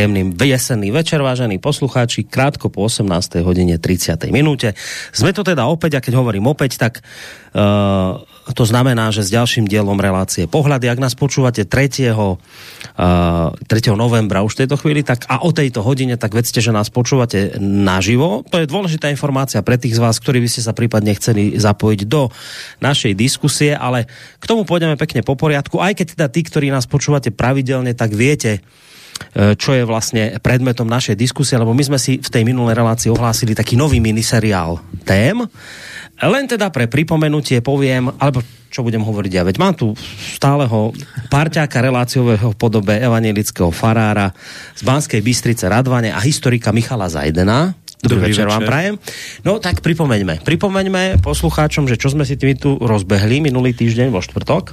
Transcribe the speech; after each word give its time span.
Príjemný 0.00 0.32
jesenný 0.32 0.96
večer, 0.96 1.20
vážení 1.20 1.60
poslucháči, 1.60 2.24
krátko 2.24 2.72
po 2.72 2.88
18. 2.88 3.44
hodine 3.44 3.76
30. 3.76 4.32
minúte. 4.32 4.72
Sme 5.12 5.36
tu 5.36 5.44
teda 5.44 5.68
opäť, 5.68 6.00
a 6.00 6.00
keď 6.00 6.16
hovorím 6.16 6.48
opäť, 6.48 6.80
tak 6.80 7.04
uh, 7.52 8.16
to 8.56 8.64
znamená, 8.64 9.12
že 9.12 9.28
s 9.28 9.28
ďalším 9.28 9.68
dielom 9.68 10.00
relácie 10.00 10.48
Pohľady, 10.48 10.88
ak 10.88 11.04
nás 11.04 11.12
počúvate 11.12 11.68
3. 11.68 12.16
Uh, 12.16 12.40
3. 13.60 13.92
novembra 13.92 14.40
už 14.40 14.56
v 14.56 14.60
tejto 14.64 14.80
chvíli, 14.80 15.04
tak 15.04 15.28
a 15.28 15.44
o 15.44 15.52
tejto 15.52 15.84
hodine, 15.84 16.16
tak 16.16 16.32
vedzte, 16.32 16.64
že 16.64 16.72
nás 16.72 16.88
počúvate 16.88 17.60
naživo. 17.60 18.40
To 18.48 18.56
je 18.56 18.72
dôležitá 18.72 19.12
informácia 19.12 19.60
pre 19.60 19.76
tých 19.76 20.00
z 20.00 20.00
vás, 20.00 20.16
ktorí 20.16 20.40
by 20.40 20.48
ste 20.48 20.64
sa 20.64 20.72
prípadne 20.72 21.12
chceli 21.12 21.60
zapojiť 21.60 22.08
do 22.08 22.32
našej 22.80 23.12
diskusie, 23.12 23.76
ale 23.76 24.08
k 24.40 24.48
tomu 24.48 24.64
pôjdeme 24.64 24.96
pekne 24.96 25.20
po 25.20 25.36
poriadku, 25.36 25.76
aj 25.76 25.92
keď 25.92 26.06
teda 26.16 26.26
tí, 26.32 26.40
ktorí 26.40 26.72
nás 26.72 26.88
počúvate 26.88 27.28
pravidelne, 27.36 27.92
tak 27.92 28.16
viete, 28.16 28.64
čo 29.34 29.70
je 29.76 29.84
vlastne 29.86 30.36
predmetom 30.40 30.88
našej 30.88 31.14
diskusie, 31.14 31.54
lebo 31.60 31.76
my 31.76 31.84
sme 31.86 31.98
si 32.00 32.18
v 32.18 32.28
tej 32.28 32.42
minulej 32.42 32.74
relácii 32.74 33.12
ohlásili 33.12 33.54
taký 33.54 33.78
nový 33.78 34.02
miniseriál 34.02 34.80
tém. 35.06 35.44
Len 36.20 36.44
teda 36.44 36.68
pre 36.68 36.84
pripomenutie 36.84 37.64
poviem, 37.64 38.12
alebo 38.20 38.44
čo 38.70 38.84
budem 38.84 39.00
hovoriť 39.00 39.32
ja, 39.32 39.42
veď 39.42 39.56
mám 39.56 39.74
tu 39.74 39.96
stáleho 40.36 40.92
parťáka 41.32 41.80
reláciového 41.80 42.52
podobe 42.54 43.00
evangelického 43.00 43.72
farára 43.72 44.30
z 44.76 44.84
Banskej 44.84 45.24
Bystrice 45.24 45.66
Radvane 45.66 46.12
a 46.12 46.20
historika 46.20 46.70
Michala 46.70 47.08
Zajdena. 47.08 47.72
Dobrý, 48.00 48.24
Dobrý 48.24 48.32
večer, 48.32 48.48
večer 48.48 48.52
vám 48.52 48.64
prajem. 48.64 48.94
No 49.44 49.60
tak 49.60 49.84
pripomeňme. 49.84 50.40
Pripomeňme 50.40 51.20
poslucháčom, 51.20 51.84
že 51.84 52.00
čo 52.00 52.12
sme 52.12 52.24
si 52.24 52.36
tým 52.36 52.56
tu 52.56 52.80
rozbehli 52.80 53.44
minulý 53.44 53.76
týždeň 53.76 54.08
vo 54.08 54.24
štvrtok. 54.24 54.72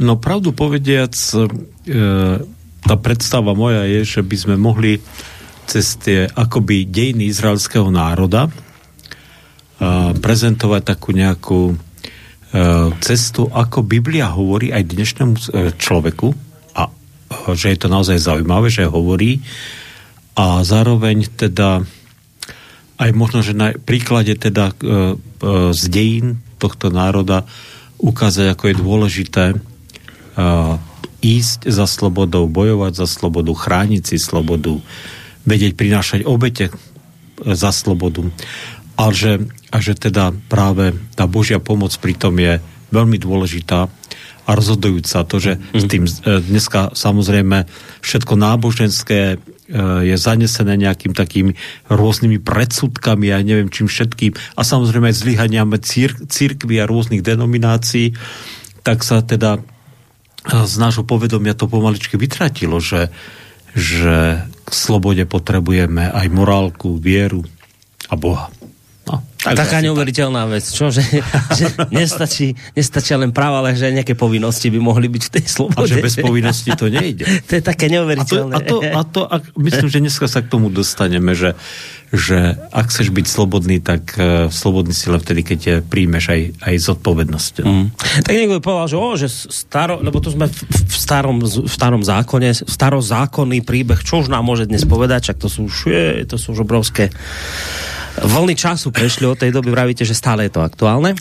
No 0.00 0.18
pravdu 0.22 0.54
povediac, 0.54 1.12
e 1.12 2.59
tá 2.90 2.98
predstava 2.98 3.54
moja 3.54 3.86
je, 3.86 4.02
že 4.02 4.20
by 4.26 4.34
sme 4.34 4.56
mohli 4.58 4.98
cez 5.70 5.94
tie 5.94 6.26
akoby 6.26 6.90
dejiny 6.90 7.30
izraelského 7.30 7.86
národa 7.86 8.50
uh, 8.50 10.10
prezentovať 10.18 10.82
takú 10.82 11.14
nejakú 11.14 11.60
uh, 11.70 12.90
cestu, 12.98 13.46
ako 13.46 13.86
Biblia 13.86 14.34
hovorí 14.34 14.74
aj 14.74 14.90
dnešnému 14.90 15.34
uh, 15.38 15.70
človeku. 15.78 16.34
A 16.74 16.90
uh, 16.90 17.54
že 17.54 17.70
je 17.70 17.78
to 17.78 17.86
naozaj 17.86 18.18
zaujímavé, 18.18 18.74
že 18.74 18.90
hovorí. 18.90 19.38
A 20.34 20.66
zároveň 20.66 21.30
teda 21.30 21.86
aj 22.98 23.10
možno, 23.14 23.46
že 23.46 23.54
na 23.54 23.70
príklade 23.72 24.36
teda 24.36 24.76
z 25.72 25.82
dejín 25.88 26.44
tohto 26.60 26.92
národa 26.92 27.48
ukázať, 27.96 28.52
ako 28.52 28.64
je 28.68 28.74
dôležité 28.76 29.44
ísť 31.20 31.68
za 31.68 31.84
slobodou, 31.84 32.48
bojovať 32.48 32.92
za 32.96 33.06
slobodu, 33.06 33.52
chrániť 33.52 34.02
si 34.04 34.16
slobodu, 34.16 34.80
vedieť 35.44 35.76
prinášať 35.76 36.20
obete 36.24 36.72
za 37.40 37.70
slobodu. 37.72 38.28
A 39.00 39.08
že, 39.16 39.48
a 39.72 39.80
že 39.80 39.96
teda 39.96 40.36
práve 40.52 40.92
tá 41.16 41.24
Božia 41.24 41.56
pomoc 41.56 41.92
pritom 41.96 42.36
je 42.36 42.60
veľmi 42.92 43.16
dôležitá 43.16 43.88
a 44.44 44.50
rozhodujúca. 44.52 45.24
To, 45.24 45.36
že 45.38 45.62
s 45.72 45.84
tým 45.86 46.04
e, 46.04 46.10
dneska 46.42 46.92
samozrejme 46.92 47.70
všetko 48.02 48.34
náboženské 48.34 49.20
e, 49.32 49.36
je 50.04 50.16
zanesené 50.18 50.74
nejakým 50.74 51.14
takým 51.14 51.54
rôznymi 51.86 52.42
predsudkami 52.42 53.30
a 53.30 53.40
neviem 53.46 53.70
čím 53.70 53.86
všetkým 53.86 54.34
a 54.58 54.60
samozrejme 54.66 55.14
aj 55.14 55.16
zlyhaniame 55.22 55.78
cír, 55.80 56.18
církvy 56.18 56.82
a 56.82 56.88
rôznych 56.90 57.22
denominácií, 57.22 58.18
tak 58.82 59.06
sa 59.06 59.22
teda 59.22 59.62
z 60.48 60.74
nášho 60.80 61.04
povedomia 61.04 61.52
to 61.52 61.68
pomaličky 61.68 62.16
vytratilo, 62.16 62.80
že, 62.80 63.12
že 63.76 64.44
k 64.44 64.70
slobode 64.72 65.24
potrebujeme 65.28 66.08
aj 66.08 66.26
morálku, 66.32 66.96
vieru 66.96 67.44
a 68.08 68.14
Boha. 68.16 68.48
No, 69.10 69.18
tak 69.42 69.56
Taká 69.66 69.82
neuveriteľná 69.82 70.46
vec, 70.46 70.62
čo? 70.68 70.94
Že, 70.94 71.02
že 71.58 71.66
nestačí, 71.90 72.54
nestačí 72.78 73.10
len 73.18 73.34
práva, 73.34 73.64
ale 73.64 73.74
že 73.74 73.90
nejaké 73.90 74.14
povinnosti 74.14 74.70
by 74.70 74.78
mohli 74.78 75.10
byť 75.10 75.22
v 75.26 75.30
tej 75.34 75.44
slobode. 75.50 75.90
A 75.90 75.90
že 75.90 75.98
bez 75.98 76.14
povinnosti 76.20 76.70
to 76.78 76.86
nejde. 76.86 77.26
to 77.48 77.52
je 77.58 77.62
také 77.64 77.90
neuveriteľné. 77.90 78.54
A 78.54 78.60
to, 78.62 78.78
a 78.78 79.02
to, 79.02 79.02
a 79.02 79.02
to 79.02 79.20
a 79.26 79.36
myslím, 79.58 79.88
že 79.90 79.98
dneska 79.98 80.30
sa 80.30 80.46
k 80.46 80.52
tomu 80.52 80.70
dostaneme, 80.70 81.34
že, 81.34 81.58
že 82.14 82.54
ak 82.70 82.92
chceš 82.94 83.10
byť 83.10 83.26
slobodný, 83.26 83.82
tak 83.82 84.14
uh, 84.14 84.46
slobodný 84.52 84.94
si 84.94 85.10
len 85.10 85.18
vtedy, 85.18 85.42
keď 85.42 85.58
te 85.58 85.74
príjmeš 85.82 86.30
aj, 86.30 86.42
aj 86.60 86.74
zodpovednosť. 86.86 87.52
Mm. 87.66 87.86
Tak 88.22 88.32
niekto 88.36 88.60
by 88.60 88.62
povedal, 88.62 88.86
že, 88.92 88.96
o, 89.00 89.08
že 89.18 89.28
staro, 89.32 90.04
lebo 90.04 90.22
tu 90.22 90.30
sme 90.30 90.46
v, 90.46 90.58
v, 90.68 90.94
starom, 90.94 91.42
v 91.42 91.72
starom 91.72 92.04
zákone, 92.06 92.54
starozákonný 92.54 93.66
príbeh, 93.66 94.04
čo 94.04 94.22
už 94.22 94.30
nám 94.30 94.46
môže 94.46 94.70
dnes 94.70 94.86
povedať, 94.86 95.32
čak 95.32 95.40
to 95.40 95.48
sú 95.48 95.66
už, 95.66 95.76
je, 95.90 96.28
to 96.28 96.36
sú 96.36 96.54
už 96.54 96.62
obrovské 96.68 97.08
vlny 98.20 98.52
času 98.56 98.92
prešli 98.92 99.24
od 99.24 99.40
tej 99.40 99.48
doby, 99.52 99.70
vravíte, 99.72 100.04
že 100.04 100.12
stále 100.12 100.44
je 100.46 100.52
to 100.52 100.60
aktuálne. 100.60 101.16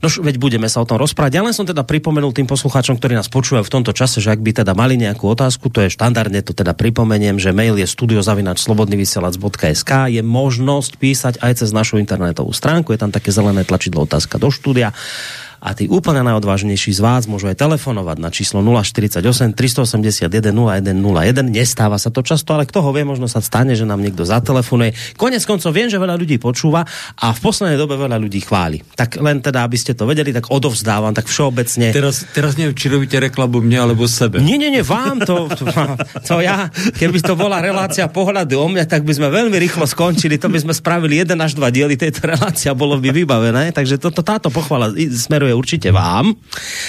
No 0.00 0.08
veď 0.08 0.40
budeme 0.40 0.72
sa 0.72 0.80
o 0.80 0.88
tom 0.88 0.96
rozprávať. 0.96 1.36
Ja 1.36 1.44
len 1.44 1.52
som 1.52 1.68
teda 1.68 1.84
pripomenul 1.84 2.32
tým 2.32 2.48
poslucháčom, 2.48 2.96
ktorí 2.96 3.12
nás 3.12 3.28
počúvajú 3.28 3.68
v 3.68 3.74
tomto 3.80 3.92
čase, 3.92 4.24
že 4.24 4.32
ak 4.32 4.40
by 4.40 4.64
teda 4.64 4.72
mali 4.72 4.96
nejakú 4.96 5.28
otázku, 5.28 5.68
to 5.68 5.84
je 5.84 5.92
štandardne, 5.92 6.40
to 6.40 6.56
teda 6.56 6.72
pripomeniem, 6.72 7.36
že 7.36 7.52
mail 7.52 7.76
je 7.76 7.84
studiozavinačslobodnyvysielac.sk 7.84 10.08
je 10.08 10.24
možnosť 10.24 10.96
písať 10.96 11.44
aj 11.44 11.60
cez 11.60 11.76
našu 11.76 12.00
internetovú 12.00 12.56
stránku, 12.56 12.96
je 12.96 13.04
tam 13.04 13.12
také 13.12 13.28
zelené 13.28 13.68
tlačidlo 13.68 14.08
otázka 14.08 14.40
do 14.40 14.48
štúdia 14.48 14.96
a 15.60 15.76
tí 15.76 15.84
úplne 15.92 16.24
najodvážnejší 16.24 16.96
z 16.96 17.00
vás 17.04 17.28
môžu 17.28 17.52
aj 17.52 17.60
telefonovať 17.60 18.16
na 18.16 18.32
číslo 18.32 18.64
048 18.64 19.52
381 19.52 20.32
0101. 20.56 21.52
Nestáva 21.52 22.00
sa 22.00 22.08
to 22.08 22.24
často, 22.24 22.56
ale 22.56 22.64
kto 22.64 22.80
ho 22.80 22.90
vie, 22.96 23.04
možno 23.04 23.28
sa 23.28 23.44
stane, 23.44 23.76
že 23.76 23.84
nám 23.84 24.00
niekto 24.00 24.24
zatelefonuje. 24.24 25.20
Konec 25.20 25.44
koncov 25.44 25.76
viem, 25.76 25.92
že 25.92 26.00
veľa 26.00 26.16
ľudí 26.16 26.40
počúva 26.40 26.88
a 27.20 27.36
v 27.36 27.38
poslednej 27.44 27.76
dobe 27.76 28.00
veľa 28.00 28.16
ľudí 28.16 28.40
chváli. 28.40 28.80
Tak 28.96 29.20
len 29.20 29.44
teda, 29.44 29.68
aby 29.68 29.76
ste 29.76 29.92
to 29.92 30.08
vedeli, 30.08 30.32
tak 30.32 30.48
odovzdávam, 30.48 31.12
tak 31.12 31.28
všeobecne. 31.28 31.92
Teraz, 31.92 32.24
teraz 32.32 32.56
neviem, 32.56 32.72
či 32.72 32.88
robíte 32.88 33.20
reklamu 33.20 33.60
mne 33.60 33.84
alebo 33.84 34.08
sebe. 34.08 34.40
Nie, 34.40 34.56
nie, 34.56 34.72
nie, 34.72 34.80
vám 34.80 35.20
to, 35.28 35.52
to, 35.52 35.68
to 36.24 36.34
ja, 36.40 36.72
keby 36.96 37.20
to 37.20 37.36
bola 37.36 37.60
relácia 37.60 38.08
pohľady 38.08 38.56
o 38.56 38.64
mňa, 38.64 38.88
tak 38.88 39.04
by 39.04 39.12
sme 39.12 39.28
veľmi 39.28 39.60
rýchlo 39.60 39.84
skončili, 39.84 40.40
to 40.40 40.48
by 40.48 40.56
sme 40.56 40.72
spravili 40.72 41.20
jeden 41.20 41.36
až 41.44 41.52
dva 41.52 41.68
diely 41.68 42.00
tejto 42.00 42.24
relácia, 42.32 42.72
bolo 42.72 42.96
by 42.96 43.12
vybavené, 43.12 43.76
takže 43.76 44.00
toto, 44.00 44.24
táto 44.24 44.48
pochvala 44.48 44.88
smeruje 44.96 45.49
je 45.50 45.56
určite 45.58 45.88
vám. 45.90 46.32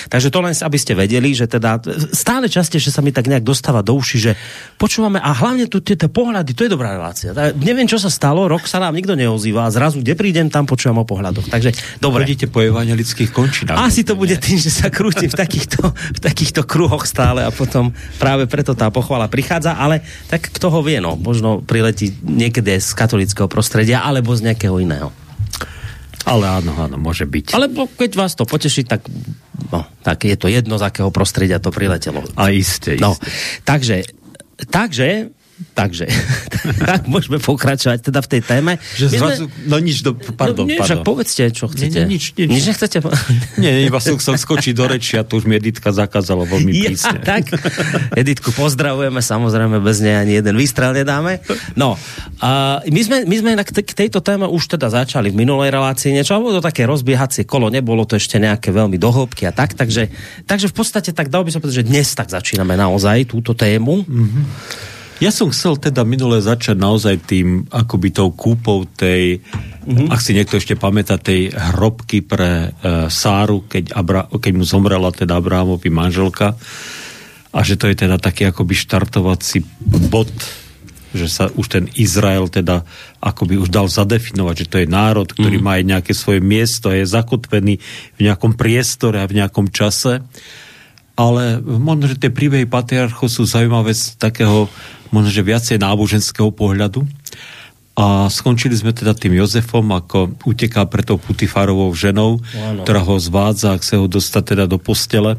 Takže 0.07 0.29
to 0.29 0.39
len, 0.45 0.53
aby 0.53 0.77
ste 0.77 0.93
vedeli, 0.93 1.33
že 1.33 1.49
teda 1.49 1.81
stále 2.13 2.45
častejšie 2.45 2.93
sa 2.93 3.01
mi 3.01 3.09
tak 3.09 3.25
nejak 3.25 3.41
dostáva 3.41 3.81
do 3.81 3.97
uši, 3.97 4.17
že 4.21 4.31
počúvame 4.77 5.17
a 5.17 5.33
hlavne 5.33 5.65
tu 5.65 5.81
tie 5.81 5.97
pohľady, 5.97 6.53
to 6.53 6.65
je 6.65 6.71
dobrá 6.71 6.93
relácia. 6.93 7.33
Neviem, 7.57 7.89
čo 7.89 7.97
sa 7.97 8.13
stalo, 8.13 8.45
rok 8.45 8.69
sa 8.69 8.77
nám 8.77 8.93
nikto 8.93 9.17
neozýva 9.17 9.65
a 9.65 9.73
zrazu, 9.73 9.99
kde 10.05 10.13
prídem, 10.13 10.47
tam 10.53 10.69
počúvam 10.69 11.01
o 11.01 11.05
pohľadoch. 11.05 11.49
Takže 11.49 11.73
dobre. 11.97 12.23
Chodíte 12.27 12.47
po 12.47 12.61
evangelických 12.61 13.31
končinách. 13.33 13.81
Asi 13.81 14.05
to 14.05 14.13
bude 14.13 14.37
tým, 14.37 14.61
že 14.61 14.69
sa 14.69 14.93
krúti 14.93 15.25
v 15.25 15.35
takýchto, 15.35 15.81
v 15.91 16.19
takýchto 16.21 16.61
kruhoch 16.67 17.09
stále 17.09 17.41
a 17.41 17.49
potom 17.49 17.89
práve 18.21 18.45
preto 18.45 18.77
tá 18.77 18.91
pochvala 18.93 19.31
prichádza, 19.31 19.79
ale 19.79 20.05
tak 20.29 20.51
kto 20.51 20.69
ho 20.69 20.79
vie, 20.85 20.99
no, 21.01 21.17
možno 21.17 21.63
priletí 21.63 22.13
niekedy 22.21 22.77
z 22.77 22.91
katolického 22.93 23.47
prostredia 23.47 24.03
alebo 24.03 24.35
z 24.35 24.51
nejakého 24.51 24.77
iného. 24.77 25.09
Ale 26.25 26.45
áno, 26.45 26.71
áno, 26.77 26.95
môže 27.01 27.25
byť. 27.25 27.57
Ale 27.57 27.71
keď 27.71 28.11
vás 28.13 28.37
to 28.37 28.45
poteší, 28.45 28.85
tak, 28.85 29.05
no, 29.73 29.85
tak 30.05 30.25
je 30.25 30.37
to 30.37 30.47
jedno, 30.47 30.77
z 30.77 30.85
akého 30.85 31.09
prostredia 31.09 31.57
to 31.57 31.73
priletelo. 31.73 32.21
A 32.37 32.53
iste, 32.53 32.97
no, 33.01 33.17
iste. 33.17 33.29
Takže, 33.65 33.95
takže 34.69 35.33
Takže, 35.71 36.05
tak 36.91 37.07
môžeme 37.07 37.39
pokračovať 37.39 38.11
teda 38.11 38.19
v 38.19 38.27
tej 38.27 38.41
téme. 38.43 38.71
Že 38.99 39.05
zrazu, 39.15 39.43
sme... 39.47 39.69
no 39.71 39.75
nič, 39.79 40.03
do, 40.03 40.11
pardon, 40.13 40.67
no, 40.67 40.71
nie, 40.71 40.79
pardon. 40.81 41.05
povedzte, 41.05 41.47
čo 41.53 41.71
chcete. 41.71 42.03
Nie, 42.03 42.07
nie, 42.09 42.17
nič, 42.17 42.35
nič. 42.35 42.47
Nič 42.49 42.63
nechcete? 42.75 42.97
nie, 43.61 43.87
iba 43.87 43.99
som 44.03 44.19
chcel 44.19 44.35
skočiť 44.35 44.73
do 44.75 44.85
reči 44.91 45.15
a 45.15 45.23
to 45.23 45.39
už 45.39 45.47
mi 45.47 45.57
Editka 45.57 45.93
zakázala 45.95 46.43
veľmi 46.43 46.71
prísne. 46.75 47.23
Ja, 47.23 47.25
tak, 47.37 47.43
Editku 48.17 48.51
pozdravujeme, 48.51 49.23
samozrejme, 49.23 49.79
bez 49.79 50.03
nej 50.03 50.17
ani 50.19 50.37
jeden 50.37 50.55
výstrel 50.59 50.91
nedáme. 50.91 51.39
No, 51.73 51.95
uh, 51.95 52.83
my 52.83 53.01
sme, 53.01 53.17
my 53.25 53.35
sme 53.39 53.49
k 53.61 53.93
tejto 53.95 54.19
téme 54.19 54.45
už 54.45 54.75
teda 54.75 54.91
začali 54.91 55.31
v 55.31 55.39
minulej 55.41 55.71
relácii 55.71 56.11
niečo, 56.11 56.35
alebo 56.35 56.51
to 56.51 56.61
také 56.61 56.83
rozbiehacie 56.83 57.47
kolo, 57.47 57.71
nebolo 57.71 58.03
to 58.03 58.19
ešte 58.19 58.37
nejaké 58.37 58.69
veľmi 58.75 58.99
dohlbky 58.99 59.47
a 59.47 59.53
tak, 59.55 59.73
takže, 59.73 60.11
takže 60.45 60.67
v 60.67 60.75
podstate 60.75 61.15
tak 61.15 61.31
dal 61.31 61.47
by 61.47 61.49
som 61.53 61.63
povedať, 61.63 61.85
že 61.85 61.89
dnes 61.89 62.07
tak 62.11 62.27
začíname 62.27 62.75
naozaj 62.75 63.31
túto 63.31 63.55
tému. 63.55 64.03
Mm-hmm. 64.03 65.00
Ja 65.21 65.29
som 65.29 65.53
chcel 65.53 65.77
teda 65.77 66.01
minule 66.01 66.41
začať 66.41 66.73
naozaj 66.81 67.15
tým 67.29 67.69
akoby 67.69 68.09
tou 68.09 68.33
kúpou 68.33 68.89
tej, 68.89 69.37
mm-hmm. 69.85 70.09
ak 70.09 70.17
si 70.17 70.33
niekto 70.33 70.57
ešte 70.57 70.73
pamätá, 70.73 71.21
tej 71.21 71.53
hrobky 71.53 72.25
pre 72.25 72.73
uh, 72.73 73.05
Sáru, 73.05 73.61
keď, 73.69 73.93
Abra, 73.93 74.25
keď 74.25 74.51
mu 74.57 74.65
zomrela 74.65 75.13
teda 75.13 75.37
Abrahamovi 75.37 75.93
manželka 75.93 76.57
a 77.53 77.59
že 77.61 77.77
to 77.77 77.85
je 77.85 78.01
teda 78.01 78.17
taký 78.17 78.49
akoby 78.49 78.73
štartovací 78.73 79.61
bod 80.09 80.33
že 81.11 81.27
sa 81.27 81.51
už 81.51 81.67
ten 81.67 81.85
Izrael 81.99 82.47
teda 82.47 82.87
akoby 83.19 83.59
už 83.59 83.67
dal 83.67 83.91
zadefinovať, 83.91 84.55
že 84.63 84.69
to 84.71 84.77
je 84.79 84.87
národ, 84.87 85.27
ktorý 85.27 85.59
mm. 85.59 85.63
má 85.63 85.75
aj 85.75 85.83
nejaké 85.83 86.13
svoje 86.15 86.39
miesto 86.39 86.87
a 86.87 86.95
je 86.95 87.03
zakotvený 87.03 87.83
v 88.15 88.19
nejakom 88.23 88.55
priestore 88.55 89.19
a 89.19 89.27
v 89.27 89.43
nejakom 89.43 89.67
čase 89.75 90.23
ale 91.15 91.59
možno, 91.61 92.07
že 92.07 92.17
tie 92.17 92.31
príbehy 92.31 92.65
patriarchov 92.65 93.27
sú 93.27 93.43
zaujímavé 93.43 93.91
z 93.91 94.15
takého 94.15 94.71
možno, 95.11 95.29
že 95.29 95.43
viacej 95.43 95.77
náboženského 95.77 96.49
pohľadu. 96.49 97.03
A 97.91 98.31
skončili 98.31 98.71
sme 98.73 98.95
teda 98.95 99.11
tým 99.11 99.35
Jozefom, 99.35 99.83
ako 99.91 100.39
uteká 100.47 100.87
pre 100.87 101.03
tou 101.03 101.19
Putifarovou 101.19 101.91
ženou, 101.91 102.39
ano. 102.55 102.87
ktorá 102.87 103.03
ho 103.03 103.19
zvádza, 103.19 103.75
ak 103.75 103.83
sa 103.83 103.99
ho 103.99 104.07
dostať 104.07 104.55
teda 104.55 104.65
do 104.65 104.79
postele. 104.79 105.35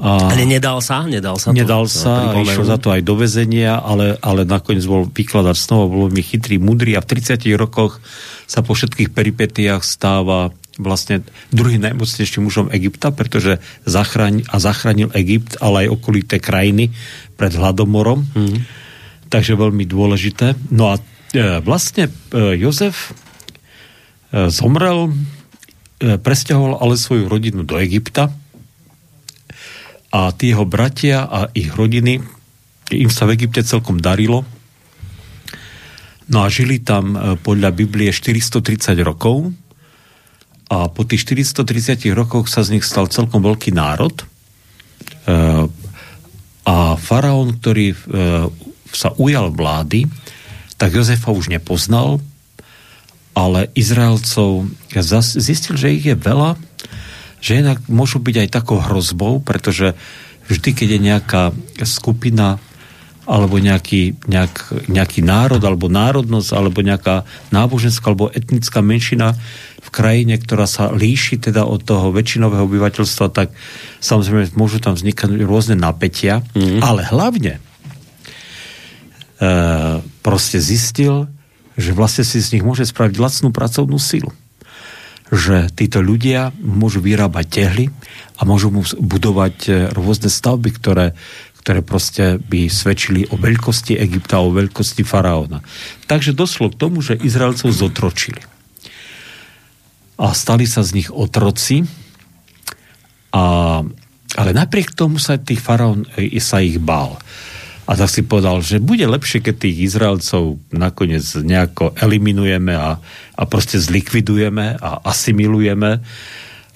A 0.00 0.32
ale 0.32 0.48
nedal 0.48 0.80
sa? 0.80 1.04
Nedal 1.04 1.36
sa? 1.36 1.52
Nedal 1.52 1.86
to, 1.86 1.92
sa, 1.92 2.34
to 2.34 2.42
išiel 2.42 2.66
za 2.66 2.80
to 2.80 2.88
aj 2.90 3.04
do 3.04 3.14
vezenia, 3.14 3.78
ale, 3.78 4.16
ale 4.24 4.48
nakoniec 4.48 4.82
bol 4.88 5.06
vykladať 5.06 5.56
znova, 5.56 5.92
bol 5.92 6.08
mi 6.10 6.24
chytrý, 6.24 6.56
mudrý 6.56 6.96
a 6.98 7.04
v 7.04 7.20
30 7.20 7.38
rokoch 7.54 8.00
sa 8.48 8.64
po 8.64 8.74
všetkých 8.74 9.14
peripetiách 9.14 9.84
stáva 9.84 10.50
vlastne 10.80 11.20
druhý 11.52 11.76
najmocnejším 11.76 12.48
mužom 12.48 12.72
Egypta, 12.72 13.12
pretože 13.12 13.60
zachraň, 13.84 14.46
a 14.48 14.56
zachránil 14.56 15.12
Egypt, 15.12 15.60
ale 15.60 15.86
aj 15.86 15.92
okolité 15.92 16.40
krajiny 16.40 16.92
pred 17.36 17.52
hladomorom. 17.52 18.24
Mm. 18.32 18.64
Takže 19.28 19.56
veľmi 19.56 19.84
dôležité. 19.84 20.56
No 20.72 20.92
a 20.92 20.96
e, 20.96 21.60
vlastne 21.60 22.08
e, 22.08 22.56
Jozef 22.56 23.12
e, 24.32 24.48
zomrel, 24.48 25.12
e, 26.00 26.16
presťahoval 26.16 26.80
ale 26.80 26.96
svoju 26.96 27.28
rodinu 27.28 27.64
do 27.64 27.76
Egypta 27.76 28.32
a 30.12 30.28
tí 30.36 30.52
jeho 30.52 30.68
bratia 30.68 31.24
a 31.24 31.48
ich 31.56 31.72
rodiny, 31.72 32.20
im 32.92 33.08
sa 33.08 33.24
v 33.24 33.40
Egypte 33.40 33.64
celkom 33.64 33.96
darilo. 33.96 34.44
No 36.28 36.44
a 36.44 36.52
žili 36.52 36.80
tam 36.84 37.16
e, 37.16 37.18
podľa 37.40 37.72
Biblie 37.72 38.12
430 38.12 38.96
rokov 39.00 39.52
a 40.72 40.88
po 40.88 41.04
tých 41.04 41.28
430 41.28 42.00
rokoch 42.16 42.48
sa 42.48 42.64
z 42.64 42.80
nich 42.80 42.84
stal 42.88 43.04
celkom 43.12 43.44
veľký 43.44 43.76
národ. 43.76 44.16
E, 44.16 44.24
a 46.64 46.76
faraón, 46.96 47.60
ktorý 47.60 47.92
e, 47.92 47.96
sa 48.88 49.12
ujal 49.20 49.52
vlády, 49.52 50.08
tak 50.80 50.96
Jozefa 50.96 51.28
už 51.28 51.52
nepoznal, 51.52 52.24
ale 53.36 53.68
Izraelcov 53.76 54.72
zistil, 55.20 55.76
že 55.76 55.92
ich 55.92 56.08
je 56.08 56.16
veľa, 56.16 56.56
že 57.44 57.60
inak 57.60 57.84
môžu 57.92 58.24
byť 58.24 58.36
aj 58.40 58.48
takou 58.48 58.80
hrozbou, 58.80 59.44
pretože 59.44 59.92
vždy, 60.48 60.70
keď 60.72 60.88
je 60.88 61.00
nejaká 61.00 61.42
skupina 61.84 62.56
alebo 63.22 63.62
nejaký, 63.62 64.18
nejak, 64.26 64.86
nejaký 64.90 65.22
národ 65.22 65.62
alebo 65.62 65.86
národnosť 65.86 66.48
alebo 66.50 66.82
nejaká 66.82 67.22
náboženská 67.54 68.10
alebo 68.10 68.34
etnická 68.34 68.82
menšina 68.82 69.38
v 69.82 69.88
krajine, 69.90 70.38
ktorá 70.38 70.66
sa 70.66 70.90
líši 70.90 71.38
teda 71.38 71.66
od 71.66 71.86
toho 71.86 72.10
väčšinového 72.10 72.66
obyvateľstva, 72.66 73.26
tak 73.34 73.54
samozrejme 74.02 74.54
môžu 74.58 74.82
tam 74.82 74.98
vznikať 74.98 75.38
rôzne 75.42 75.78
napätia, 75.78 76.42
mm-hmm. 76.54 76.80
ale 76.82 77.02
hlavne 77.06 77.58
e, 77.58 77.60
proste 80.22 80.58
zistil, 80.58 81.30
že 81.74 81.94
vlastne 81.94 82.22
si 82.22 82.38
z 82.38 82.58
nich 82.58 82.64
môže 82.66 82.86
spraviť 82.86 83.16
lacnú 83.18 83.48
pracovnú 83.50 83.98
silu. 83.98 84.30
Že 85.32 85.72
títo 85.72 86.04
ľudia 86.04 86.52
môžu 86.60 87.00
vyrábať 87.00 87.46
tehly 87.48 87.88
a 88.36 88.44
môžu 88.44 88.68
budovať 88.98 89.56
e, 89.66 89.70
rôzne 89.90 90.28
stavby, 90.28 90.70
ktoré, 90.74 91.16
ktoré 91.62 91.80
proste 91.80 92.42
by 92.42 92.66
svedčili 92.66 93.26
o 93.30 93.38
veľkosti 93.38 93.94
Egypta, 93.94 94.42
o 94.42 94.50
veľkosti 94.50 95.06
faraóna. 95.06 95.62
Takže 96.10 96.34
došlo 96.34 96.74
k 96.74 96.78
tomu, 96.78 96.98
že 97.00 97.18
Izraelcov 97.22 97.70
zotročili 97.70 98.42
a 100.22 100.30
stali 100.30 100.70
sa 100.70 100.86
z 100.86 101.02
nich 101.02 101.10
otroci. 101.10 101.82
A, 103.34 103.44
ale 104.38 104.50
napriek 104.54 104.94
tomu 104.94 105.18
sa 105.18 105.40
tých 105.40 105.58
faraón 105.58 106.06
e, 106.14 106.38
sa 106.38 106.62
ich 106.62 106.78
bál. 106.78 107.18
A 107.90 107.98
tak 107.98 108.14
si 108.14 108.22
povedal, 108.22 108.62
že 108.62 108.78
bude 108.78 109.02
lepšie, 109.02 109.42
keď 109.42 109.54
tých 109.58 109.90
Izraelcov 109.90 110.62
nakoniec 110.70 111.26
nejako 111.26 111.98
eliminujeme 111.98 112.70
a, 112.70 113.02
a 113.34 113.42
proste 113.50 113.82
zlikvidujeme 113.82 114.78
a 114.78 115.02
asimilujeme. 115.02 115.98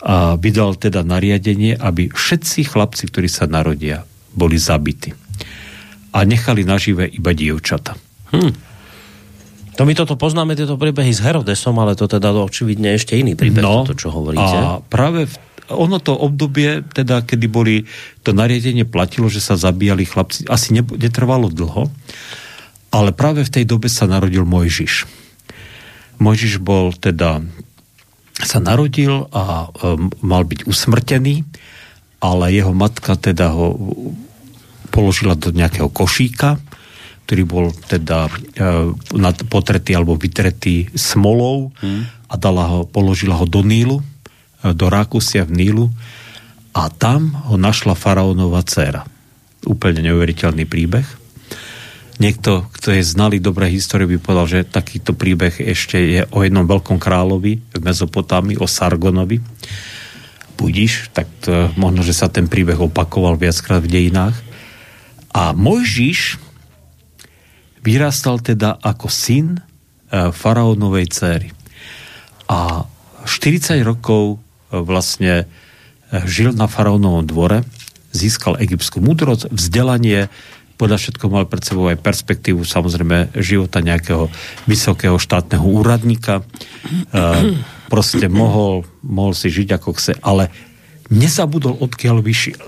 A 0.07 0.35
vydal 0.37 0.77
teda 0.77 1.07
nariadenie, 1.07 1.79
aby 1.79 2.11
všetci 2.11 2.69
chlapci, 2.69 3.09
ktorí 3.09 3.31
sa 3.31 3.47
narodia, 3.47 4.03
boli 4.37 4.61
zabity. 4.61 5.17
A 6.13 6.23
nechali 6.29 6.63
nažive 6.63 7.09
iba 7.09 7.33
dievčata. 7.33 7.97
Hm. 8.37 8.53
To 9.77 9.85
my 9.85 9.93
toto 9.93 10.17
poznáme, 10.17 10.57
tieto 10.57 10.81
príbehy 10.81 11.13
s 11.13 11.21
Herodesom, 11.21 11.77
ale 11.77 11.93
to 11.93 12.09
teda 12.09 12.33
očividne 12.33 12.97
ešte 12.97 13.13
iný 13.13 13.37
príbeh, 13.37 13.61
no, 13.61 13.85
to, 13.85 13.93
čo 13.93 14.09
hovoríte. 14.09 14.57
A 14.57 14.81
práve 14.81 15.29
v, 15.29 15.35
ono 15.69 16.01
to 16.01 16.17
obdobie, 16.17 16.81
teda 16.81 17.21
kedy 17.21 17.45
boli, 17.45 17.85
to 18.25 18.33
nariadenie 18.33 18.89
platilo, 18.89 19.29
že 19.29 19.45
sa 19.45 19.61
zabíjali 19.61 20.09
chlapci, 20.09 20.49
asi 20.49 20.73
ne, 20.73 20.81
netrvalo 20.81 21.53
dlho, 21.53 21.93
ale 22.89 23.13
práve 23.13 23.45
v 23.45 23.53
tej 23.53 23.65
dobe 23.69 23.93
sa 23.93 24.09
narodil 24.09 24.49
Mojžiš. 24.49 25.05
Mojžiš 26.25 26.65
bol 26.65 26.97
teda 26.97 27.45
sa 28.37 28.61
narodil 28.61 29.29
a 29.33 29.69
um, 29.69 30.13
mal 30.25 30.45
byť 30.45 30.65
usmrtený, 30.69 31.45
ale 32.21 32.53
jeho 32.53 32.73
matka 32.73 33.17
teda 33.17 33.53
ho 33.53 33.77
položila 34.97 35.37
do 35.37 35.53
nejakého 35.53 35.93
košíka 35.93 36.57
ktorý 37.27 37.43
bol 37.43 37.75
teda 37.75 38.31
e, 38.55 39.45
potretý 39.51 39.99
alebo 39.99 40.15
vytretý 40.15 40.87
smolou 40.95 41.75
hmm. 41.75 42.31
a 42.31 42.35
dala 42.39 42.65
ho, 42.71 42.81
položila 42.87 43.35
ho 43.35 43.51
do 43.51 43.67
Nílu, 43.67 43.99
e, 44.63 44.71
do 44.71 44.87
Rákusia 44.87 45.43
v 45.43 45.59
Nílu 45.59 45.87
a 46.71 46.87
tam 46.87 47.35
ho 47.51 47.59
našla 47.59 47.99
faraónova 47.99 48.63
dcera. 48.63 49.03
Úplne 49.67 50.07
neuveriteľný 50.07 50.71
príbeh. 50.71 51.03
Niekto, 52.23 52.71
kto 52.71 52.95
je 52.95 53.03
znalý 53.03 53.43
dobré 53.43 53.75
histórie, 53.75 54.07
by 54.07 54.23
povedal, 54.23 54.47
že 54.47 54.71
takýto 54.71 55.13
príbeh 55.13 55.53
ešte 55.59 55.99
je 55.99 56.23
o 56.31 56.47
jednom 56.47 56.65
veľkom 56.65 56.97
kráľovi 56.97 57.53
v 57.75 57.81
Mezopotámii, 57.83 58.57
o 58.63 58.71
Sargonovi. 58.71 59.43
Budíš, 60.57 61.11
tak 61.13 61.29
to, 61.43 61.75
možno, 61.77 62.07
že 62.07 62.17
sa 62.17 62.31
ten 62.31 62.47
príbeh 62.49 62.79
opakoval 62.79 63.37
viackrát 63.37 63.83
v 63.85 63.93
dejinách. 63.93 64.47
A 65.37 65.53
Mojžiš 65.53 66.41
vyrastal 67.85 68.41
teda 68.41 68.81
ako 68.81 69.13
syn 69.13 69.61
e, 69.61 70.33
faraónovej 70.33 71.13
céry. 71.13 71.53
A 72.49 72.89
40 73.29 73.85
rokov 73.85 74.41
e, 74.73 74.81
vlastne 74.81 75.45
e, 75.45 75.47
žil 76.25 76.57
na 76.57 76.65
faraónovom 76.65 77.29
dvore, 77.29 77.69
získal 78.17 78.57
egyptskú 78.57 79.05
múdrosť, 79.05 79.53
vzdelanie, 79.53 80.33
podľa 80.81 80.97
všetko 81.05 81.25
mal 81.29 81.45
pred 81.45 81.61
sebou 81.65 81.89
aj 81.93 82.01
perspektívu 82.01 82.65
samozrejme 82.65 83.37
života 83.37 83.85
nejakého 83.85 84.33
vysokého 84.65 85.21
štátneho 85.21 85.69
úradníka. 85.69 86.41
E, 86.41 86.45
proste 87.93 88.33
mohol, 88.33 88.89
mohol 89.05 89.37
si 89.37 89.53
žiť 89.53 89.69
ako 89.77 90.01
chce, 90.01 90.17
ale 90.25 90.49
nezabudol, 91.13 91.77
odkiaľ 91.77 92.25
vyšiel. 92.25 92.65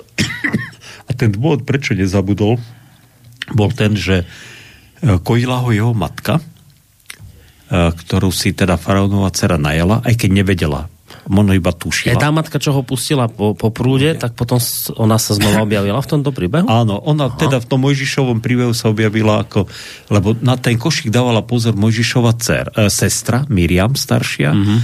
A 1.08 1.16
ten 1.16 1.32
dôvod, 1.32 1.64
prečo 1.64 1.96
nezabudol, 1.96 2.60
bol 3.56 3.72
ten, 3.72 3.96
že 3.96 4.28
E, 4.98 5.22
kojila 5.22 5.62
ho 5.62 5.70
jeho 5.70 5.94
matka, 5.94 6.42
e, 7.70 7.94
ktorú 7.94 8.34
si 8.34 8.50
teda 8.50 8.74
faraónová 8.74 9.30
dcera 9.30 9.54
najala, 9.54 10.02
aj 10.02 10.14
keď 10.18 10.30
nevedela. 10.42 10.90
Možno 11.28 11.52
iba 11.52 11.72
tušila. 11.72 12.16
Je 12.16 12.20
tá 12.20 12.32
matka, 12.32 12.56
čo 12.56 12.72
ho 12.72 12.80
pustila 12.80 13.28
po, 13.28 13.52
po 13.52 13.68
prúde, 13.68 14.16
tak 14.16 14.32
potom 14.32 14.56
ona 14.96 15.20
sa 15.20 15.36
znova 15.36 15.60
objavila 15.64 16.00
v 16.00 16.08
tomto 16.08 16.32
príbehu? 16.32 16.64
Áno, 16.68 17.00
ona 17.04 17.28
Aha. 17.28 17.36
teda 17.36 17.60
v 17.60 17.68
tom 17.68 17.84
Mojžišovom 17.84 18.40
príbehu 18.40 18.72
sa 18.72 18.88
objavila 18.88 19.44
ako, 19.44 19.68
lebo 20.08 20.32
na 20.40 20.56
ten 20.56 20.80
košík 20.80 21.12
dávala 21.12 21.44
pozor 21.44 21.76
Mojžišova 21.78 22.32
dcer, 22.40 22.66
e, 22.74 22.88
sestra, 22.90 23.44
Miriam 23.46 23.94
staršia, 23.94 24.50
mm-hmm. 24.50 24.78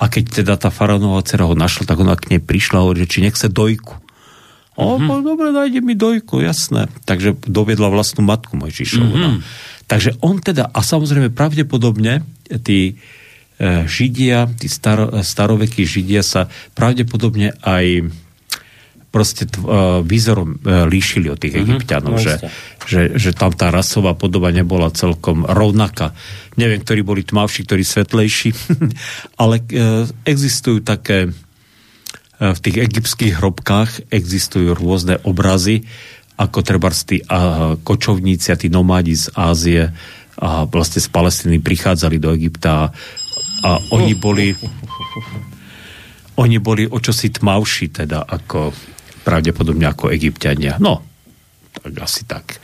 a 0.00 0.04
keď 0.08 0.24
teda 0.42 0.54
tá 0.56 0.70
faraónová 0.72 1.20
dcera 1.26 1.44
ho 1.44 1.58
našla, 1.58 1.90
tak 1.90 1.98
ona 2.00 2.16
k 2.16 2.38
nej 2.38 2.40
prišla 2.40 2.80
a 2.80 2.84
hovorí, 2.86 3.04
že 3.04 3.10
či 3.18 3.26
nechce 3.26 3.50
dojku. 3.50 3.98
O, 4.80 4.96
mm-hmm. 4.96 5.20
dobre, 5.20 5.52
dajte 5.52 5.80
mi 5.84 5.92
dojku, 5.92 6.40
jasné. 6.40 6.88
Takže 7.04 7.36
doviedla 7.44 7.92
vlastnú 7.92 8.24
matku 8.24 8.56
Mojžišovu. 8.56 9.12
Mm-hmm. 9.12 9.22
No. 9.22 9.44
Takže 9.84 10.16
on 10.24 10.40
teda, 10.40 10.72
a 10.72 10.80
samozrejme 10.80 11.34
pravdepodobne 11.34 12.24
tí 12.64 12.94
e, 13.60 13.84
Židia, 13.84 14.48
tí 14.56 14.70
staro, 14.70 15.12
starovekí 15.20 15.84
Židia 15.84 16.24
sa 16.24 16.48
pravdepodobne 16.72 17.52
aj 17.60 18.08
proste 19.10 19.50
t, 19.50 19.58
e, 19.58 19.66
výzorom 20.06 20.56
e, 20.62 20.86
líšili 20.86 21.26
od 21.28 21.38
tých 21.42 21.58
mm-hmm, 21.58 21.66
egyptianov, 21.66 22.16
no, 22.16 22.22
že, 22.22 22.38
že, 22.86 23.18
že 23.18 23.30
tam 23.34 23.50
tá 23.50 23.74
rasová 23.74 24.14
podoba 24.14 24.54
nebola 24.54 24.94
celkom 24.94 25.42
rovnaká. 25.42 26.14
Neviem, 26.54 26.80
ktorí 26.80 27.02
boli 27.02 27.26
tmavší, 27.26 27.66
ktorí 27.66 27.82
svetlejší, 27.82 28.54
ale 29.42 29.66
e, 29.66 30.06
existujú 30.24 30.86
také 30.86 31.34
v 32.40 32.58
tých 32.58 32.76
egyptských 32.80 33.36
hrobkách 33.36 34.08
existujú 34.08 34.72
rôzne 34.72 35.20
obrazy, 35.28 35.84
ako 36.40 36.64
treba 36.64 36.88
tí 36.88 37.20
kočovníci 37.84 38.48
a 38.48 38.56
tí 38.56 38.72
nomádi 38.72 39.12
z 39.12 39.28
Ázie 39.36 39.92
a 40.40 40.64
vlastne 40.64 41.04
z 41.04 41.08
Palestiny 41.12 41.60
prichádzali 41.60 42.16
do 42.16 42.32
Egypta 42.32 42.88
a 43.60 43.70
oni 43.92 44.16
boli 44.16 44.56
oni 46.40 46.56
boli 46.56 46.88
o 46.88 46.96
čosi 46.96 47.28
tmavší 47.28 47.92
teda 47.92 48.24
ako, 48.24 48.72
pravdepodobne 49.20 49.84
ako 49.84 50.08
egyptiania. 50.08 50.80
No, 50.80 51.04
tak 51.76 51.92
asi 52.00 52.24
tak. 52.24 52.56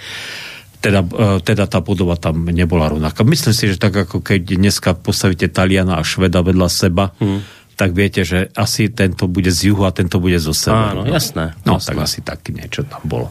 Teda, 0.81 1.05
e, 1.05 1.45
teda 1.45 1.69
tá 1.69 1.85
budova 1.85 2.17
tam 2.17 2.49
nebola 2.49 2.89
rovnaká. 2.89 3.21
Myslím 3.29 3.53
si, 3.53 3.69
že 3.69 3.77
tak 3.77 3.93
ako 4.09 4.25
keď 4.25 4.57
dneska 4.57 4.97
postavíte 4.97 5.53
Taliana 5.53 6.01
a 6.01 6.07
Šveda 6.07 6.41
vedľa 6.41 6.69
seba, 6.73 7.13
hmm 7.21 7.56
tak 7.77 7.93
viete, 7.93 8.25
že 8.25 8.49
asi 8.57 8.89
tento 8.89 9.29
bude 9.29 9.53
z 9.53 9.71
juhu 9.71 9.85
a 9.85 9.93
tento 9.93 10.17
bude 10.17 10.41
zo 10.41 10.57
severu. 10.57 11.05
Áno, 11.05 11.13
jasné. 11.13 11.53
No, 11.69 11.77
jasné. 11.77 11.89
tak 11.93 11.97
asi 12.01 12.19
tak 12.25 12.41
niečo 12.49 12.89
tam 12.89 13.05
bolo. 13.05 13.29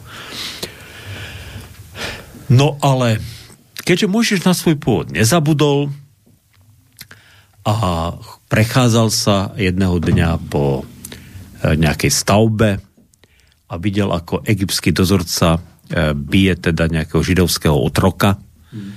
No 2.46 2.78
ale 2.78 3.18
keďže 3.82 4.06
Mojžiš 4.06 4.46
na 4.46 4.54
svoj 4.54 4.78
pôvod 4.78 5.10
nezabudol 5.10 5.90
a 7.66 7.74
prechádzal 8.46 9.08
sa 9.10 9.50
jedného 9.58 9.98
dňa 9.98 10.30
po 10.46 10.82
e, 10.82 11.74
nejakej 11.74 12.12
stavbe 12.14 12.78
a 13.66 13.74
videl, 13.82 14.14
ako 14.14 14.46
egyptský 14.46 14.94
dozorca 14.94 15.58
e, 15.58 16.14
bije 16.14 16.70
teda 16.70 16.86
nejakého 16.86 17.18
židovského 17.18 17.74
otroka, 17.74 18.38
hmm. 18.70 18.92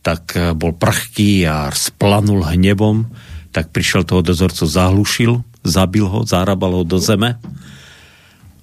tak 0.00 0.32
e, 0.32 0.56
bol 0.56 0.72
prchký 0.72 1.44
a 1.44 1.68
splanul 1.76 2.48
hnevom, 2.48 3.12
tak 3.58 3.74
prišiel 3.74 4.06
toho 4.06 4.22
dozorcu, 4.22 4.70
zahlušil, 4.70 5.42
zabil 5.66 6.06
ho, 6.06 6.22
zarabal 6.22 6.78
ho 6.78 6.82
do 6.86 7.02
zeme 7.02 7.34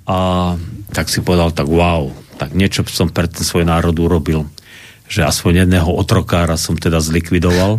a 0.08 0.18
tak 0.96 1.12
si 1.12 1.20
povedal, 1.20 1.52
tak 1.52 1.68
wow, 1.68 2.08
tak 2.40 2.56
niečo 2.56 2.88
som 2.88 3.12
pre 3.12 3.28
ten 3.28 3.44
svoj 3.44 3.68
národ 3.68 3.92
urobil 4.00 4.48
že 5.06 5.22
aspoň 5.22 5.66
jedného 5.66 5.90
otrokára 5.94 6.58
som 6.58 6.74
teda 6.74 6.98
zlikvidoval. 6.98 7.78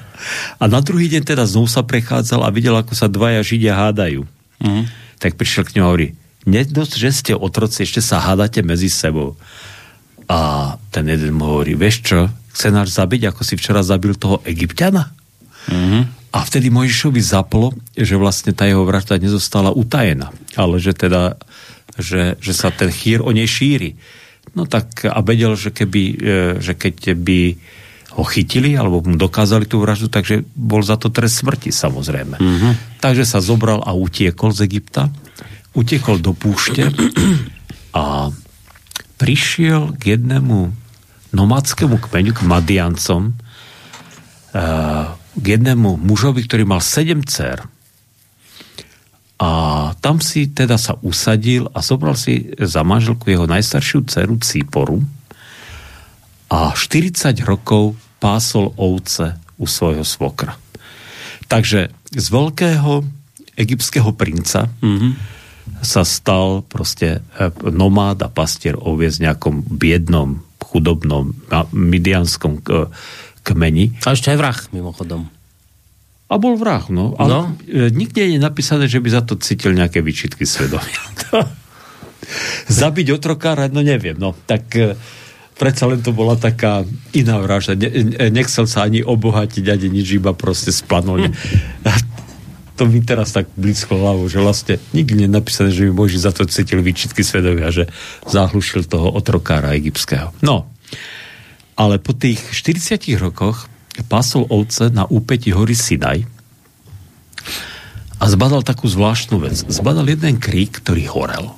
a 0.62 0.64
na 0.64 0.80
druhý 0.80 1.12
deň 1.12 1.22
teda 1.24 1.44
znovu 1.44 1.68
sa 1.68 1.84
prechádzal 1.84 2.40
a 2.44 2.52
videl, 2.52 2.74
ako 2.76 2.96
sa 2.96 3.08
dvaja 3.08 3.44
židia 3.44 3.76
hádajú. 3.76 4.24
Mm. 4.64 4.88
Tak 5.20 5.36
prišiel 5.36 5.68
k 5.68 5.74
ňom 5.78 5.84
a 5.84 5.88
hovorí, 5.92 6.08
nedosť, 6.48 6.92
že 6.96 7.10
ste 7.12 7.32
otroci, 7.36 7.84
ešte 7.84 8.00
sa 8.00 8.20
hádate 8.20 8.64
medzi 8.64 8.88
sebou. 8.88 9.36
A 10.24 10.72
ten 10.88 11.04
jeden 11.04 11.36
mu 11.36 11.52
hovorí, 11.52 11.76
vieš 11.76 12.00
čo, 12.00 12.18
chce 12.56 12.72
nás 12.72 12.96
zabiť, 12.96 13.28
ako 13.28 13.40
si 13.44 13.60
včera 13.60 13.84
zabil 13.84 14.16
toho 14.16 14.40
egyptiana? 14.48 15.12
Mm-hmm. 15.68 16.02
A 16.34 16.42
vtedy 16.42 16.66
Mojžišovi 16.66 17.22
zaplo, 17.22 17.70
že 17.94 18.18
vlastne 18.18 18.50
tá 18.50 18.66
jeho 18.66 18.82
vražda 18.82 19.22
nezostala 19.22 19.70
utajená, 19.70 20.34
ale 20.58 20.82
že 20.82 20.90
teda, 20.90 21.38
že, 21.94 22.34
že 22.42 22.52
sa 22.52 22.74
ten 22.74 22.90
chýr 22.90 23.22
o 23.22 23.30
nej 23.30 23.46
šíri. 23.46 23.94
No 24.58 24.66
tak 24.66 25.06
a 25.06 25.22
vedel, 25.22 25.54
že, 25.54 25.70
keby, 25.70 26.02
e, 26.02 26.14
že 26.58 26.74
keď 26.74 27.14
by 27.14 27.40
ho 28.18 28.22
chytili 28.26 28.74
alebo 28.74 29.02
mu 29.02 29.14
dokázali 29.14 29.66
tú 29.66 29.78
vraždu, 29.78 30.10
takže 30.10 30.42
bol 30.58 30.82
za 30.82 30.98
to 30.98 31.10
trest 31.10 31.42
smrti 31.42 31.70
samozrejme. 31.70 32.38
Mm-hmm. 32.38 32.72
Takže 32.98 33.26
sa 33.26 33.38
zobral 33.38 33.82
a 33.86 33.94
utiekol 33.94 34.50
z 34.50 34.66
Egypta, 34.66 35.10
utiekol 35.74 36.18
do 36.18 36.34
púšte 36.34 36.90
a 37.94 38.30
prišiel 39.18 39.94
k 39.98 40.18
jednému 40.18 40.70
nomádskému 41.34 41.98
kmeňu, 41.98 42.32
k 42.34 42.42
Madiancom, 42.46 43.22
e, 43.30 43.32
k 45.34 45.44
jednému 45.58 45.98
mužovi, 45.98 46.46
ktorý 46.46 46.64
mal 46.66 46.82
sedem 46.82 47.22
dcer 47.26 47.66
a 49.34 49.50
tam 49.98 50.22
si 50.22 50.46
teda 50.46 50.78
sa 50.78 50.94
usadil 51.02 51.66
a 51.74 51.82
zobral 51.82 52.14
si 52.14 52.54
za 52.54 52.86
manželku 52.86 53.28
jeho 53.28 53.50
najstaršiu 53.50 54.06
dceru 54.06 54.38
Cíporu 54.38 55.02
a 56.46 56.70
40 56.70 57.34
rokov 57.42 57.98
pásol 58.22 58.70
ovce 58.78 59.34
u 59.58 59.66
svojho 59.66 60.06
svokra. 60.06 60.54
Takže 61.50 61.90
z 62.14 62.26
veľkého 62.30 63.02
egyptského 63.58 64.14
princa 64.14 64.70
mm-hmm. 64.70 65.12
sa 65.82 66.06
stal 66.06 66.62
proste 66.64 67.20
e, 67.20 67.50
nomád 67.68 68.22
a 68.22 68.30
pastier 68.30 68.78
oviec 68.78 69.18
v 69.18 69.28
nejakom 69.28 69.66
biednom, 69.66 70.46
chudobnom, 70.62 71.34
midianskom 71.74 72.62
kmeni. 73.44 73.92
A 74.08 74.16
ešte 74.16 74.32
aj 74.32 74.38
vrah, 74.40 74.58
mimochodom. 74.72 75.28
A 76.32 76.40
bol 76.40 76.56
vrah, 76.56 76.82
no. 76.88 77.12
Ale 77.20 77.28
no. 77.28 77.40
E, 77.68 77.92
nikde 77.92 78.24
je 78.24 78.40
napísané, 78.40 78.88
že 78.88 78.98
by 78.98 79.08
za 79.12 79.22
to 79.22 79.36
cítil 79.36 79.76
nejaké 79.76 80.00
výčitky 80.00 80.48
svedomia. 80.48 81.04
Zabiť 82.80 83.12
otrokára, 83.12 83.68
no 83.68 83.84
neviem, 83.84 84.16
no. 84.16 84.32
Tak 84.32 84.64
e, 84.74 84.96
predsa 85.60 85.84
len 85.84 86.00
to 86.00 86.16
bola 86.16 86.40
taká 86.40 86.88
iná 87.12 87.36
vražda. 87.36 87.76
Ne, 87.76 88.16
e, 88.16 88.32
nechcel 88.32 88.64
sa 88.64 88.88
ani 88.88 89.04
obohatiť, 89.04 89.64
ani 89.68 89.92
nič, 89.92 90.16
iba 90.16 90.32
proste 90.32 90.72
splanul. 90.72 91.28
To 92.74 92.90
mi 92.90 93.06
teraz 93.06 93.30
tak 93.30 93.46
blízko 93.54 93.94
hlavu, 93.94 94.26
že 94.26 94.42
vlastne 94.42 94.82
nikdy 94.90 95.14
nie 95.14 95.26
je 95.30 95.38
napísané, 95.38 95.70
že 95.70 95.86
by 95.86 95.94
Boží 95.94 96.18
za 96.18 96.34
to 96.34 96.42
cítil 96.42 96.82
výčitky 96.82 97.22
svedomia, 97.22 97.70
že 97.70 97.86
zahlušil 98.26 98.90
toho 98.90 99.14
otrokára 99.14 99.78
egyptského. 99.78 100.34
No, 100.42 100.74
ale 101.74 101.98
po 101.98 102.14
tých 102.14 102.40
40 102.54 103.14
rokoch 103.18 103.66
pásol 104.10 104.46
ovce 104.50 104.90
na 104.90 105.06
úpeti 105.06 105.54
hory 105.54 105.74
Sinaj 105.78 106.26
a 108.18 108.24
zbadal 108.30 108.64
takú 108.64 108.88
zvláštnu 108.88 109.36
vec. 109.42 109.68
Zbadal 109.68 110.08
jeden 110.08 110.40
krík, 110.40 110.80
ktorý 110.80 111.04
horel. 111.10 111.52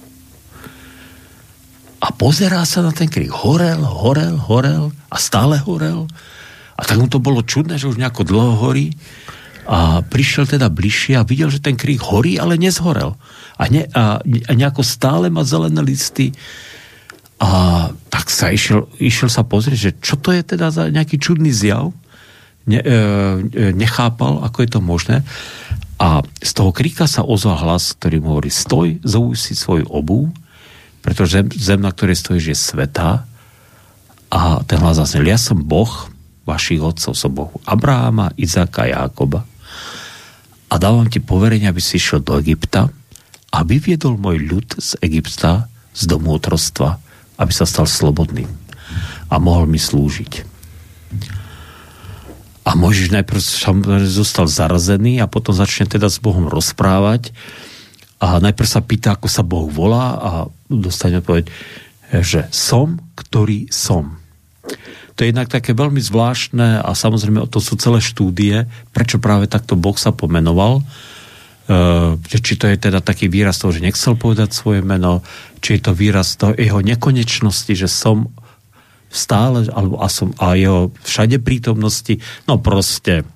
A 2.02 2.10
pozerá 2.10 2.66
sa 2.66 2.82
na 2.82 2.90
ten 2.90 3.06
krík. 3.06 3.30
Horel, 3.30 3.80
horel, 3.86 4.34
horel 4.34 4.90
a 5.08 5.16
stále 5.16 5.62
horel. 5.62 6.10
A 6.76 6.82
tak 6.84 7.00
mu 7.00 7.08
to 7.08 7.22
bolo 7.22 7.46
čudné, 7.46 7.80
že 7.80 7.88
už 7.88 8.02
nejako 8.02 8.26
dlho 8.26 8.52
horí. 8.60 8.92
A 9.66 10.02
prišiel 10.02 10.46
teda 10.46 10.70
bližšie 10.70 11.18
a 11.18 11.26
videl, 11.26 11.50
že 11.50 11.62
ten 11.62 11.78
krík 11.78 12.02
horí, 12.02 12.38
ale 12.38 12.58
nezhorel. 12.58 13.14
A, 13.56 13.62
ne, 13.70 13.88
a, 13.94 14.20
a 14.22 14.52
nejako 14.52 14.82
stále 14.82 15.30
má 15.30 15.46
zelené 15.46 15.80
listy. 15.86 16.34
A 17.36 17.92
tak 18.08 18.32
sa 18.32 18.48
išiel, 18.48 18.88
išiel 18.96 19.28
sa 19.28 19.44
pozrieť, 19.44 19.78
že 19.78 19.92
čo 20.00 20.16
to 20.16 20.32
je 20.32 20.40
teda 20.40 20.72
za 20.72 20.88
nejaký 20.88 21.20
čudný 21.20 21.52
zjav 21.52 21.92
ne, 22.66 22.80
e, 22.82 22.90
e, 22.90 23.72
nechápal, 23.72 24.42
ako 24.42 24.58
je 24.64 24.70
to 24.70 24.80
možné. 24.82 25.16
A 25.96 26.20
z 26.42 26.52
toho 26.52 26.74
kríka 26.74 27.08
sa 27.08 27.24
ozval 27.24 27.62
hlas, 27.62 27.96
ktorý 27.96 28.20
mu 28.20 28.36
hovorí, 28.36 28.52
stoj, 28.52 29.00
zauj 29.00 29.38
si 29.38 29.56
svoju 29.56 29.88
obu, 29.88 30.28
pretože 31.00 31.40
zem, 31.40 31.46
zem, 31.54 31.80
na 31.80 31.94
ktorej 31.94 32.18
stojíš, 32.18 32.46
je 32.52 32.56
svetá. 32.58 33.24
A 34.28 34.60
ten 34.66 34.82
hlas 34.82 34.98
zase, 34.98 35.22
ja 35.22 35.40
som 35.40 35.62
Boh 35.62 36.10
vašich 36.44 36.82
otcov, 36.82 37.14
som 37.14 37.32
Boh 37.32 37.50
Abraháma, 37.64 38.34
Izáka 38.36 38.84
Jákoba. 38.86 39.46
A 40.66 40.74
dávam 40.76 41.06
ti 41.06 41.22
poverenie, 41.22 41.70
aby 41.70 41.78
si 41.78 41.96
išiel 41.96 42.20
do 42.20 42.36
Egypta 42.42 42.90
a 43.54 43.58
vyviedol 43.62 44.18
môj 44.18 44.42
ľud 44.42 44.68
z 44.76 44.98
Egypta, 45.00 45.70
z 45.96 46.02
domu 46.10 46.34
otrostva, 46.36 46.98
aby 47.36 47.52
sa 47.52 47.68
stal 47.68 47.88
slobodným 47.88 48.48
a 49.30 49.34
mohol 49.36 49.66
mi 49.66 49.80
slúžiť. 49.80 50.56
A 52.66 52.74
Mojžiš 52.74 53.14
najprv 53.14 53.40
zostal 54.10 54.50
zarazený 54.50 55.22
a 55.22 55.30
potom 55.30 55.54
začne 55.54 55.86
teda 55.86 56.10
s 56.10 56.18
Bohom 56.18 56.50
rozprávať 56.50 57.30
a 58.18 58.42
najprv 58.42 58.68
sa 58.68 58.82
pýta, 58.82 59.14
ako 59.14 59.28
sa 59.30 59.46
Boh 59.46 59.70
volá 59.70 60.18
a 60.18 60.30
dostane 60.66 61.22
odpoveď, 61.22 61.46
že 62.24 62.50
som, 62.50 62.98
ktorý 63.14 63.70
som. 63.70 64.18
To 65.16 65.24
je 65.24 65.32
jednak 65.32 65.48
také 65.48 65.72
veľmi 65.72 66.02
zvláštne 66.02 66.84
a 66.84 66.90
samozrejme 66.92 67.48
to 67.48 67.62
sú 67.62 67.78
celé 67.80 68.04
štúdie, 68.04 68.68
prečo 68.92 69.16
práve 69.16 69.48
takto 69.48 69.78
Boh 69.78 69.96
sa 69.96 70.12
pomenoval. 70.12 70.84
E, 71.66 72.20
či 72.36 72.60
to 72.60 72.68
je 72.68 72.76
teda 72.76 73.00
taký 73.00 73.32
výraz 73.32 73.56
toho, 73.56 73.72
že 73.72 73.80
nechcel 73.80 74.12
povedať 74.12 74.52
svoje 74.52 74.84
meno, 74.84 75.24
či 75.66 75.82
je 75.82 75.90
to 75.90 75.98
výraz 75.98 76.38
toho 76.38 76.54
jeho 76.54 76.78
nekonečnosti, 76.78 77.74
že 77.74 77.90
som 77.90 78.30
stále, 79.10 79.66
alebo 79.74 79.98
a, 79.98 80.06
som, 80.06 80.30
a 80.38 80.54
jeho 80.54 80.94
všade 81.02 81.42
prítomnosti, 81.42 82.22
no 82.46 82.62
proste 82.62 83.26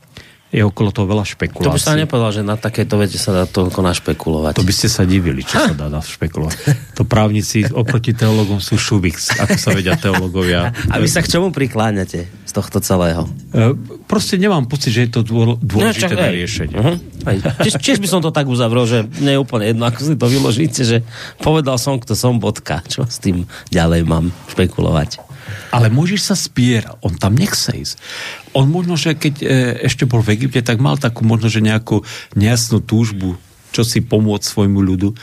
je 0.51 0.67
okolo 0.67 0.91
toho 0.91 1.07
veľa 1.07 1.23
špekulácií. 1.23 1.71
To 1.71 1.79
by 1.79 1.83
sa 1.83 1.95
nepovedal, 1.95 2.31
že 2.35 2.43
na 2.43 2.59
takéto 2.59 2.99
vete 2.99 3.15
sa 3.23 3.31
dá 3.31 3.45
toľko 3.47 3.87
našpekulovať. 3.87 4.59
To 4.59 4.67
by 4.67 4.75
ste 4.75 4.91
sa 4.91 5.07
divili, 5.07 5.47
čo 5.47 5.63
ha. 5.63 5.71
sa 5.71 5.75
dá 5.79 5.87
našpekulovať. 5.87 6.59
To 7.01 7.09
právnici 7.09 7.65
oproti 7.65 8.13
teologom 8.13 8.61
sú 8.61 8.77
šubik, 8.77 9.17
ako 9.17 9.57
sa 9.57 9.73
vedia 9.73 9.97
teologovia. 9.97 10.69
A 10.93 11.01
vy 11.01 11.09
sa 11.09 11.25
k 11.25 11.33
čomu 11.33 11.49
prikláňate 11.49 12.29
z 12.29 12.53
tohto 12.53 12.83
celého? 12.83 13.25
E, 13.55 13.73
proste 14.05 14.37
nemám 14.37 14.69
pocit, 14.69 14.93
že 14.93 15.09
je 15.09 15.11
to 15.17 15.21
dôležité 15.65 16.13
no, 16.13 16.21
na 16.21 16.29
riešenie. 16.29 16.77
Uh-huh. 16.77 16.97
Tiež, 17.65 17.81
tiež 17.81 17.99
by 18.05 18.09
som 18.11 18.21
to 18.21 18.35
tak 18.35 18.51
uzavrel, 18.51 18.85
že 18.85 19.09
nie 19.23 19.33
je 19.33 19.41
úplne 19.41 19.73
jedno, 19.73 19.89
ako 19.89 19.99
si 20.03 20.13
to 20.19 20.27
vyložíte, 20.29 20.83
že 20.85 20.99
povedal 21.41 21.81
som, 21.81 21.97
kto 21.97 22.13
som, 22.13 22.37
bodka. 22.37 22.85
Čo 22.85 23.09
s 23.09 23.17
tým 23.23 23.49
ďalej 23.73 24.05
mám 24.05 24.29
špekulovať? 24.53 25.30
Ale 25.71 25.93
môžeš 25.93 26.21
sa 26.33 26.37
spierať, 26.39 26.99
on 27.03 27.15
tam 27.15 27.39
nechce 27.39 27.71
ísť. 27.71 27.95
On 28.57 28.67
možno, 28.67 28.99
že 28.99 29.15
keď 29.15 29.35
e, 29.41 29.47
ešte 29.87 30.07
bol 30.07 30.23
v 30.23 30.35
Egypte, 30.39 30.63
tak 30.63 30.83
mal 30.83 30.99
takú 30.99 31.23
možno, 31.23 31.47
že 31.47 31.63
nejakú 31.63 32.03
nejasnú 32.35 32.83
túžbu, 32.83 33.39
čo 33.71 33.87
si 33.87 34.03
pomôcť 34.03 34.45
svojmu 34.47 34.81
ľudu. 34.83 35.15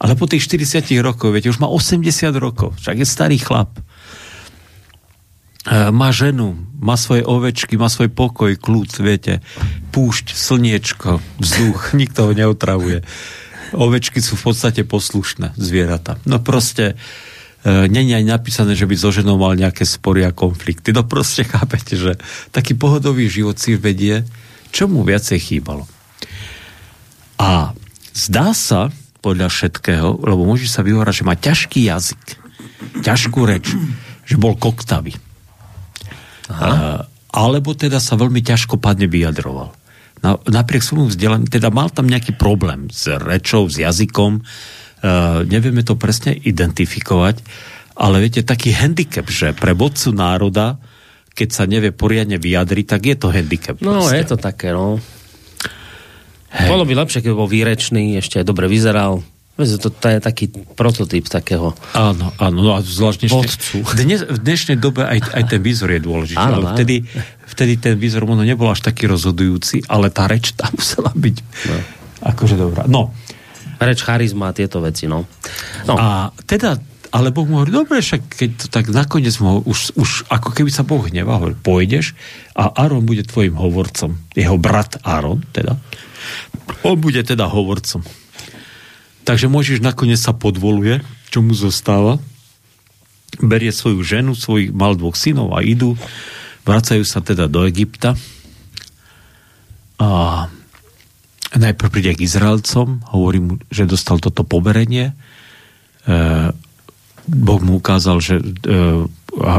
Ale 0.00 0.16
po 0.16 0.24
tých 0.24 0.48
40 0.48 0.88
rokoch, 1.04 1.28
viete, 1.28 1.52
už 1.52 1.60
má 1.60 1.68
80 1.68 2.08
rokov, 2.40 2.76
však 2.80 3.04
je 3.04 3.06
starý 3.06 3.36
chlap. 3.36 3.76
E, 5.68 5.92
má 5.92 6.08
ženu, 6.08 6.56
má 6.80 6.96
svoje 6.96 7.20
ovečky, 7.28 7.76
má 7.76 7.92
svoj 7.92 8.08
pokoj, 8.08 8.56
kľud, 8.56 8.88
viete, 9.04 9.44
púšť, 9.92 10.32
slniečko, 10.32 11.20
vzduch, 11.36 11.92
nikto 12.00 12.30
ho 12.30 12.32
neotravuje. 12.32 13.04
ovečky 13.76 14.24
sú 14.24 14.40
v 14.40 14.50
podstate 14.50 14.82
poslušné 14.88 15.52
zvieratá. 15.60 16.16
No 16.24 16.40
proste 16.40 16.96
není 17.64 18.16
aj 18.16 18.24
napísané, 18.24 18.72
že 18.72 18.88
by 18.88 18.96
so 18.96 19.12
ženou 19.12 19.36
mal 19.36 19.52
nejaké 19.52 19.84
spory 19.84 20.24
a 20.24 20.32
konflikty. 20.32 20.96
No 20.96 21.04
proste 21.04 21.44
chápete, 21.44 21.96
že 21.96 22.16
taký 22.54 22.72
pohodový 22.72 23.28
život 23.28 23.60
si 23.60 23.76
vedie, 23.76 24.24
čo 24.72 24.88
mu 24.88 25.04
viacej 25.04 25.38
chýbalo. 25.38 25.84
A 27.40 27.72
zdá 28.16 28.52
sa, 28.56 28.88
podľa 29.20 29.52
všetkého, 29.52 30.24
lebo 30.24 30.48
môže 30.48 30.64
sa 30.64 30.80
vyhovárať, 30.80 31.20
že 31.20 31.28
má 31.28 31.36
ťažký 31.36 31.80
jazyk, 31.92 32.24
ťažkú 33.04 33.40
reč, 33.44 33.68
že 34.24 34.40
bol 34.40 34.56
koktavý. 34.56 35.12
Aha. 36.50 37.06
alebo 37.30 37.78
teda 37.78 38.02
sa 38.02 38.18
veľmi 38.18 38.42
ťažko 38.42 38.82
padne 38.82 39.06
vyjadroval. 39.06 39.70
Na, 40.18 40.34
napriek 40.50 40.82
svojmu 40.82 41.14
vzdelaní, 41.14 41.46
teda 41.46 41.70
mal 41.70 41.94
tam 41.94 42.10
nejaký 42.10 42.34
problém 42.34 42.90
s 42.90 43.06
rečou, 43.06 43.70
s 43.70 43.78
jazykom, 43.78 44.42
nevieme 45.48 45.82
to 45.84 45.96
presne 45.96 46.36
identifikovať, 46.36 47.40
ale 48.00 48.16
viete, 48.24 48.40
taký 48.40 48.72
handicap, 48.72 49.28
že 49.28 49.52
pre 49.52 49.76
vodcu 49.76 50.12
národa, 50.16 50.80
keď 51.36 51.48
sa 51.52 51.64
nevie 51.68 51.92
poriadne 51.92 52.40
vyjadriť, 52.40 52.86
tak 52.88 53.02
je 53.04 53.16
to 53.16 53.28
handicap. 53.28 53.76
No, 53.84 54.00
proste. 54.00 54.16
je 54.16 54.24
to 54.24 54.36
také, 54.40 54.72
no. 54.72 54.96
Hej. 56.50 56.68
Bolo 56.72 56.82
by 56.88 56.92
lepšie, 57.06 57.22
keby 57.22 57.34
bol 57.36 57.46
výrečný, 57.46 58.18
ešte 58.18 58.42
aj 58.42 58.46
dobre 58.48 58.66
vyzeral. 58.66 59.22
To, 59.60 59.92
to 59.92 60.06
je 60.08 60.24
taký 60.24 60.48
prototyp 60.72 61.28
takého 61.28 61.76
Áno, 61.92 62.32
áno, 62.40 62.58
no 62.64 62.70
a 62.72 62.80
zvlášť 62.80 63.28
dneš, 63.92 64.24
v 64.24 64.40
dnešnej 64.40 64.80
dobe 64.80 65.04
aj, 65.04 65.20
aj 65.36 65.44
ten 65.52 65.60
výzor 65.60 65.92
je 65.92 66.00
dôležitý. 66.00 66.40
Áno, 66.40 66.64
áno. 66.64 66.72
Vtedy, 66.72 67.04
vtedy 67.44 67.76
ten 67.76 67.94
výzor 68.00 68.24
možno 68.24 68.48
nebol 68.48 68.72
až 68.72 68.80
taký 68.80 69.04
rozhodujúci, 69.04 69.84
ale 69.84 70.08
tá 70.08 70.24
reč 70.32 70.56
tam 70.56 70.72
musela 70.72 71.12
byť 71.12 71.36
no. 71.44 71.76
akože 72.24 72.56
dobrá. 72.56 72.88
No. 72.88 73.12
Reč, 73.80 74.04
charizma, 74.04 74.52
tieto 74.52 74.84
veci, 74.84 75.08
no. 75.08 75.24
no. 75.88 75.94
A 75.96 76.28
teda 76.44 76.76
ale 77.10 77.34
Boh 77.34 77.42
mu 77.42 77.58
hovorí, 77.58 77.74
dobre, 77.74 77.98
však 77.98 78.22
keď 78.38 78.50
to 78.54 78.66
tak 78.70 78.86
nakoniec 78.94 79.34
mu 79.42 79.58
už, 79.66 79.98
už 79.98 80.10
ako 80.30 80.54
keby 80.54 80.70
sa 80.70 80.86
Boh 80.86 81.02
hnevá, 81.02 81.42
hovorí, 81.42 81.58
pôjdeš 81.58 82.14
a 82.54 82.70
Áron 82.70 83.02
bude 83.02 83.26
tvojim 83.26 83.58
hovorcom. 83.58 84.14
Jeho 84.38 84.54
brat 84.54 85.02
Áron, 85.02 85.42
teda. 85.50 85.74
On 86.86 86.94
bude 86.94 87.18
teda 87.26 87.50
hovorcom. 87.50 88.06
Takže 89.26 89.50
môžeš 89.50 89.82
nakoniec 89.82 90.22
sa 90.22 90.30
podvoluje, 90.30 91.02
čo 91.34 91.42
mu 91.42 91.50
zostáva. 91.50 92.22
Berie 93.42 93.74
svoju 93.74 94.06
ženu, 94.06 94.38
svojich 94.38 94.70
mal 94.70 94.94
dvoch 94.94 95.18
synov 95.18 95.50
a 95.58 95.66
idú. 95.66 95.98
Vracajú 96.62 97.02
sa 97.02 97.18
teda 97.18 97.50
do 97.50 97.66
Egypta. 97.66 98.14
A 99.98 100.46
najprv 101.56 101.90
príde 101.90 102.12
k 102.14 102.24
Izraelcom, 102.26 103.02
hovorí 103.10 103.38
mu, 103.42 103.52
že 103.72 103.88
dostal 103.88 104.22
toto 104.22 104.46
poverenie. 104.46 105.10
E, 106.06 106.14
boh 107.26 107.60
mu 107.62 107.82
ukázal, 107.82 108.16
že 108.22 108.38
e, 108.38 108.44
a, 109.42 109.54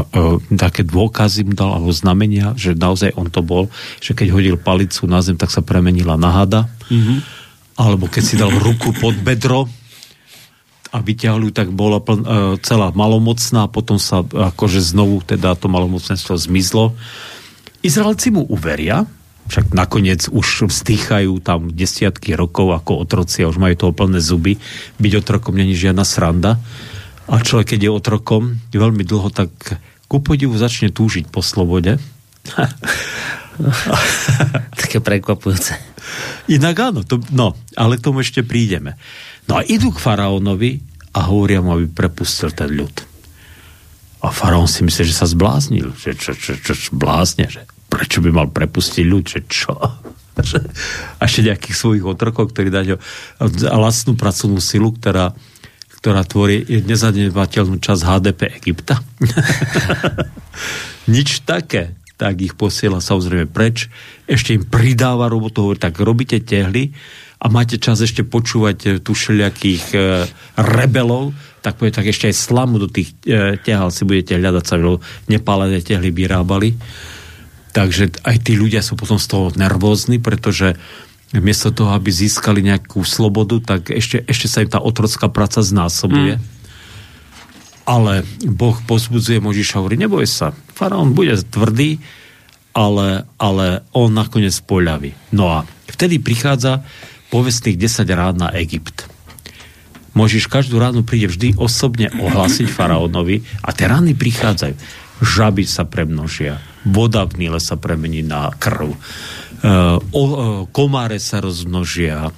také 0.56 0.88
dôkazy 0.88 1.44
mu 1.44 1.52
dal, 1.52 1.76
alebo 1.76 1.92
znamenia, 1.92 2.56
že 2.56 2.72
naozaj 2.72 3.12
on 3.16 3.28
to 3.28 3.44
bol, 3.44 3.68
že 4.00 4.16
keď 4.16 4.28
hodil 4.32 4.56
palicu 4.56 5.04
na 5.04 5.20
zem, 5.20 5.36
tak 5.36 5.52
sa 5.52 5.60
premenila 5.60 6.16
na 6.16 6.32
hada. 6.32 6.68
Mm-hmm. 6.88 7.18
Alebo 7.76 8.08
keď 8.08 8.22
si 8.24 8.34
dal 8.40 8.52
ruku 8.52 8.92
pod 8.96 9.16
bedro 9.20 9.68
a 10.92 11.00
vyťahli 11.00 11.56
tak 11.56 11.72
bola 11.72 12.00
pln, 12.00 12.20
e, 12.24 12.28
celá 12.64 12.88
malomocná, 12.92 13.68
a 13.68 13.72
potom 13.72 14.00
sa 14.00 14.24
akože 14.24 14.80
znovu 14.80 15.20
teda 15.24 15.56
to 15.60 15.68
malomocnenstvo 15.68 16.40
zmizlo. 16.40 16.96
Izraelci 17.84 18.32
mu 18.32 18.48
uveria, 18.48 19.04
však 19.50 19.74
nakoniec 19.74 20.30
už 20.30 20.70
vzdýchajú 20.70 21.42
tam 21.42 21.72
desiatky 21.72 22.38
rokov 22.38 22.72
ako 22.72 23.02
otroci 23.02 23.42
a 23.42 23.50
už 23.50 23.58
majú 23.58 23.74
toho 23.74 23.92
plné 23.92 24.22
zuby. 24.22 24.62
Byť 25.02 25.12
otrokom 25.18 25.58
není 25.58 25.74
žiadna 25.74 26.06
sranda. 26.06 26.62
A 27.26 27.42
človek, 27.42 27.76
keď 27.76 27.80
je 27.86 27.90
otrokom 27.90 28.42
veľmi 28.70 29.02
dlho, 29.06 29.30
tak 29.34 29.50
ku 30.06 30.20
podivu 30.20 30.54
začne 30.58 30.92
túžiť 30.92 31.30
po 31.30 31.40
slobode. 31.40 31.96
Také 34.82 35.00
prekvapujúce. 35.00 35.78
Inak 36.50 36.76
áno, 36.82 37.00
to, 37.06 37.22
no, 37.30 37.54
ale 37.78 37.96
k 37.96 38.04
tomu 38.04 38.20
ešte 38.20 38.42
prídeme. 38.42 38.98
No 39.46 39.58
a 39.58 39.62
idú 39.62 39.94
k 39.94 40.02
faraónovi 40.02 40.82
a 41.14 41.30
hovoria 41.30 41.62
mu, 41.62 41.76
aby 41.76 41.86
prepustil 41.88 42.50
ten 42.52 42.72
ľud. 42.72 42.92
A 44.22 44.30
faraón 44.30 44.70
si 44.70 44.86
myslí, 44.86 45.02
že 45.06 45.18
sa 45.18 45.26
zbláznil. 45.26 45.94
Že 45.98 46.10
čo, 46.14 46.32
čo, 46.34 46.52
čo, 46.58 46.72
čo 46.78 46.90
blázne, 46.94 47.50
že 47.50 47.66
prečo 47.92 48.24
by 48.24 48.32
mal 48.32 48.48
prepustiť 48.48 49.04
ľud, 49.04 49.24
že 49.28 49.40
čo? 49.44 49.76
a 51.20 51.22
ešte 51.28 51.52
nejakých 51.52 51.76
svojich 51.76 52.04
otrokov, 52.08 52.56
ktorí 52.56 52.72
dajú 52.72 52.96
vlastnú 53.68 54.16
pracovnú 54.16 54.64
silu, 54.64 54.96
ktorá 54.96 55.36
ktorá 56.02 56.26
tvorí 56.26 56.66
nezanedbateľnú 56.66 57.78
časť 57.78 58.02
HDP 58.02 58.58
Egypta. 58.58 58.98
Nič 61.14 61.46
také. 61.46 61.94
Tak 62.18 62.42
ich 62.42 62.58
posiela 62.58 62.98
samozrejme 62.98 63.46
preč. 63.46 63.86
Ešte 64.26 64.58
im 64.58 64.66
pridáva 64.66 65.30
robotu, 65.30 65.62
hovorí, 65.62 65.78
tak 65.78 66.02
robíte 66.02 66.42
tehly 66.42 66.90
a 67.38 67.46
máte 67.46 67.78
čas 67.78 68.02
ešte 68.02 68.26
počúvať 68.26 68.78
eh, 68.82 68.90
tu 69.02 69.14
všelijakých 69.18 69.84
e, 69.94 69.98
rebelov, 70.62 71.34
tak 71.58 71.78
povie, 71.78 71.90
tak 71.90 72.06
ešte 72.06 72.30
aj 72.30 72.36
slamu 72.38 72.78
do 72.78 72.86
tých 72.86 73.14
e, 73.26 73.58
tehal 73.58 73.90
si 73.90 74.06
budete 74.06 74.38
hľadať 74.38 74.64
sa, 74.66 74.78
nepálené 75.26 75.82
tehly 75.82 76.14
vyrábali. 76.14 76.78
Takže 77.72 78.20
aj 78.24 78.36
tí 78.44 78.52
ľudia 78.54 78.84
sú 78.84 79.00
potom 79.00 79.16
z 79.16 79.26
toho 79.32 79.46
nervózni, 79.56 80.20
pretože 80.20 80.76
miesto 81.40 81.72
toho, 81.72 81.96
aby 81.96 82.12
získali 82.12 82.60
nejakú 82.60 83.00
slobodu, 83.00 83.56
tak 83.64 83.88
ešte, 83.88 84.20
ešte 84.28 84.46
sa 84.52 84.60
im 84.60 84.68
tá 84.68 84.76
otrocká 84.84 85.32
práca 85.32 85.64
znásobuje. 85.64 86.36
Mm. 86.36 86.44
Ale 87.88 88.12
Boh 88.44 88.76
pozbudzuje 88.84 89.40
Možiša, 89.40 89.80
hovorí, 89.80 89.96
neboj 89.96 90.28
sa, 90.28 90.52
faraón 90.76 91.16
bude 91.16 91.34
tvrdý, 91.40 91.98
ale, 92.76 93.24
ale 93.40 93.88
on 93.96 94.12
nakoniec 94.12 94.54
poľaví. 94.68 95.16
No 95.32 95.48
a 95.48 95.58
vtedy 95.88 96.20
prichádza 96.20 96.84
povestných 97.32 97.80
10 97.80 98.04
rád 98.12 98.36
na 98.36 98.52
Egypt. 98.60 99.08
Môžeš 100.12 100.44
každú 100.52 100.76
ránu 100.76 101.08
príde 101.08 101.32
vždy 101.32 101.56
osobne 101.56 102.12
ohlásiť 102.12 102.68
faraónovi 102.68 103.40
a 103.64 103.72
tie 103.72 103.88
rány 103.88 104.12
prichádzajú. 104.12 104.76
Žaby 105.24 105.64
sa 105.64 105.88
premnožia, 105.88 106.60
voda 106.86 107.26
v 107.26 107.46
Níle 107.46 107.60
sa 107.62 107.78
premení 107.78 108.22
na 108.26 108.50
krv. 108.50 108.94
Komáre 110.74 111.18
sa 111.22 111.38
rozmnožia, 111.38 112.34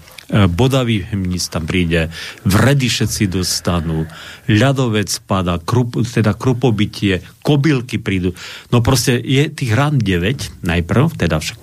bodavý 0.52 1.04
hmyz 1.04 1.52
tam 1.52 1.68
príde, 1.68 2.08
vredy 2.48 2.88
všetci 2.88 3.28
dostanú, 3.28 4.08
ľadovec 4.48 5.08
pada, 5.28 5.60
krup, 5.60 6.00
teda 6.00 6.32
krupobytie, 6.32 7.20
kobylky 7.44 8.00
prídu. 8.00 8.32
No 8.72 8.80
proste 8.80 9.20
je 9.20 9.48
tých 9.52 9.72
rán 9.76 10.00
9 10.00 10.64
najprv, 10.64 11.04
teda 11.16 11.40
však 11.40 11.58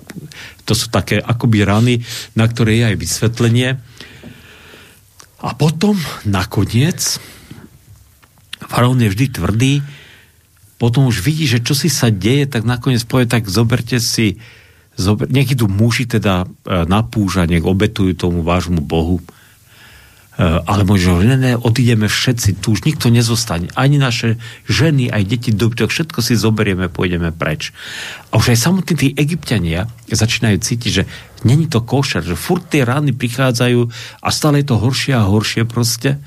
to 0.66 0.74
sú 0.78 0.94
také 0.94 1.18
akoby 1.18 1.66
rany, 1.66 2.06
na 2.38 2.46
ktoré 2.46 2.82
je 2.82 2.84
aj 2.94 2.98
vysvetlenie. 3.02 3.70
A 5.42 5.50
potom 5.58 5.98
nakoniec 6.30 7.18
faraón 8.62 9.02
je 9.02 9.10
vždy 9.10 9.26
tvrdý, 9.42 9.74
potom 10.82 11.06
už 11.06 11.22
vidí, 11.22 11.46
že 11.46 11.62
čo 11.62 11.78
si 11.78 11.94
sa 11.94 12.10
deje, 12.10 12.50
tak 12.50 12.66
nakoniec 12.66 13.06
povie, 13.06 13.30
tak 13.30 13.46
zoberte 13.46 14.02
si 14.02 14.42
zober, 14.98 15.30
nech 15.30 15.54
idú 15.54 15.70
muži 15.70 16.10
teda 16.10 16.50
e, 16.66 16.90
na 16.90 17.06
púža, 17.06 17.46
nech 17.46 17.62
obetujú 17.62 18.18
tomu 18.18 18.42
vášmu 18.42 18.82
Bohu. 18.82 19.22
E, 19.22 20.42
ale 20.42 20.82
možno, 20.82 21.22
ne, 21.22 21.38
ne, 21.38 21.54
odídeme 21.54 22.10
všetci, 22.10 22.66
tu 22.66 22.74
už 22.74 22.90
nikto 22.90 23.14
nezostane. 23.14 23.70
Ani 23.78 24.02
naše 24.02 24.42
ženy, 24.66 25.14
aj 25.14 25.22
deti, 25.30 25.54
dobytok, 25.54 25.94
všetko 25.94 26.18
si 26.26 26.34
zoberieme, 26.34 26.90
pôjdeme 26.90 27.30
preč. 27.30 27.78
A 28.34 28.42
už 28.42 28.58
aj 28.58 28.66
samotní 28.66 28.94
tí 28.98 29.08
egyptiania 29.14 29.86
začínajú 30.10 30.58
cítiť, 30.66 30.92
že 30.92 31.04
není 31.46 31.70
to 31.70 31.86
košer, 31.86 32.26
že 32.26 32.34
furt 32.34 32.74
tie 32.74 32.82
rány 32.82 33.14
prichádzajú 33.14 33.86
a 34.18 34.28
stále 34.34 34.66
je 34.66 34.74
to 34.74 34.82
horšie 34.82 35.14
a 35.14 35.30
horšie 35.30 35.62
proste. 35.70 36.18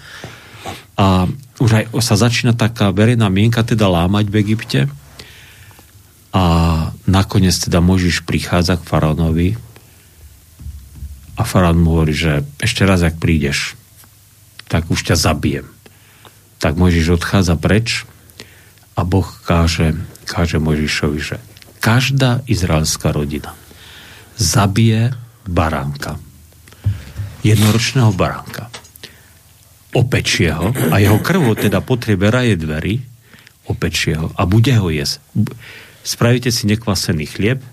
A 0.95 1.27
už 1.63 1.71
aj 1.71 1.85
sa 2.03 2.19
začína 2.19 2.57
taká 2.57 2.91
verejná 2.91 3.31
mienka 3.31 3.63
teda 3.63 3.87
lámať 3.87 4.27
v 4.31 4.39
Egypte. 4.43 4.81
A 6.35 6.45
nakoniec 7.07 7.55
teda 7.55 7.79
Možiš 7.79 8.27
prichádza 8.27 8.75
k 8.75 8.87
faraónovi 8.87 9.55
a 11.39 11.43
faraón 11.47 11.79
mu 11.79 11.99
hovorí, 11.99 12.15
že 12.15 12.43
ešte 12.59 12.83
raz, 12.83 13.07
ak 13.07 13.23
prídeš, 13.23 13.79
tak 14.67 14.91
už 14.91 15.07
ťa 15.07 15.15
zabijem. 15.15 15.71
Tak 16.59 16.75
Možiš 16.75 17.23
odchádza 17.23 17.55
preč 17.55 18.03
a 18.99 19.07
Boh 19.07 19.27
káže, 19.47 19.95
káže 20.27 20.59
Možišovi, 20.59 21.21
že 21.23 21.37
každá 21.79 22.43
izraelská 22.51 23.15
rodina 23.15 23.55
zabije 24.35 25.15
baránka, 25.47 26.19
jednoročného 27.47 28.11
baránka, 28.17 28.74
opečie 29.95 30.51
ho 30.51 30.75
a 30.91 30.99
jeho 30.99 31.23
krvo 31.23 31.55
teda 31.55 31.79
potriebe 31.81 32.29
raje 32.29 32.59
dverí, 32.59 33.01
opečie 33.71 34.19
ho 34.19 34.29
a 34.35 34.43
bude 34.45 34.75
ho 34.75 34.91
jesť 34.91 35.23
spravíte 36.05 36.53
si 36.53 36.69
nekvasený 36.69 37.25
chlieb, 37.25 37.65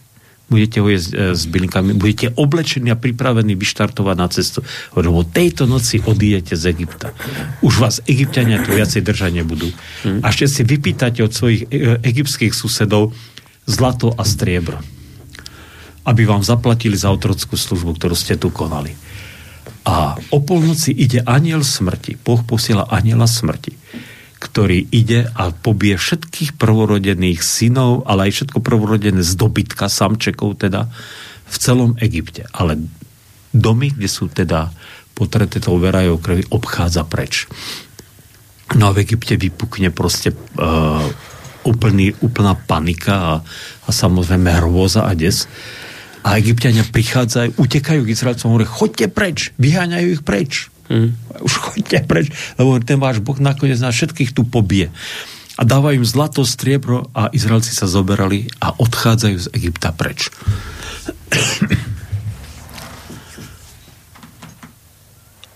budete 0.47 0.79
ho 0.79 0.87
jesť 0.87 1.09
e, 1.11 1.15
s 1.35 1.43
bylinkami, 1.47 1.95
budete 1.95 2.31
oblečení 2.39 2.89
a 2.91 2.99
pripravení 2.99 3.53
vyštartovať 3.59 4.15
na 4.15 4.27
cestu. 4.31 4.63
Lebo 4.95 5.27
tejto 5.27 5.67
noci 5.67 5.99
odídete 6.01 6.55
z 6.55 6.71
Egypta. 6.71 7.11
Už 7.59 7.77
vás 7.77 7.99
egyptiania 8.07 8.63
tu 8.63 8.71
viacej 8.71 9.03
držať 9.03 9.31
nebudú. 9.43 9.69
A 10.23 10.31
ešte 10.31 10.47
si 10.47 10.61
vypýtate 10.63 11.21
od 11.21 11.31
svojich 11.35 11.67
e, 11.67 11.99
egyptských 12.01 12.55
susedov 12.55 13.11
zlato 13.67 14.15
a 14.15 14.23
striebro. 14.23 14.79
Aby 16.01 16.25
vám 16.25 16.41
zaplatili 16.41 16.97
za 16.97 17.13
otrockú 17.13 17.53
službu, 17.53 17.95
ktorú 17.99 18.15
ste 18.17 18.35
tu 18.35 18.49
konali. 18.49 18.95
A 19.81 20.13
o 20.29 20.37
polnoci 20.41 20.93
ide 20.93 21.25
aniel 21.25 21.65
smrti. 21.65 22.21
Boh 22.21 22.41
posiela 22.45 22.85
aniela 22.89 23.25
smrti 23.25 23.81
ktorý 24.41 24.89
ide 24.89 25.29
a 25.37 25.53
pobije 25.53 26.01
všetkých 26.01 26.57
prvorodených 26.57 27.45
synov, 27.45 28.09
ale 28.09 28.27
aj 28.27 28.41
všetko 28.41 28.59
prvorodené 28.65 29.21
z 29.21 29.37
dobytka, 29.37 29.85
samčekov 29.85 30.57
teda, 30.65 30.89
v 31.45 31.55
celom 31.61 31.93
Egypte. 32.01 32.49
Ale 32.49 32.81
domy, 33.53 33.93
kde 33.93 34.09
sú 34.09 34.33
teda 34.33 34.73
potrety 35.13 35.61
toho 35.61 35.77
verajov 35.77 36.17
krvi, 36.25 36.43
obchádza 36.49 37.05
preč. 37.05 37.45
No 38.73 38.89
a 38.89 38.95
v 38.97 39.05
Egypte 39.05 39.37
vypukne 39.37 39.93
proste 39.93 40.33
uh, 40.33 41.05
úplný, 41.61 42.17
úplná 42.25 42.57
panika 42.57 43.13
a, 43.13 43.33
a 43.85 43.89
samozrejme 43.93 44.57
hrôza 44.57 45.05
a 45.05 45.13
des. 45.13 45.45
A 46.21 46.37
egyptiania 46.37 46.85
prichádzajú, 46.85 47.57
utekajú 47.57 48.05
k 48.05 48.13
Izraelcom, 48.13 48.53
hovoria, 48.53 48.69
choďte 48.69 49.09
preč, 49.09 49.49
vyháňajú 49.57 50.07
ich 50.13 50.21
preč. 50.21 50.69
Hmm. 50.85 51.17
Už 51.41 51.53
choďte 51.57 52.05
preč, 52.05 52.29
lebo 52.61 52.77
ten 52.83 52.99
váš 53.01 53.23
Boh 53.23 53.39
nakoniec 53.41 53.79
nás 53.81 53.95
všetkých 53.95 54.35
tu 54.35 54.45
pobije. 54.45 54.91
A 55.57 55.65
dávajú 55.65 56.01
im 56.01 56.07
zlato, 56.07 56.45
striebro 56.45 57.09
a 57.13 57.29
Izraelci 57.33 57.73
sa 57.73 57.89
zoberali 57.89 58.49
a 58.61 58.73
odchádzajú 58.75 59.37
z 59.37 59.47
Egypta 59.55 59.93
preč. 59.93 60.29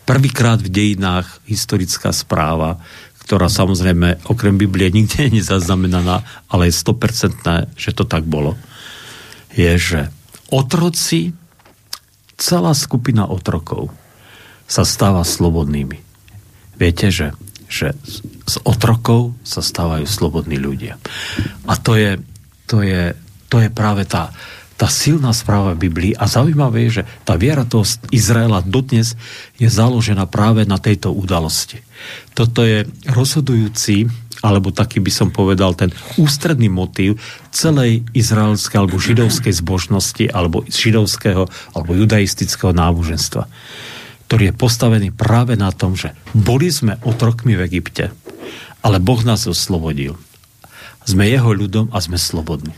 Prvýkrát 0.06 0.62
v 0.62 0.69
dejinách 0.69 1.41
historická 1.49 2.13
správa, 2.13 2.78
ktorá 3.25 3.49
samozrejme 3.49 4.30
okrem 4.30 4.54
Biblie 4.54 4.93
nikde 4.93 5.25
je 5.36 5.41
zaznamenaná, 5.41 6.21
ale 6.45 6.69
je 6.69 6.78
100% 6.78 7.73
že 7.73 7.91
to 7.97 8.06
tak 8.06 8.23
bolo, 8.30 8.54
je, 9.58 9.73
že 9.78 10.13
otroci, 10.51 11.34
celá 12.36 12.75
skupina 12.75 13.25
otrokov, 13.29 13.89
sa 14.65 14.81
stáva 14.84 15.21
slobodnými. 15.21 16.01
Viete, 16.75 17.08
že, 17.13 17.31
že 17.69 17.95
z 18.45 18.55
otrokov 18.65 19.38
sa 19.45 19.62
stávajú 19.63 20.03
slobodní 20.10 20.58
ľudia. 20.60 20.99
A 21.69 21.73
to 21.79 21.95
je, 21.95 22.19
to 22.67 22.81
je, 22.81 23.13
to 23.47 23.62
je 23.62 23.69
práve 23.71 24.03
tá, 24.10 24.34
tá 24.75 24.91
silná 24.91 25.31
správa 25.31 25.77
Biblii 25.77 26.17
a 26.17 26.27
zaujímavé 26.27 26.89
je, 26.89 27.01
že 27.01 27.03
tá 27.23 27.39
viera 27.39 27.63
toho 27.63 27.88
Izraela 28.12 28.60
dodnes 28.60 29.15
je 29.55 29.69
založená 29.69 30.27
práve 30.27 30.67
na 30.67 30.75
tejto 30.81 31.15
udalosti. 31.15 31.85
Toto 32.38 32.63
je 32.63 32.86
rozhodujúci 33.10 34.10
alebo 34.44 34.70
taký 34.70 35.02
by 35.02 35.12
som 35.12 35.30
povedal 35.34 35.74
ten 35.74 35.89
ústredný 36.22 36.70
motív 36.70 37.18
celej 37.50 38.06
izraelskej 38.13 38.78
alebo 38.78 39.02
židovskej 39.02 39.54
zbožnosti 39.63 40.26
alebo 40.30 40.62
židovského 40.68 41.50
alebo 41.74 41.91
judaistického 41.98 42.76
náboženstva 42.76 43.48
ktorý 44.26 44.52
je 44.52 44.58
postavený 44.58 45.10
práve 45.13 45.54
na 45.54 45.70
tom, 45.70 45.94
že 45.94 46.18
boli 46.34 46.74
sme 46.74 46.98
otrokmi 47.06 47.54
v 47.54 47.65
Egypte, 47.70 48.10
ale 48.82 48.98
Boh 48.98 49.22
nás 49.22 49.46
oslobodil. 49.46 50.18
Sme 51.06 51.30
jeho 51.30 51.54
ľudom 51.54 51.94
a 51.94 52.02
sme 52.02 52.18
slobodní. 52.18 52.74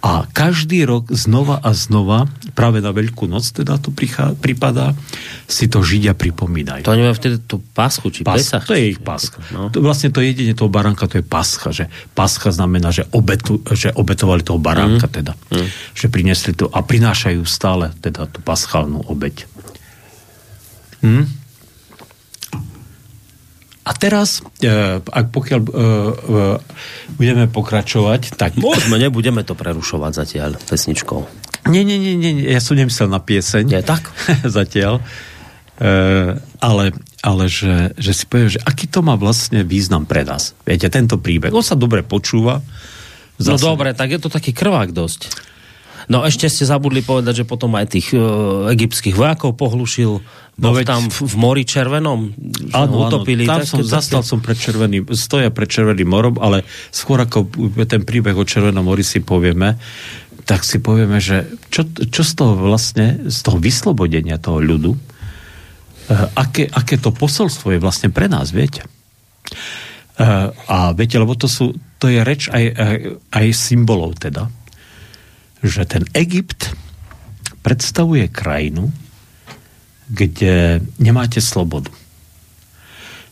A 0.00 0.24
každý 0.32 0.88
rok 0.88 1.12
znova 1.12 1.60
a 1.60 1.76
znova, 1.76 2.24
práve 2.56 2.80
na 2.80 2.88
Veľkú 2.88 3.28
noc 3.28 3.44
teda 3.52 3.76
to 3.76 3.92
prichá, 3.92 4.32
pripadá, 4.32 4.96
si 5.44 5.68
to 5.68 5.84
Židia 5.84 6.16
pripomínajú. 6.16 6.88
To 6.88 6.96
oni 6.96 7.04
vtedy 7.12 7.36
tú 7.44 7.60
paschu, 7.60 8.08
či 8.08 8.24
Pas, 8.24 8.40
pesach? 8.40 8.64
To 8.64 8.72
je 8.72 8.96
ich 8.96 9.00
pascha. 9.04 9.44
No. 9.52 9.68
To, 9.68 9.84
vlastne 9.84 10.08
to 10.08 10.24
jedine 10.24 10.56
toho 10.56 10.72
baránka, 10.72 11.04
to 11.04 11.20
je 11.20 11.26
pascha, 11.26 11.68
že 11.68 11.92
pascha 12.16 12.48
znamená, 12.48 12.88
že, 12.88 13.04
obetu, 13.12 13.60
že 13.76 13.92
obetovali 13.92 14.40
toho 14.40 14.56
baránka 14.56 15.04
mm. 15.04 15.12
teda. 15.12 15.32
Mm. 15.52 15.68
Že 15.92 16.06
prinesli 16.08 16.52
to 16.56 16.72
a 16.72 16.80
prinášajú 16.80 17.44
stále 17.44 17.92
teda 18.00 18.24
tú 18.24 18.40
paschálnu 18.40 19.04
obeť. 19.04 19.44
Hmm? 21.04 21.39
A 23.90 23.92
teraz, 23.98 24.38
e, 24.62 25.02
ak 25.02 25.34
pokiaľ 25.34 25.60
e, 25.66 25.66
e, 25.66 25.78
budeme 27.18 27.50
pokračovať, 27.50 28.38
tak... 28.38 28.54
Môžeme, 28.54 29.02
nebudeme 29.02 29.42
to 29.42 29.58
prerušovať 29.58 30.12
zatiaľ 30.14 30.54
pesničkou. 30.62 31.26
Nie, 31.66 31.82
nie, 31.82 31.98
nie, 31.98 32.14
nie, 32.14 32.46
ja 32.46 32.62
som 32.62 32.78
nemyslel 32.78 33.10
na 33.10 33.18
pieseň. 33.18 33.66
Nie, 33.66 33.82
tak? 33.82 34.06
zatiaľ. 34.46 35.02
Ale, 36.60 36.92
ale 37.24 37.44
že, 37.48 37.96
že 37.96 38.12
si 38.12 38.28
poviem, 38.28 38.52
že 38.52 38.60
aký 38.60 38.84
to 38.84 39.00
má 39.00 39.16
vlastne 39.16 39.64
význam 39.64 40.04
pre 40.04 40.28
nás. 40.28 40.52
Viete, 40.68 40.92
tento 40.92 41.16
príbeh. 41.16 41.48
On 41.56 41.64
sa 41.64 41.72
dobre 41.72 42.04
počúva. 42.04 42.60
No 43.40 43.42
Zase... 43.42 43.64
No 43.64 43.74
dobre, 43.74 43.96
tak 43.96 44.12
je 44.12 44.20
to 44.20 44.28
taký 44.28 44.52
krvák 44.52 44.92
dosť. 44.92 45.49
No 46.10 46.26
ešte 46.26 46.50
ste 46.50 46.66
zabudli 46.66 47.06
povedať, 47.06 47.42
že 47.42 47.44
potom 47.46 47.70
aj 47.78 47.94
tých 47.94 48.10
uh, 48.18 48.66
egyptských 48.74 49.14
vojakov 49.14 49.54
pohlušil 49.54 50.18
no 50.58 50.68
veď... 50.74 50.82
tam 50.90 51.06
v, 51.06 51.34
mori 51.38 51.62
červenom. 51.62 52.34
Áno, 52.74 53.06
utopili. 53.06 53.46
Áno, 53.46 53.62
tam 53.62 53.78
som, 53.78 53.78
také... 53.86 53.94
zastal 53.94 54.22
som 54.26 54.42
pred 54.42 54.58
červeným, 54.58 55.06
stoja 55.14 55.54
pred 55.54 55.70
červeným 55.70 56.10
morom, 56.10 56.34
ale 56.42 56.66
skôr 56.90 57.22
ako 57.22 57.46
ten 57.86 58.02
príbeh 58.02 58.34
o 58.34 58.42
červenom 58.42 58.82
mori 58.82 59.06
si 59.06 59.22
povieme, 59.22 59.78
tak 60.50 60.66
si 60.66 60.82
povieme, 60.82 61.22
že 61.22 61.46
čo, 61.70 61.86
čo 61.86 62.22
z 62.26 62.32
toho 62.34 62.58
vlastne, 62.58 63.30
z 63.30 63.38
toho 63.46 63.62
vyslobodenia 63.62 64.42
toho 64.42 64.58
ľudu, 64.58 64.98
uh, 64.98 66.26
aké, 66.34 66.66
aké 66.74 66.98
to 66.98 67.14
posolstvo 67.14 67.70
je 67.70 67.78
vlastne 67.78 68.10
pre 68.10 68.26
nás, 68.26 68.50
viete? 68.50 68.82
Uh, 70.18 70.50
a 70.66 70.90
viete, 70.90 71.22
lebo 71.22 71.38
to, 71.38 71.46
sú, 71.46 71.70
to 72.02 72.10
je 72.10 72.18
reč 72.26 72.50
aj, 72.50 72.64
aj, 72.74 72.96
aj 73.30 73.46
symbolov 73.54 74.18
teda 74.18 74.50
že 75.60 75.84
ten 75.84 76.08
Egypt 76.16 76.72
predstavuje 77.60 78.28
krajinu, 78.32 78.88
kde 80.10 80.80
nemáte 80.96 81.38
slobodu. 81.38 81.92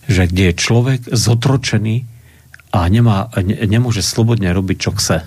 Že 0.06 0.30
kde 0.30 0.42
je 0.52 0.60
človek 0.60 1.00
zotročený 1.08 2.04
a 2.72 2.84
nemá, 2.88 3.32
ne, 3.40 3.56
nemôže 3.64 4.04
slobodne 4.04 4.52
robiť, 4.52 4.76
čo 4.78 4.92
chce. 4.94 5.24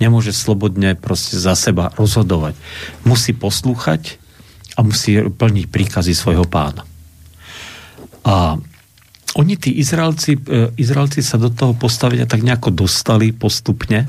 Nemôže 0.00 0.32
slobodne 0.32 0.96
proste 0.96 1.36
za 1.36 1.52
seba 1.52 1.92
rozhodovať. 1.92 2.56
Musí 3.04 3.36
poslúchať 3.36 4.16
a 4.76 4.80
musí 4.80 5.20
plniť 5.20 5.66
príkazy 5.68 6.16
svojho 6.16 6.48
pána. 6.48 6.88
A 8.24 8.56
oni, 9.38 9.54
tí 9.54 9.70
Izraelci, 9.78 10.34
e, 10.34 10.74
Izraelci 10.74 11.22
sa 11.22 11.38
do 11.38 11.54
toho 11.54 11.70
postavenia 11.78 12.26
tak 12.26 12.42
nejako 12.42 12.74
dostali 12.74 13.30
postupne, 13.30 14.02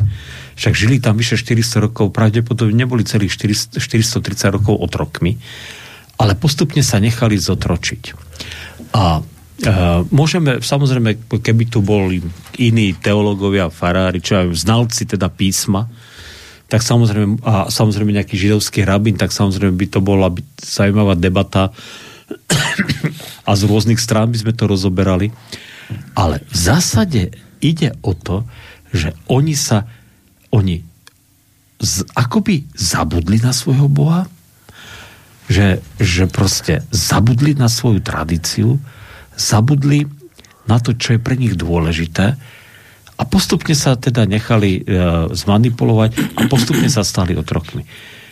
však 0.58 0.74
žili 0.74 0.98
tam 0.98 1.18
vyše 1.18 1.38
400 1.38 1.78
rokov, 1.78 2.10
pravdepodobne 2.10 2.74
neboli 2.74 3.06
celých 3.06 3.38
400, 3.38 3.78
430 3.78 4.58
rokov 4.58 4.82
otrokmi, 4.82 5.38
ale 6.18 6.34
postupne 6.34 6.82
sa 6.82 6.98
nechali 6.98 7.38
zotročiť. 7.38 8.04
A 8.98 9.22
e, 9.22 9.22
môžeme, 10.10 10.58
samozrejme, 10.58 11.30
keby 11.30 11.64
tu 11.70 11.86
boli 11.86 12.26
iní 12.58 12.98
teológovia, 12.98 13.70
farári, 13.70 14.26
čo 14.26 14.42
aj 14.42 14.58
znalci 14.58 15.06
teda 15.06 15.30
písma, 15.30 15.86
tak 16.66 16.82
samozrejme, 16.82 17.44
a 17.44 17.68
samozrejme 17.68 18.16
nejaký 18.16 18.40
židovský 18.40 18.88
rabín, 18.88 19.20
tak 19.20 19.36
samozrejme 19.36 19.76
by 19.76 19.88
to 19.92 20.00
bola 20.00 20.32
zaujímavá 20.56 21.20
debata, 21.20 21.70
a 23.50 23.52
z 23.56 23.62
rôznych 23.68 24.00
strán 24.00 24.32
by 24.32 24.38
sme 24.42 24.54
to 24.56 24.70
rozoberali. 24.70 25.34
Ale 26.16 26.40
v 26.48 26.56
zásade 26.56 27.36
ide 27.60 27.96
o 28.02 28.16
to, 28.16 28.48
že 28.92 29.16
oni 29.28 29.56
sa, 29.56 29.88
oni 30.52 30.84
z, 31.82 32.06
akoby 32.16 32.68
zabudli 32.76 33.40
na 33.40 33.52
svojho 33.52 33.88
Boha, 33.92 34.28
že, 35.52 35.84
že 36.00 36.32
proste 36.32 36.86
zabudli 36.96 37.58
na 37.58 37.68
svoju 37.68 38.00
tradíciu, 38.00 38.80
zabudli 39.36 40.08
na 40.70 40.80
to, 40.80 40.96
čo 40.96 41.18
je 41.18 41.20
pre 41.20 41.36
nich 41.36 41.60
dôležité 41.60 42.40
a 43.20 43.24
postupne 43.28 43.78
sa 43.78 43.94
teda 43.94 44.26
nechali 44.26 44.82
e, 44.82 44.82
zmanipulovať 45.30 46.40
a 46.40 46.42
postupne 46.50 46.90
sa 46.90 47.06
stali 47.06 47.38
otrokmi. 47.38 47.86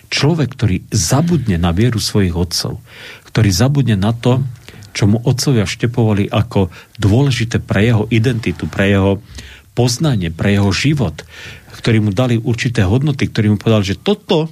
Človek, 0.09 0.49
ktorý 0.57 0.75
zabudne 0.89 1.61
na 1.61 1.69
vieru 1.69 2.01
svojich 2.01 2.33
otcov, 2.33 2.81
ktorý 3.29 3.49
zabudne 3.53 3.95
na 3.95 4.11
to, 4.11 4.41
čo 4.93 5.05
mu 5.05 5.21
otcovia 5.21 5.69
štepovali 5.69 6.27
ako 6.33 6.73
dôležité 6.97 7.61
pre 7.61 7.85
jeho 7.85 8.09
identitu, 8.09 8.65
pre 8.65 8.89
jeho 8.89 9.21
poznanie, 9.77 10.33
pre 10.33 10.57
jeho 10.57 10.73
život, 10.73 11.23
ktorí 11.79 12.03
mu 12.03 12.11
dali 12.11 12.35
určité 12.35 12.83
hodnoty, 12.83 13.29
ktorí 13.29 13.53
mu 13.53 13.57
povedali, 13.61 13.95
že 13.95 14.01
toto, 14.01 14.49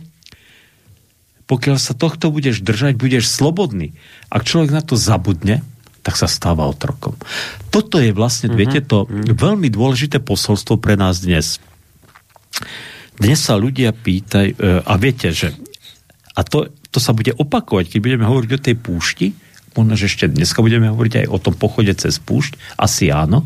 pokiaľ 1.50 1.78
sa 1.82 1.98
tohto 1.98 2.32
budeš 2.32 2.64
držať, 2.64 2.96
budeš 2.96 3.28
slobodný. 3.28 3.98
Ak 4.32 4.48
človek 4.48 4.72
na 4.72 4.86
to 4.86 4.96
zabudne, 4.96 5.66
tak 6.06 6.16
sa 6.16 6.32
stáva 6.32 6.64
otrokom. 6.72 7.20
Toto 7.68 8.00
je 8.00 8.16
vlastne, 8.16 8.48
mm-hmm. 8.48 8.62
viete, 8.64 8.80
to 8.80 9.04
mm-hmm. 9.04 9.36
veľmi 9.36 9.68
dôležité 9.68 10.24
posolstvo 10.24 10.80
pre 10.80 10.96
nás 10.96 11.20
dnes. 11.20 11.60
dnes 13.20 13.40
sa 13.42 13.60
ľudia 13.60 13.92
pýtajú, 13.92 14.56
e, 14.56 14.88
a 14.88 14.94
viete, 14.96 15.36
že 15.36 15.52
a 16.38 16.46
to, 16.46 16.72
to 16.98 17.06
sa 17.06 17.14
bude 17.14 17.30
opakovať, 17.38 17.94
keď 17.94 18.00
budeme 18.02 18.26
hovoriť 18.26 18.52
o 18.58 18.64
tej 18.66 18.76
púšti, 18.82 19.38
možno, 19.78 19.94
že 19.94 20.10
ešte 20.10 20.26
dneska 20.34 20.66
budeme 20.66 20.90
hovoriť 20.90 21.14
aj 21.22 21.28
o 21.30 21.38
tom 21.38 21.54
pochode 21.54 21.94
cez 21.94 22.18
púšť, 22.18 22.58
asi 22.82 23.14
áno. 23.14 23.46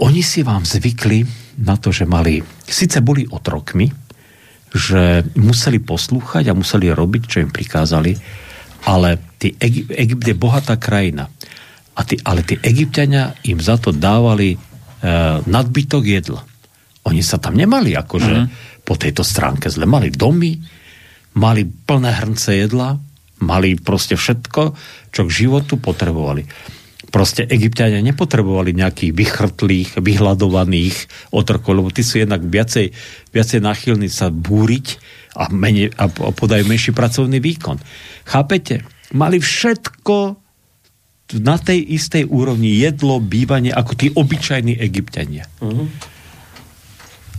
Oni 0.00 0.24
si 0.24 0.40
vám 0.40 0.64
zvykli 0.64 1.28
na 1.60 1.76
to, 1.76 1.92
že 1.92 2.08
mali, 2.08 2.40
síce 2.64 3.04
boli 3.04 3.28
otrokmi, 3.28 3.92
že 4.72 5.28
museli 5.36 5.76
poslúchať 5.84 6.48
a 6.48 6.56
museli 6.56 6.88
robiť, 6.88 7.22
čo 7.28 7.44
im 7.44 7.52
prikázali, 7.52 8.16
ale 8.88 9.36
tí 9.36 9.52
Egy- 9.60 9.92
Egypt 9.92 10.24
je 10.24 10.36
bohatá 10.40 10.80
krajina. 10.80 11.28
A 11.98 12.00
tí, 12.06 12.16
ale 12.24 12.46
tí 12.46 12.54
egyptiania 12.62 13.34
im 13.42 13.58
za 13.58 13.74
to 13.74 13.90
dávali 13.90 14.54
e, 14.54 14.58
nadbytok 15.42 16.04
jedla. 16.06 16.40
Oni 17.10 17.26
sa 17.26 17.42
tam 17.42 17.58
nemali 17.58 17.98
akože 17.98 18.34
uh-huh. 18.38 18.86
po 18.86 18.94
tejto 18.94 19.26
stránke 19.26 19.66
zle. 19.66 19.82
Mali 19.82 20.14
domy, 20.14 20.54
mali 21.38 21.62
plné 21.62 22.10
hrnce 22.10 22.66
jedla, 22.66 22.98
mali 23.38 23.78
proste 23.78 24.18
všetko, 24.18 24.74
čo 25.14 25.20
k 25.22 25.30
životu 25.30 25.78
potrebovali. 25.78 26.42
Proste 27.08 27.46
egyptiania 27.48 28.04
nepotrebovali 28.04 28.76
nejakých 28.76 29.16
vychrtlých, 29.16 29.90
vyhľadovaných 29.96 31.30
otrokov, 31.32 31.72
lebo 31.72 31.88
tí 31.88 32.04
sú 32.04 32.20
jednak 32.20 32.44
viacej, 32.44 32.92
viacej 33.32 33.64
náchylní 33.64 34.12
sa 34.12 34.28
búriť 34.28 35.00
a, 35.38 35.48
menej, 35.48 35.94
a 35.96 36.10
podajú 36.12 36.68
menší 36.68 36.92
pracovný 36.92 37.40
výkon. 37.40 37.80
Chápete? 38.28 38.84
Mali 39.16 39.40
všetko 39.40 40.36
na 41.40 41.56
tej 41.56 41.80
istej 41.96 42.28
úrovni 42.28 42.76
jedlo, 42.76 43.20
bývanie 43.20 43.72
ako 43.72 43.92
tí 43.96 44.12
obyčajní 44.12 44.76
egyptiania. 44.76 45.48
Uh-huh. 45.64 45.88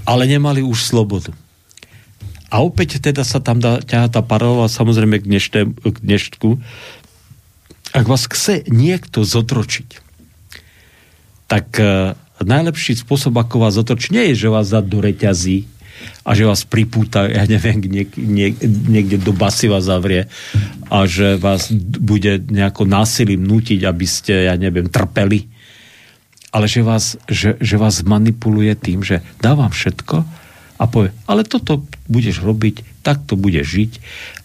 Ale 0.06 0.26
nemali 0.26 0.66
už 0.66 0.82
slobodu. 0.82 1.30
A 2.50 2.66
opäť 2.66 2.98
teda 2.98 3.22
sa 3.22 3.38
tam 3.38 3.62
dá, 3.62 3.78
ťaha 3.78 4.10
tá 4.10 4.22
paralela 4.26 4.66
samozrejme 4.66 5.22
k, 5.22 5.26
dnešné, 5.30 5.60
k 5.70 5.98
dneštku, 6.02 6.58
ak 7.94 8.06
vás 8.06 8.30
chce 8.30 8.66
niekto 8.70 9.26
zotročiť, 9.26 9.90
tak 11.50 11.78
uh, 11.82 12.14
najlepší 12.42 13.02
spôsob, 13.02 13.38
ako 13.38 13.66
vás 13.66 13.78
zotročiť, 13.78 14.10
nie 14.14 14.26
je, 14.34 14.46
že 14.46 14.54
vás 14.54 14.70
dá 14.70 14.82
do 14.82 15.02
reťazí 15.02 15.66
a 16.24 16.34
že 16.34 16.48
vás 16.48 16.64
pripúta, 16.66 17.28
ja 17.28 17.44
neviem, 17.46 17.82
niek, 17.82 18.10
niek, 18.16 18.56
niekde 18.66 19.18
do 19.20 19.34
basy 19.34 19.68
vás 19.68 19.90
zavrie 19.90 20.30
a 20.88 21.06
že 21.06 21.36
vás 21.38 21.70
bude 22.02 22.40
nejako 22.40 22.86
násilím 22.88 23.46
nutiť, 23.46 23.82
aby 23.86 24.06
ste, 24.06 24.48
ja 24.50 24.56
neviem, 24.56 24.88
trpeli. 24.88 25.50
Ale 26.50 26.66
že 26.66 26.82
vás, 26.82 27.14
že, 27.30 27.62
že 27.62 27.76
vás 27.78 28.02
manipuluje 28.02 28.74
tým, 28.74 29.06
že 29.06 29.22
dávam 29.38 29.70
všetko 29.70 30.39
a 30.80 30.88
povie, 30.88 31.12
ale 31.28 31.44
toto 31.44 31.84
budeš 32.08 32.40
robiť, 32.40 33.04
takto 33.04 33.36
budeš 33.36 33.68
žiť. 33.68 33.92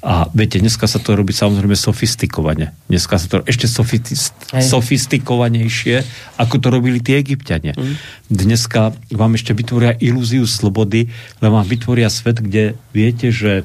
A 0.02 0.26
viete, 0.34 0.58
dneska 0.58 0.90
sa 0.90 0.98
to 0.98 1.14
robí 1.14 1.30
samozrejme 1.30 1.78
sofistikovane. 1.78 2.74
Dneska 2.90 3.22
sa 3.22 3.26
to 3.30 3.36
ešte 3.46 3.70
sofist, 3.70 4.34
sofistikovanejšie, 4.50 6.02
ako 6.42 6.54
to 6.58 6.68
robili 6.74 6.98
tí 6.98 7.14
egyptiania. 7.14 7.78
Mm. 7.78 7.94
Dneska 8.34 8.98
vám 9.14 9.38
ešte 9.38 9.54
vytvoria 9.54 9.94
ilúziu 10.02 10.42
slobody, 10.42 11.06
lebo 11.38 11.54
vám 11.54 11.70
vytvoria 11.70 12.10
svet, 12.10 12.42
kde 12.42 12.74
viete, 12.90 13.30
že 13.30 13.62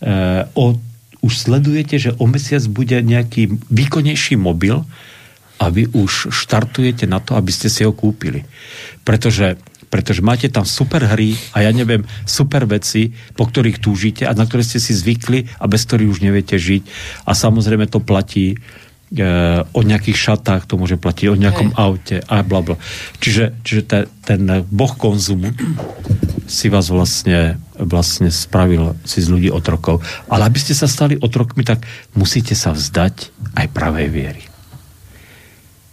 e, 0.00 0.10
o, 0.56 0.80
už 1.20 1.32
sledujete, 1.36 2.00
že 2.00 2.16
o 2.16 2.24
mesiac 2.24 2.64
bude 2.72 2.96
nejaký 3.04 3.52
výkonnejší 3.68 4.40
mobil 4.40 4.80
a 5.60 5.68
vy 5.68 5.92
už 5.92 6.32
štartujete 6.32 7.04
na 7.04 7.20
to, 7.20 7.36
aby 7.36 7.52
ste 7.52 7.68
si 7.68 7.84
ho 7.84 7.92
kúpili. 7.92 8.48
Pretože 9.04 9.60
pretože 9.90 10.22
máte 10.22 10.46
tam 10.46 10.62
super 10.62 11.02
hry 11.02 11.34
a 11.50 11.66
ja 11.66 11.74
neviem, 11.74 12.06
super 12.22 12.64
veci, 12.64 13.10
po 13.34 13.50
ktorých 13.50 13.82
túžite 13.82 14.22
a 14.24 14.32
na 14.32 14.46
ktoré 14.46 14.62
ste 14.62 14.78
si 14.78 14.94
zvykli 14.94 15.50
a 15.58 15.66
bez 15.66 15.82
ktorých 15.84 16.08
už 16.08 16.22
neviete 16.22 16.56
žiť. 16.56 16.82
A 17.26 17.34
samozrejme 17.34 17.90
to 17.90 17.98
platí 17.98 18.54
e, 18.54 18.56
o 19.66 19.80
nejakých 19.82 20.14
šatách, 20.14 20.70
to 20.70 20.78
môže 20.78 20.94
platiť 20.94 21.26
o 21.26 21.36
nejakom 21.36 21.74
Hej. 21.74 21.76
aute 21.76 22.16
a 22.30 22.46
bla 22.46 22.62
bla. 22.62 22.76
Čiže, 23.18 23.58
čiže 23.66 23.82
te, 23.82 23.98
ten 24.22 24.46
boh 24.70 24.94
konzumu 24.94 25.50
si 26.46 26.66
vás 26.70 26.90
vlastne, 26.90 27.58
vlastne 27.74 28.30
spravil 28.30 28.94
si 29.02 29.22
z 29.22 29.30
ľudí 29.30 29.50
otrokov. 29.50 30.02
Ale 30.30 30.46
aby 30.46 30.58
ste 30.58 30.74
sa 30.74 30.86
stali 30.86 31.18
otrokmi, 31.18 31.66
tak 31.66 31.82
musíte 32.14 32.54
sa 32.54 32.74
vzdať 32.74 33.30
aj 33.58 33.66
pravej 33.74 34.08
viery. 34.10 34.49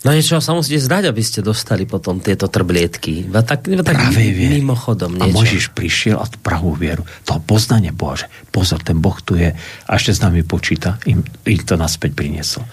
No 0.07 0.15
niečo 0.15 0.39
sa 0.39 0.55
musíte 0.55 0.79
zdať, 0.79 1.11
aby 1.11 1.19
ste 1.19 1.43
dostali 1.43 1.83
potom 1.83 2.23
tieto 2.23 2.47
trblietky. 2.47 3.27
Iba 3.27 3.43
tak, 3.43 3.67
iba 3.67 3.83
tak 3.83 4.07
viery. 4.15 4.63
mimochodom 4.63 5.19
niečo. 5.19 5.27
A 5.27 5.35
Možiš 5.35 5.75
prišiel 5.75 6.15
a 6.15 6.23
pravú 6.39 6.71
vieru, 6.79 7.03
to 7.27 7.35
poznanie 7.43 7.91
Bože. 7.91 8.31
Pozor, 8.47 8.79
ten 8.87 9.03
Boh 9.03 9.19
tu 9.19 9.35
je 9.35 9.51
a 9.51 9.91
ešte 9.91 10.15
s 10.15 10.23
nami 10.23 10.47
počíta, 10.47 10.95
im, 11.11 11.27
im 11.27 11.59
to 11.59 11.75
naspäť 11.75 12.15
priniesol. 12.15 12.63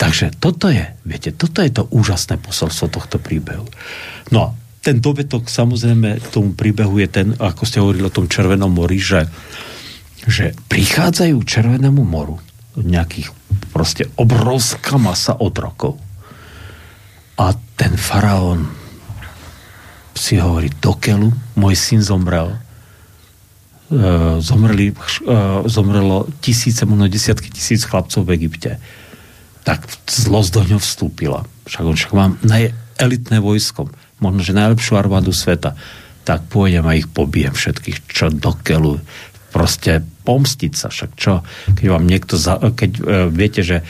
Takže 0.00 0.40
toto 0.40 0.72
je, 0.72 0.88
viete, 1.04 1.36
toto 1.36 1.60
je 1.60 1.68
to 1.68 1.84
úžasné 1.92 2.40
posolstvo 2.40 2.96
tohto 2.96 3.20
príbehu. 3.20 3.68
No 4.32 4.56
ten 4.80 5.04
dovetok 5.04 5.52
samozrejme 5.52 6.32
tomu 6.32 6.56
príbehu 6.56 6.96
je 6.96 7.08
ten, 7.12 7.28
ako 7.36 7.62
ste 7.68 7.84
hovorili 7.84 8.08
o 8.08 8.14
tom 8.14 8.24
Červenom 8.24 8.72
mori, 8.72 8.96
že, 8.96 9.28
že 10.24 10.56
prichádzajú 10.72 11.36
Červenému 11.44 12.08
moru 12.08 12.40
nejakých 12.72 13.36
proste 13.68 14.08
obrovská 14.16 14.96
masa 14.96 15.36
otrokov 15.36 16.07
a 17.38 17.54
ten 17.78 17.94
faraón 17.94 18.66
si 20.18 20.34
hovorí, 20.42 20.74
do 20.82 20.98
môj 21.54 21.78
syn 21.78 22.02
zomrel. 22.02 22.58
E, 23.88 24.42
zomreli, 24.42 24.90
e, 24.90 24.94
zomrelo 25.70 26.26
tisíce, 26.42 26.82
možno 26.82 27.06
desiatky 27.06 27.54
tisíc 27.54 27.86
chlapcov 27.86 28.26
v 28.26 28.34
Egypte. 28.34 28.82
Tak 29.62 29.86
zlosť 30.10 30.50
do 30.58 30.62
ňo 30.74 30.78
vstúpila. 30.82 31.46
Však 31.70 31.84
on 31.86 31.94
však 31.94 32.12
mám 32.18 32.34
najelitné 32.42 33.38
vojsko, 33.38 33.86
možno, 34.18 34.42
že 34.42 34.58
najlepšiu 34.58 34.98
armádu 34.98 35.30
sveta. 35.30 35.78
Tak 36.26 36.50
pôjdem 36.50 36.84
a 36.84 36.98
ich 36.98 37.06
pobijem 37.06 37.54
všetkých, 37.54 38.10
čo 38.10 38.34
do 38.34 38.52
keľu. 38.58 38.98
Proste 39.54 40.02
pomstiť 40.26 40.72
sa, 40.74 40.90
však 40.92 41.10
čo, 41.16 41.40
keď 41.72 41.86
vám 41.88 42.04
niekto, 42.04 42.34
za, 42.36 42.58
keď 42.58 42.90
e, 42.98 43.02
viete, 43.30 43.62
že 43.62 43.86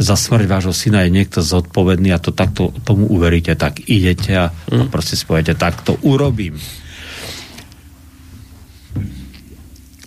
za 0.00 0.16
smrť 0.16 0.46
vášho 0.48 0.74
syna 0.74 1.04
je 1.04 1.14
niekto 1.14 1.44
zodpovedný 1.44 2.10
a 2.12 2.22
to 2.22 2.32
takto 2.32 2.72
tomu 2.82 3.06
uveríte, 3.12 3.52
tak 3.54 3.84
idete 3.84 4.32
a 4.32 4.46
mm. 4.50 4.88
proste 4.88 5.14
si 5.14 5.24
poviete, 5.28 5.52
tak 5.52 5.84
to 5.84 6.00
urobím. 6.00 6.56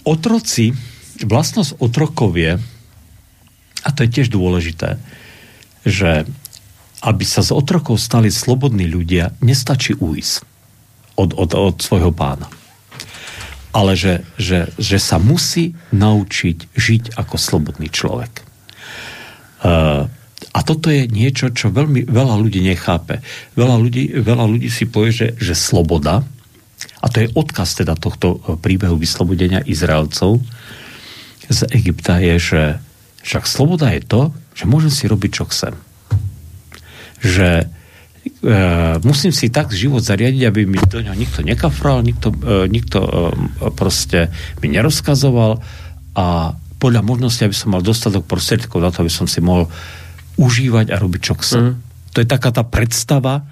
Otroci, 0.06 0.74
vlastnosť 1.26 1.82
otrokov 1.82 2.38
je, 2.38 2.58
a 3.86 3.90
to 3.94 4.06
je 4.06 4.10
tiež 4.10 4.30
dôležité, 4.34 5.02
že 5.86 6.26
aby 7.06 7.22
sa 7.22 7.46
z 7.46 7.54
otrokov 7.54 8.02
stali 8.02 8.34
slobodní 8.34 8.90
ľudia, 8.90 9.38
nestačí 9.46 9.94
ujsť 9.94 10.42
od, 11.22 11.38
od, 11.38 11.50
od 11.54 11.78
svojho 11.78 12.10
pána. 12.10 12.50
Ale 13.70 13.94
že, 13.94 14.26
že, 14.42 14.74
že 14.82 14.98
sa 14.98 15.22
musí 15.22 15.78
naučiť 15.94 16.74
žiť 16.74 17.04
ako 17.20 17.36
slobodný 17.38 17.94
človek. 17.94 18.55
A 20.56 20.60
toto 20.64 20.88
je 20.88 21.08
niečo, 21.08 21.52
čo 21.52 21.72
veľmi 21.72 22.08
veľa 22.08 22.36
ľudí 22.40 22.64
nechápe. 22.64 23.20
Veľa 23.60 23.76
ľudí, 23.76 24.04
veľa 24.20 24.46
ľudí 24.48 24.72
si 24.72 24.88
povie, 24.88 25.12
že, 25.12 25.28
že 25.36 25.56
sloboda, 25.56 26.24
a 27.04 27.06
to 27.12 27.24
je 27.24 27.32
odkaz 27.36 27.78
teda 27.78 27.96
tohto 27.96 28.40
e, 28.44 28.60
príbehu 28.60 28.98
vyslobodenia 29.00 29.64
Izraelcov 29.64 30.42
z 31.48 31.60
Egypta, 31.72 32.18
je, 32.20 32.36
že 32.36 32.62
však 33.26 33.46
sloboda 33.46 33.94
je 33.94 34.02
to, 34.02 34.22
že 34.58 34.66
môžem 34.70 34.92
si 34.94 35.06
robiť, 35.06 35.32
čo 35.32 35.44
chcem. 35.50 35.74
Že 37.22 37.50
e, 37.62 38.56
musím 39.06 39.32
si 39.36 39.54
tak 39.54 39.72
život 39.72 40.02
zariadiť, 40.02 40.44
aby 40.46 40.62
mi 40.66 40.82
do 40.82 41.00
ňoho 41.04 41.18
nikto 41.18 41.46
nekafral, 41.46 42.02
nikto, 42.02 42.34
e, 42.34 42.68
nikto 42.70 43.00
e, 43.02 43.12
proste 43.74 44.34
mi 44.62 44.74
nerozkazoval 44.74 45.62
a 46.16 46.58
podľa 46.78 47.02
možnosti, 47.02 47.42
aby 47.44 47.56
som 47.56 47.74
mal 47.74 47.82
dostatok 47.82 48.28
prostriedkov 48.28 48.84
na 48.84 48.92
to, 48.92 49.04
aby 49.06 49.14
som 49.14 49.26
si 49.26 49.40
mohol 49.40 49.72
užívať 50.36 50.92
a 50.92 51.00
robiť, 51.00 51.22
čo 51.22 51.34
chcem. 51.40 51.64
Mm. 51.64 51.76
To 52.16 52.18
je 52.24 52.28
taká 52.28 52.52
tá 52.52 52.64
predstava, 52.64 53.44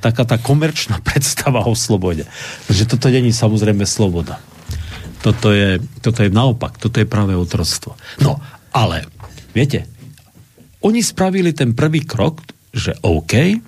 taká 0.00 0.24
tá 0.24 0.36
komerčná 0.36 1.00
predstava 1.08 1.64
o 1.64 1.72
slobode. 1.76 2.28
Takže 2.68 2.84
toto 2.88 3.08
není 3.08 3.32
samozrejme 3.32 3.84
sloboda. 3.88 4.40
Toto 5.20 5.52
je, 5.52 5.76
toto 6.00 6.24
je 6.24 6.32
naopak, 6.32 6.80
toto 6.80 6.96
je 6.96 7.04
práve 7.04 7.36
otroctvo. 7.36 7.92
No, 8.24 8.40
ale, 8.72 9.04
viete, 9.52 9.84
oni 10.80 11.04
spravili 11.04 11.52
ten 11.52 11.76
prvý 11.76 12.08
krok, 12.08 12.40
že 12.72 12.96
OK, 13.04 13.60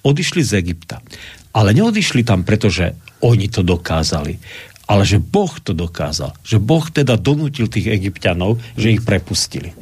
odišli 0.00 0.40
z 0.40 0.52
Egypta. 0.56 1.04
Ale 1.52 1.76
neodišli 1.76 2.24
tam, 2.24 2.40
pretože 2.40 2.96
oni 3.20 3.52
to 3.52 3.60
dokázali 3.60 4.40
ale 4.86 5.02
že 5.02 5.18
Boh 5.18 5.50
to 5.58 5.74
dokázal. 5.74 6.34
Že 6.46 6.58
Boh 6.62 6.86
teda 6.86 7.18
donútil 7.18 7.66
tých 7.66 7.90
egyptianov, 7.90 8.62
že 8.78 8.94
ich 8.94 9.02
prepustili. 9.02 9.74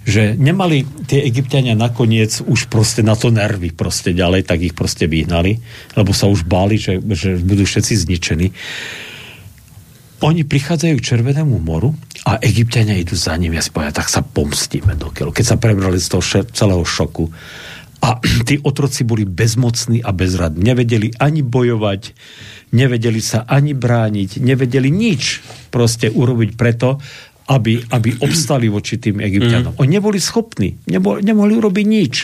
že 0.00 0.32
nemali 0.32 0.82
tie 1.06 1.22
egyptiania 1.28 1.76
nakoniec 1.76 2.40
už 2.40 2.72
proste 2.72 3.04
na 3.04 3.14
to 3.14 3.28
nervy 3.28 3.70
proste 3.70 4.16
ďalej, 4.16 4.48
tak 4.48 4.64
ich 4.64 4.72
proste 4.72 5.04
vyhnali, 5.04 5.60
lebo 5.92 6.16
sa 6.16 6.24
už 6.24 6.48
báli, 6.48 6.80
že, 6.80 6.98
že 7.12 7.36
budú 7.36 7.68
všetci 7.68 7.94
zničení. 8.08 8.48
Oni 10.20 10.44
prichádzajú 10.44 10.94
k 11.00 11.06
Červenému 11.14 11.56
moru 11.64 11.96
a 12.28 12.36
egyptiania 12.44 12.96
idú 12.96 13.16
za 13.16 13.32
nimi 13.40 13.56
a 13.56 13.64
si 13.64 13.72
tak 13.72 14.08
sa 14.08 14.20
pomstíme 14.20 14.92
do. 14.96 15.08
Keď 15.12 15.44
sa 15.44 15.56
prebrali 15.56 15.96
z 15.96 16.12
toho 16.12 16.22
celého 16.52 16.84
šoku. 16.84 17.32
A 18.04 18.20
tí 18.48 18.60
otroci 18.60 19.04
boli 19.04 19.24
bezmocní 19.24 20.04
a 20.04 20.12
bezradní. 20.12 20.60
Nevedeli 20.60 21.12
ani 21.16 21.40
bojovať, 21.40 22.12
nevedeli 22.70 23.18
sa 23.18 23.46
ani 23.46 23.74
brániť, 23.74 24.38
nevedeli 24.42 24.90
nič 24.90 25.42
proste 25.70 26.10
urobiť 26.10 26.50
preto, 26.54 26.98
aby, 27.50 27.82
aby 27.90 28.10
obstali 28.22 28.70
voči 28.70 29.02
tým 29.02 29.18
egyptianom. 29.18 29.74
Mm. 29.74 29.80
Oni 29.82 29.90
neboli 29.98 30.22
schopní, 30.22 30.78
nebo, 30.86 31.18
nemohli 31.18 31.58
urobiť 31.58 31.86
nič. 31.86 32.14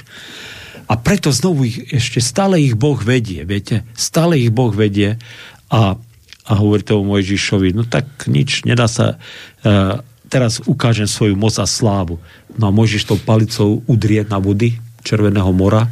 A 0.87 0.95
preto 0.95 1.35
znovu 1.35 1.67
ich, 1.67 1.83
ešte 1.91 2.23
stále 2.23 2.63
ich 2.63 2.79
Boh 2.79 2.99
vedie, 3.03 3.43
viete? 3.43 3.83
Stále 3.99 4.39
ich 4.39 4.55
Boh 4.55 4.71
vedie 4.71 5.19
a, 5.67 5.99
a 6.47 6.53
hovorí 6.55 6.87
tomu 6.87 7.11
Mojžišovi, 7.19 7.75
no 7.75 7.83
tak 7.83 8.31
nič, 8.31 8.63
nedá 8.63 8.87
sa, 8.87 9.19
uh, 9.67 9.99
teraz 10.31 10.63
ukážem 10.63 11.11
svoju 11.11 11.35
moc 11.35 11.59
a 11.59 11.67
slávu. 11.67 12.23
No 12.55 12.71
a 12.71 12.75
Mojžiš 12.75 13.11
tou 13.11 13.19
palicou 13.19 13.83
udrie 13.91 14.23
na 14.31 14.39
vody 14.39 14.79
Červeného 15.03 15.51
mora 15.51 15.91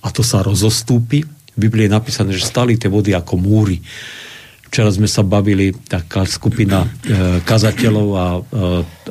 a 0.00 0.08
to 0.08 0.24
sa 0.24 0.40
rozostúpi. 0.40 1.24
Biblii 1.60 1.86
je 1.86 1.96
napísané, 1.96 2.30
že 2.32 2.48
stali 2.48 2.80
tie 2.80 2.88
vody 2.88 3.12
ako 3.12 3.36
múry. 3.36 3.84
Včera 4.70 4.88
sme 4.88 5.10
sa 5.10 5.26
bavili, 5.26 5.74
taká 5.74 6.24
skupina 6.24 6.86
e, 6.86 6.88
kazateľov 7.42 8.08
a, 8.14 8.26
e, 8.38 8.40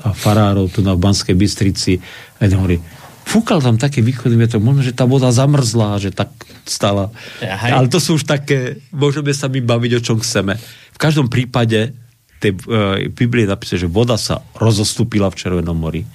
a 0.02 0.10
farárov 0.16 0.72
tu 0.72 0.80
na 0.82 0.96
Banskej 0.96 1.36
Bystrici. 1.36 2.00
A 2.40 2.48
hovorí, 2.50 2.80
fúkal 3.28 3.62
tam 3.62 3.78
taký 3.78 4.02
východný 4.02 4.40
vietor, 4.40 4.64
možno, 4.64 4.82
že 4.82 4.96
tá 4.96 5.06
voda 5.06 5.30
zamrzla, 5.30 6.02
že 6.02 6.10
tak 6.10 6.34
stala. 6.66 7.14
Aha. 7.44 7.76
Ale 7.76 7.92
to 7.92 8.02
sú 8.02 8.18
už 8.18 8.26
také, 8.26 8.82
môžeme 8.90 9.30
sa 9.36 9.46
my 9.46 9.62
baviť, 9.62 9.92
o 10.00 10.02
čom 10.02 10.18
chceme. 10.18 10.58
V 10.96 11.00
každom 11.00 11.30
prípade 11.30 11.94
tej 12.40 12.56
e, 12.56 13.12
Biblie 13.12 13.44
napísané, 13.46 13.84
že 13.84 13.92
voda 13.92 14.16
sa 14.16 14.42
rozostúpila 14.56 15.28
v 15.30 15.38
Červenom 15.38 15.76
mori. 15.76 16.08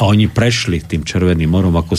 A 0.00 0.10
oni 0.10 0.26
prešli 0.26 0.82
tým 0.82 1.04
Červeným 1.06 1.52
morom 1.52 1.76
ako 1.76 1.94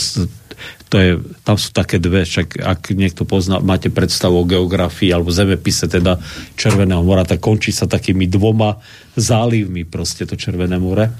to 0.96 1.04
je, 1.04 1.12
tam 1.44 1.60
sú 1.60 1.76
také 1.76 2.00
dve, 2.00 2.24
však 2.24 2.56
ak 2.56 2.96
niekto 2.96 3.28
pozná, 3.28 3.60
máte 3.60 3.92
predstavu 3.92 4.40
o 4.40 4.48
geografii 4.48 5.12
alebo 5.12 5.28
zemepise 5.28 5.92
teda 5.92 6.16
Červeného 6.56 7.04
mora, 7.04 7.20
tak 7.28 7.44
končí 7.44 7.68
sa 7.68 7.84
takými 7.84 8.24
dvoma 8.24 8.80
zálivmi 9.12 9.84
proste 9.84 10.24
to 10.24 10.40
Červené 10.40 10.80
more. 10.80 11.12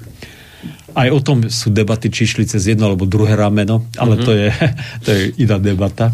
Aj 0.97 1.07
o 1.13 1.21
tom 1.21 1.45
sú 1.45 1.69
debaty, 1.69 2.09
či 2.09 2.25
išli 2.25 2.49
cez 2.49 2.65
jedno 2.65 2.89
alebo 2.89 3.05
druhé 3.05 3.37
rameno, 3.37 3.85
ale 4.01 4.17
mm-hmm. 4.17 4.25
to, 4.25 4.31
je, 4.33 4.47
to 5.05 5.09
je 5.13 5.21
iná 5.45 5.61
debata. 5.61 6.09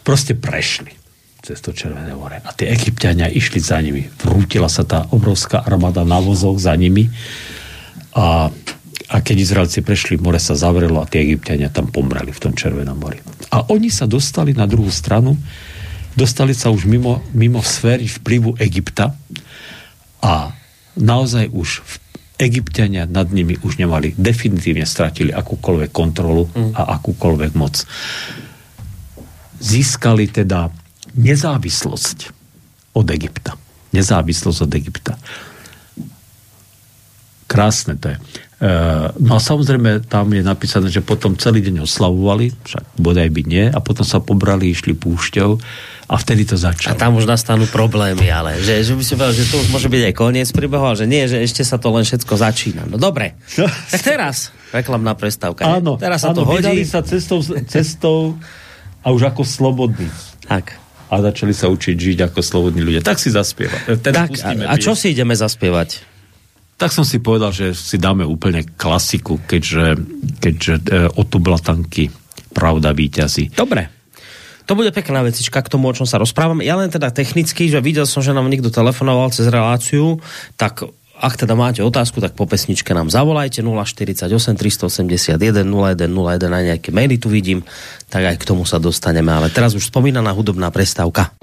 Proste 0.00 0.32
prešli 0.32 0.96
cez 1.44 1.60
to 1.60 1.76
Červené 1.76 2.16
more. 2.16 2.40
A 2.40 2.48
tie 2.56 2.72
egyptiania 2.72 3.28
išli 3.28 3.60
za 3.60 3.76
nimi. 3.76 4.08
Vrútila 4.24 4.72
sa 4.72 4.88
tá 4.88 5.04
obrovská 5.12 5.60
armáda 5.60 6.00
na 6.08 6.16
vozoch 6.16 6.56
za 6.56 6.72
nimi 6.80 7.12
a 8.16 8.48
a 9.08 9.24
keď 9.24 9.36
Izraelci 9.40 9.80
prešli, 9.80 10.20
more 10.20 10.36
sa 10.36 10.52
zavrelo 10.52 11.00
a 11.00 11.08
tie 11.08 11.24
egyptiania 11.24 11.72
tam 11.72 11.88
pomreli 11.88 12.28
v 12.28 12.42
tom 12.44 12.52
Červenom 12.52 13.00
mori. 13.00 13.16
A 13.48 13.64
oni 13.72 13.88
sa 13.88 14.04
dostali 14.04 14.52
na 14.52 14.68
druhú 14.68 14.92
stranu, 14.92 15.32
dostali 16.12 16.52
sa 16.52 16.68
už 16.68 16.84
mimo, 16.84 17.24
mimo 17.32 17.64
sféry 17.64 18.04
vplyvu 18.04 18.60
Egypta 18.60 19.16
a 20.20 20.52
naozaj 21.00 21.48
už 21.48 21.80
v 21.80 21.94
Egyptiania 22.38 23.08
nad 23.08 23.32
nimi 23.32 23.58
už 23.58 23.80
nemali, 23.80 24.14
definitívne 24.14 24.86
stratili 24.86 25.34
akúkoľvek 25.34 25.90
kontrolu 25.90 26.46
mm. 26.46 26.76
a 26.76 27.00
akúkoľvek 27.00 27.52
moc. 27.58 27.82
Získali 29.58 30.30
teda 30.30 30.70
nezávislosť 31.18 32.18
od 32.94 33.06
Egypta. 33.10 33.58
Nezávislosť 33.90 34.58
od 34.68 34.72
Egypta. 34.76 35.12
Krásne 37.50 37.96
to 37.96 38.12
je. 38.14 38.16
Uh, 38.58 39.14
no 39.22 39.38
a 39.38 39.40
samozrejme 39.40 40.10
tam 40.10 40.34
je 40.34 40.42
napísané, 40.42 40.90
že 40.90 40.98
potom 40.98 41.38
celý 41.38 41.62
deň 41.62 41.86
oslavovali, 41.86 42.50
však 42.66 42.98
bodaj 42.98 43.30
by 43.30 43.42
nie, 43.46 43.70
a 43.70 43.78
potom 43.78 44.02
sa 44.02 44.18
pobrali, 44.18 44.74
išli 44.74 44.98
púšťou 44.98 45.50
a 46.10 46.14
vtedy 46.18 46.42
to 46.42 46.58
začalo. 46.58 46.90
A 46.90 46.98
tam 46.98 47.14
už 47.14 47.30
nastanú 47.30 47.70
problémy, 47.70 48.26
ale 48.26 48.58
že, 48.58 48.82
že 48.82 48.98
by 48.98 49.02
si 49.06 49.14
povedal, 49.14 49.38
že 49.38 49.46
to 49.46 49.62
už 49.62 49.68
môže 49.70 49.86
byť 49.86 50.02
aj 50.10 50.14
koniec 50.18 50.48
príbehu, 50.50 50.82
ale 50.90 50.98
že 50.98 51.06
nie, 51.06 51.30
že 51.30 51.38
ešte 51.38 51.62
sa 51.62 51.78
to 51.78 51.94
len 51.94 52.02
všetko 52.02 52.34
začína. 52.34 52.82
No 52.90 52.98
dobre, 52.98 53.38
no. 53.62 53.70
tak 53.94 54.02
teraz 54.02 54.50
reklamná 54.74 55.14
prestávka. 55.14 55.62
Áno, 55.62 55.94
teraz 55.94 56.26
sa 56.26 56.34
áno, 56.34 56.42
to 56.42 56.50
hodí. 56.50 56.82
sa 56.82 57.06
cestou, 57.06 57.38
cestou 57.70 58.34
a 59.06 59.14
už 59.14 59.30
ako 59.30 59.46
slobodní. 59.46 60.10
Tak 60.50 60.74
a 61.08 61.14
začali 61.24 61.56
sa 61.56 61.72
učiť 61.72 61.96
žiť 61.96 62.18
ako 62.26 62.40
slobodní 62.44 62.84
ľudia. 62.84 63.00
Tak 63.00 63.16
si 63.16 63.32
zaspievať. 63.32 64.02
tak, 64.04 64.28
a, 64.44 64.50
a 64.68 64.74
čo 64.76 64.92
si 64.92 65.16
ideme 65.16 65.32
zaspievať? 65.32 66.17
Tak 66.78 66.94
som 66.94 67.02
si 67.02 67.18
povedal, 67.18 67.50
že 67.50 67.74
si 67.74 67.98
dáme 67.98 68.22
úplne 68.22 68.62
klasiku, 68.62 69.42
keďže, 69.42 69.98
keďže 70.38 70.74
e, 70.78 71.10
o 71.10 71.26
tu 71.26 71.42
blatanky 71.42 72.06
pravda 72.54 72.94
víťazí. 72.94 73.50
Dobre. 73.50 73.90
To 74.70 74.78
bude 74.78 74.94
pekná 74.94 75.26
vecička 75.26 75.58
k 75.58 75.72
tomu, 75.72 75.90
o 75.90 75.96
čom 75.96 76.06
sa 76.06 76.22
rozprávam. 76.22 76.62
Ja 76.62 76.78
len 76.78 76.92
teda 76.92 77.10
technicky, 77.10 77.66
že 77.66 77.82
videl 77.82 78.06
som, 78.06 78.22
že 78.22 78.36
nám 78.36 78.46
niekto 78.46 78.70
telefonoval 78.70 79.34
cez 79.34 79.50
reláciu, 79.50 80.22
tak 80.54 80.86
ak 81.18 81.34
teda 81.34 81.58
máte 81.58 81.82
otázku, 81.82 82.22
tak 82.22 82.38
po 82.38 82.46
pesničke 82.46 82.94
nám 82.94 83.10
zavolajte 83.10 83.58
048 83.58 84.30
381 84.30 85.34
0101 85.66 86.06
na 86.46 86.60
nejaké 86.62 86.94
maily 86.94 87.18
tu 87.18 87.26
vidím, 87.26 87.66
tak 88.06 88.22
aj 88.22 88.36
k 88.38 88.46
tomu 88.46 88.62
sa 88.62 88.78
dostaneme. 88.78 89.34
Ale 89.34 89.50
teraz 89.50 89.74
už 89.74 89.90
spomínaná 89.90 90.30
hudobná 90.30 90.70
prestávka. 90.70 91.34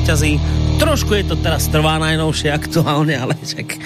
Pravda, 0.00 0.16
zvíťazí. 0.16 0.40
Trošku 0.80 1.12
je 1.12 1.28
to 1.28 1.36
teraz 1.36 1.68
trvá 1.68 2.00
najnovšie 2.00 2.48
aktuálne, 2.56 3.12
ale 3.12 3.36
však 3.36 3.76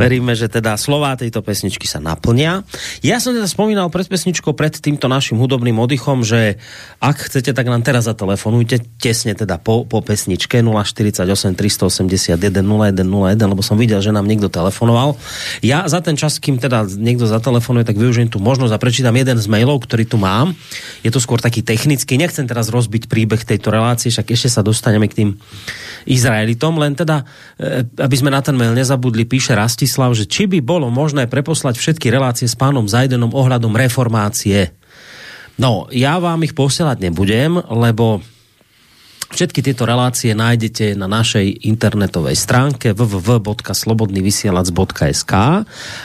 veríme, 0.00 0.32
že 0.32 0.48
teda 0.48 0.80
slová 0.80 1.12
tejto 1.12 1.44
pesničky 1.44 1.84
sa 1.84 2.00
naplnia. 2.00 2.64
Ja 3.04 3.20
som 3.20 3.36
teda 3.36 3.44
spomínal 3.44 3.92
pred 3.92 4.08
pesničkou, 4.08 4.56
pred 4.56 4.72
týmto 4.72 5.12
našim 5.12 5.36
hudobným 5.36 5.76
oddychom, 5.76 6.24
že 6.24 6.56
ak 7.04 7.28
chcete, 7.28 7.52
tak 7.52 7.68
nám 7.68 7.84
teraz 7.84 8.08
zatelefonujte 8.08 8.80
tesne 8.96 9.36
teda 9.36 9.60
po, 9.60 9.84
po 9.84 10.00
pesničke 10.00 10.64
048 10.64 11.28
381 11.52 12.40
0101, 12.40 13.36
lebo 13.36 13.60
som 13.60 13.76
videl, 13.76 14.00
že 14.00 14.08
nám 14.08 14.24
niekto 14.24 14.48
telefonoval. 14.48 15.20
Ja 15.60 15.84
za 15.84 16.00
ten 16.00 16.16
čas, 16.16 16.40
kým 16.40 16.56
teda 16.56 16.88
niekto 16.88 17.28
zatelefonuje, 17.28 17.84
tak 17.84 18.00
využijem 18.00 18.32
tú 18.32 18.40
možnosť 18.40 18.72
a 18.72 18.80
prečítam 18.80 19.12
jeden 19.12 19.36
z 19.36 19.44
mailov, 19.52 19.84
ktorý 19.84 20.08
tu 20.08 20.16
mám. 20.16 20.56
Je 21.04 21.12
to 21.12 21.20
skôr 21.20 21.44
taký 21.44 21.60
technický. 21.60 22.16
Nechcem 22.16 22.48
teraz 22.48 22.72
rozbiť 22.72 23.04
príbeh 23.04 23.44
tejto 23.44 23.68
relácie, 23.68 24.08
však 24.08 24.32
ešte 24.32 24.48
sa 24.48 24.64
dostaneme 24.64 25.12
k 25.12 25.16
tým 25.20 25.30
Izraelitom, 26.38 26.78
len 26.78 26.94
teda, 26.94 27.26
e, 27.58 27.82
aby 27.98 28.14
sme 28.14 28.30
na 28.30 28.38
ten 28.38 28.54
mail 28.54 28.70
nezabudli, 28.70 29.26
píše 29.26 29.58
Rastislav, 29.58 30.14
že 30.14 30.30
či 30.30 30.46
by 30.46 30.62
bolo 30.62 30.86
možné 30.86 31.26
preposlať 31.26 31.74
všetky 31.74 32.14
relácie 32.14 32.46
s 32.46 32.54
pánom 32.54 32.86
Zajdenom 32.86 33.34
ohľadom 33.34 33.74
reformácie. 33.74 34.70
No, 35.58 35.90
ja 35.90 36.22
vám 36.22 36.46
ich 36.46 36.54
posielať 36.54 37.02
nebudem, 37.02 37.58
lebo 37.58 38.22
Všetky 39.28 39.60
tieto 39.60 39.84
relácie 39.84 40.32
nájdete 40.32 40.96
na 40.96 41.04
našej 41.04 41.68
internetovej 41.68 42.32
stránke 42.32 42.96
www.slobodnyvysielac.sk 42.96 45.32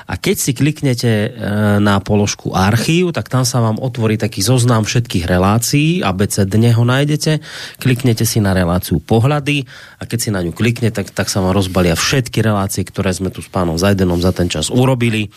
a 0.04 0.14
keď 0.20 0.36
si 0.36 0.52
kliknete 0.52 1.08
e, 1.08 1.32
na 1.80 2.04
položku 2.04 2.52
archív, 2.52 3.16
tak 3.16 3.32
tam 3.32 3.48
sa 3.48 3.64
vám 3.64 3.80
otvorí 3.80 4.20
taký 4.20 4.44
zoznam 4.44 4.84
všetkých 4.84 5.24
relácií, 5.24 6.04
dne 6.44 6.76
ho 6.76 6.84
nájdete, 6.84 7.40
kliknete 7.80 8.28
si 8.28 8.44
na 8.44 8.52
reláciu 8.52 9.00
pohľady 9.00 9.72
a 9.98 10.04
keď 10.04 10.20
si 10.20 10.30
na 10.36 10.44
ňu 10.44 10.52
klikne, 10.52 10.92
tak, 10.92 11.16
tak 11.16 11.32
sa 11.32 11.40
vám 11.40 11.56
rozbalia 11.56 11.96
všetky 11.96 12.44
relácie, 12.44 12.84
ktoré 12.84 13.16
sme 13.16 13.32
tu 13.32 13.40
s 13.40 13.48
pánom 13.48 13.80
Zajdenom 13.80 14.20
za 14.20 14.36
ten 14.36 14.52
čas 14.52 14.68
urobili. 14.68 15.32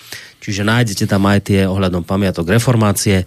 Čiže 0.46 0.62
nájdete 0.62 1.10
tam 1.10 1.26
aj 1.26 1.50
tie 1.50 1.66
ohľadom 1.66 2.06
pamiatok 2.06 2.54
reformácie. 2.54 3.26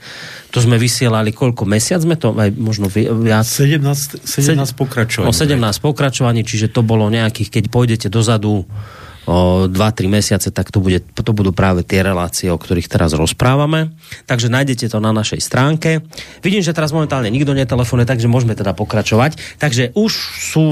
To 0.55 0.63
sme 0.63 0.79
vysielali 0.79 1.35
koľko? 1.35 1.67
Mesiac 1.67 1.99
sme 1.99 2.15
to? 2.15 2.31
Aj 2.31 2.47
možno 2.55 2.87
viac? 2.87 3.43
17, 3.43 4.23
17 4.23 4.55
pokračovaní. 4.79 5.27
O 5.27 5.35
17 5.35 5.59
pokračovaní, 5.83 6.47
čiže 6.47 6.71
to 6.71 6.79
bolo 6.79 7.11
nejakých, 7.11 7.59
keď 7.59 7.63
pôjdete 7.67 8.07
dozadu 8.07 8.63
2-3 9.29 10.09
mesiace, 10.09 10.49
tak 10.49 10.73
to, 10.73 10.81
bude, 10.81 11.05
to 11.13 11.31
budú 11.37 11.53
práve 11.53 11.85
tie 11.85 12.01
relácie, 12.01 12.49
o 12.49 12.57
ktorých 12.57 12.89
teraz 12.89 13.13
rozprávame. 13.13 13.93
Takže 14.25 14.49
nájdete 14.49 14.89
to 14.89 14.97
na 14.97 15.13
našej 15.13 15.37
stránke. 15.37 16.01
Vidím, 16.41 16.65
že 16.65 16.73
teraz 16.73 16.89
momentálne 16.89 17.29
nikto 17.29 17.53
netelefonuje, 17.53 18.09
takže 18.09 18.25
môžeme 18.25 18.57
teda 18.57 18.73
pokračovať. 18.73 19.61
Takže 19.61 19.93
už 19.93 20.11
sú 20.49 20.65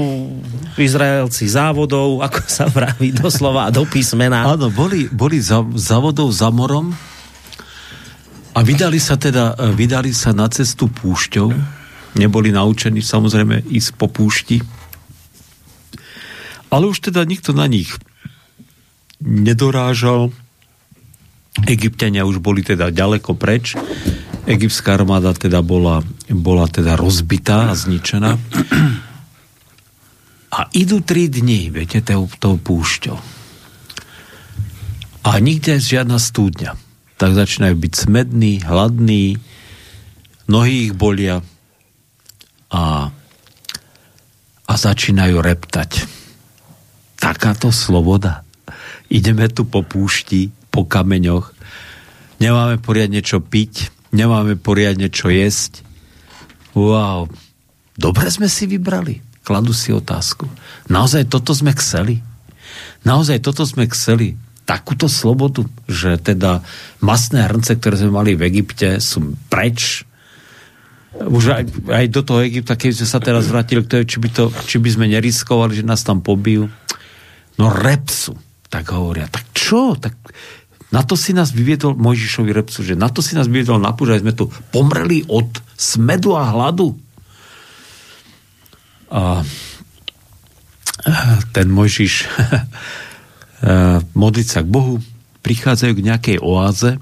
Izraelci 0.74 1.46
závodov, 1.46 2.18
ako 2.26 2.40
sa 2.50 2.66
vraví 2.66 3.14
doslova 3.14 3.70
do 3.70 3.86
písmena. 3.86 4.42
Áno, 4.42 4.74
boli, 4.74 5.06
boli 5.06 5.38
za, 5.38 5.62
závodov 5.78 6.34
za 6.34 6.50
morom 6.50 6.90
a 8.58 8.58
vydali 8.66 8.98
sa 8.98 9.14
teda 9.14 9.54
vydali 9.70 10.10
sa 10.10 10.34
na 10.34 10.50
cestu 10.50 10.90
púšťou. 10.90 11.54
Neboli 12.18 12.50
naučení 12.50 12.98
samozrejme 12.98 13.70
ísť 13.70 13.90
po 13.94 14.10
púšti. 14.10 14.58
Ale 16.66 16.90
už 16.90 17.06
teda 17.06 17.22
nikto 17.22 17.54
na 17.54 17.70
nich 17.70 17.94
nedorážal. 19.22 20.30
Egyptiania 21.66 22.22
už 22.22 22.38
boli 22.38 22.62
teda 22.62 22.94
ďaleko 22.94 23.34
preč. 23.34 23.74
Egyptská 24.48 24.96
armáda 24.96 25.34
teda 25.34 25.60
bola, 25.60 26.00
bola 26.30 26.70
teda 26.70 26.96
rozbitá 26.96 27.68
a 27.68 27.76
zničená. 27.76 28.38
A 30.48 30.60
idú 30.72 31.04
tri 31.04 31.28
dni, 31.28 31.68
viete, 31.68 32.00
tou, 32.00 32.24
tou 32.40 32.56
púšťou. 32.56 33.18
A 35.28 35.30
nikde 35.44 35.76
žiadna 35.76 36.16
stúdňa. 36.16 36.72
Tak 37.20 37.30
začínajú 37.36 37.74
byť 37.76 37.92
smední, 37.92 38.64
hladní, 38.64 39.36
nohy 40.48 40.88
ich 40.88 40.94
bolia 40.96 41.44
a, 42.72 43.12
a 44.64 44.72
začínajú 44.72 45.36
reptať. 45.36 46.08
Takáto 47.20 47.68
sloboda 47.74 48.47
ideme 49.08 49.48
tu 49.48 49.64
po 49.64 49.80
púšti, 49.84 50.52
po 50.68 50.84
kameňoch, 50.84 51.52
nemáme 52.38 52.78
poriadne 52.78 53.24
čo 53.24 53.40
piť, 53.40 53.90
nemáme 54.12 54.56
poriadne 54.60 55.08
čo 55.08 55.32
jesť. 55.32 55.84
Wow, 56.76 57.32
dobre 57.96 58.28
sme 58.28 58.46
si 58.46 58.68
vybrali. 58.68 59.24
Kladu 59.42 59.72
si 59.72 59.90
otázku. 59.96 60.44
Naozaj 60.92 61.32
toto 61.32 61.56
sme 61.56 61.72
chceli? 61.72 62.20
Naozaj 63.08 63.40
toto 63.40 63.64
sme 63.64 63.88
chceli? 63.88 64.36
Takúto 64.68 65.08
slobodu, 65.08 65.64
že 65.88 66.20
teda 66.20 66.60
masné 67.00 67.48
hrnce, 67.48 67.80
ktoré 67.80 67.96
sme 67.96 68.12
mali 68.12 68.36
v 68.36 68.44
Egypte, 68.52 69.00
sú 69.00 69.32
preč. 69.48 70.04
Už 71.16 71.56
aj, 71.56 71.64
aj 71.88 72.04
do 72.12 72.20
toho 72.20 72.44
Egypta, 72.44 72.76
keď 72.76 73.00
sme 73.00 73.08
sa 73.08 73.16
teraz 73.24 73.48
vrátili 73.48 73.80
k 73.80 74.04
či 74.04 74.20
by, 74.20 74.28
to, 74.28 74.52
či 74.68 74.76
by 74.76 74.92
sme 74.92 75.08
neriskovali, 75.08 75.80
že 75.80 75.88
nás 75.88 76.04
tam 76.04 76.20
pobijú. 76.20 76.68
No 77.56 77.72
repsu 77.72 78.36
tak 78.68 78.92
hovoria, 78.92 79.28
tak 79.28 79.48
čo? 79.56 79.96
Tak 79.96 80.14
na 80.88 81.04
to 81.04 81.20
si 81.20 81.36
nás 81.36 81.52
vyviedol 81.52 81.96
Mojžišovi 81.96 82.50
repcu, 82.52 82.80
že 82.80 82.96
na 82.96 83.12
to 83.12 83.20
si 83.20 83.36
nás 83.36 83.44
vyviedol 83.44 83.76
na 83.76 83.92
púž, 83.92 84.24
sme 84.24 84.32
tu 84.32 84.48
pomreli 84.72 85.24
od 85.28 85.48
smedu 85.76 86.32
a 86.32 86.48
hladu. 86.48 86.96
A 89.12 89.44
ten 91.52 91.68
Mojžiš 91.68 92.28
modliť 94.22 94.46
sa 94.48 94.60
k 94.64 94.68
Bohu, 94.68 95.00
prichádzajú 95.44 95.92
k 95.96 96.06
nejakej 96.08 96.38
oáze, 96.40 96.96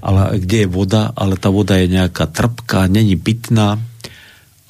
ale 0.00 0.40
kde 0.40 0.66
je 0.66 0.68
voda, 0.70 1.12
ale 1.12 1.36
tá 1.36 1.52
voda 1.52 1.76
je 1.76 1.86
nejaká 1.90 2.26
trpká, 2.26 2.88
není 2.88 3.14
pitná, 3.14 3.78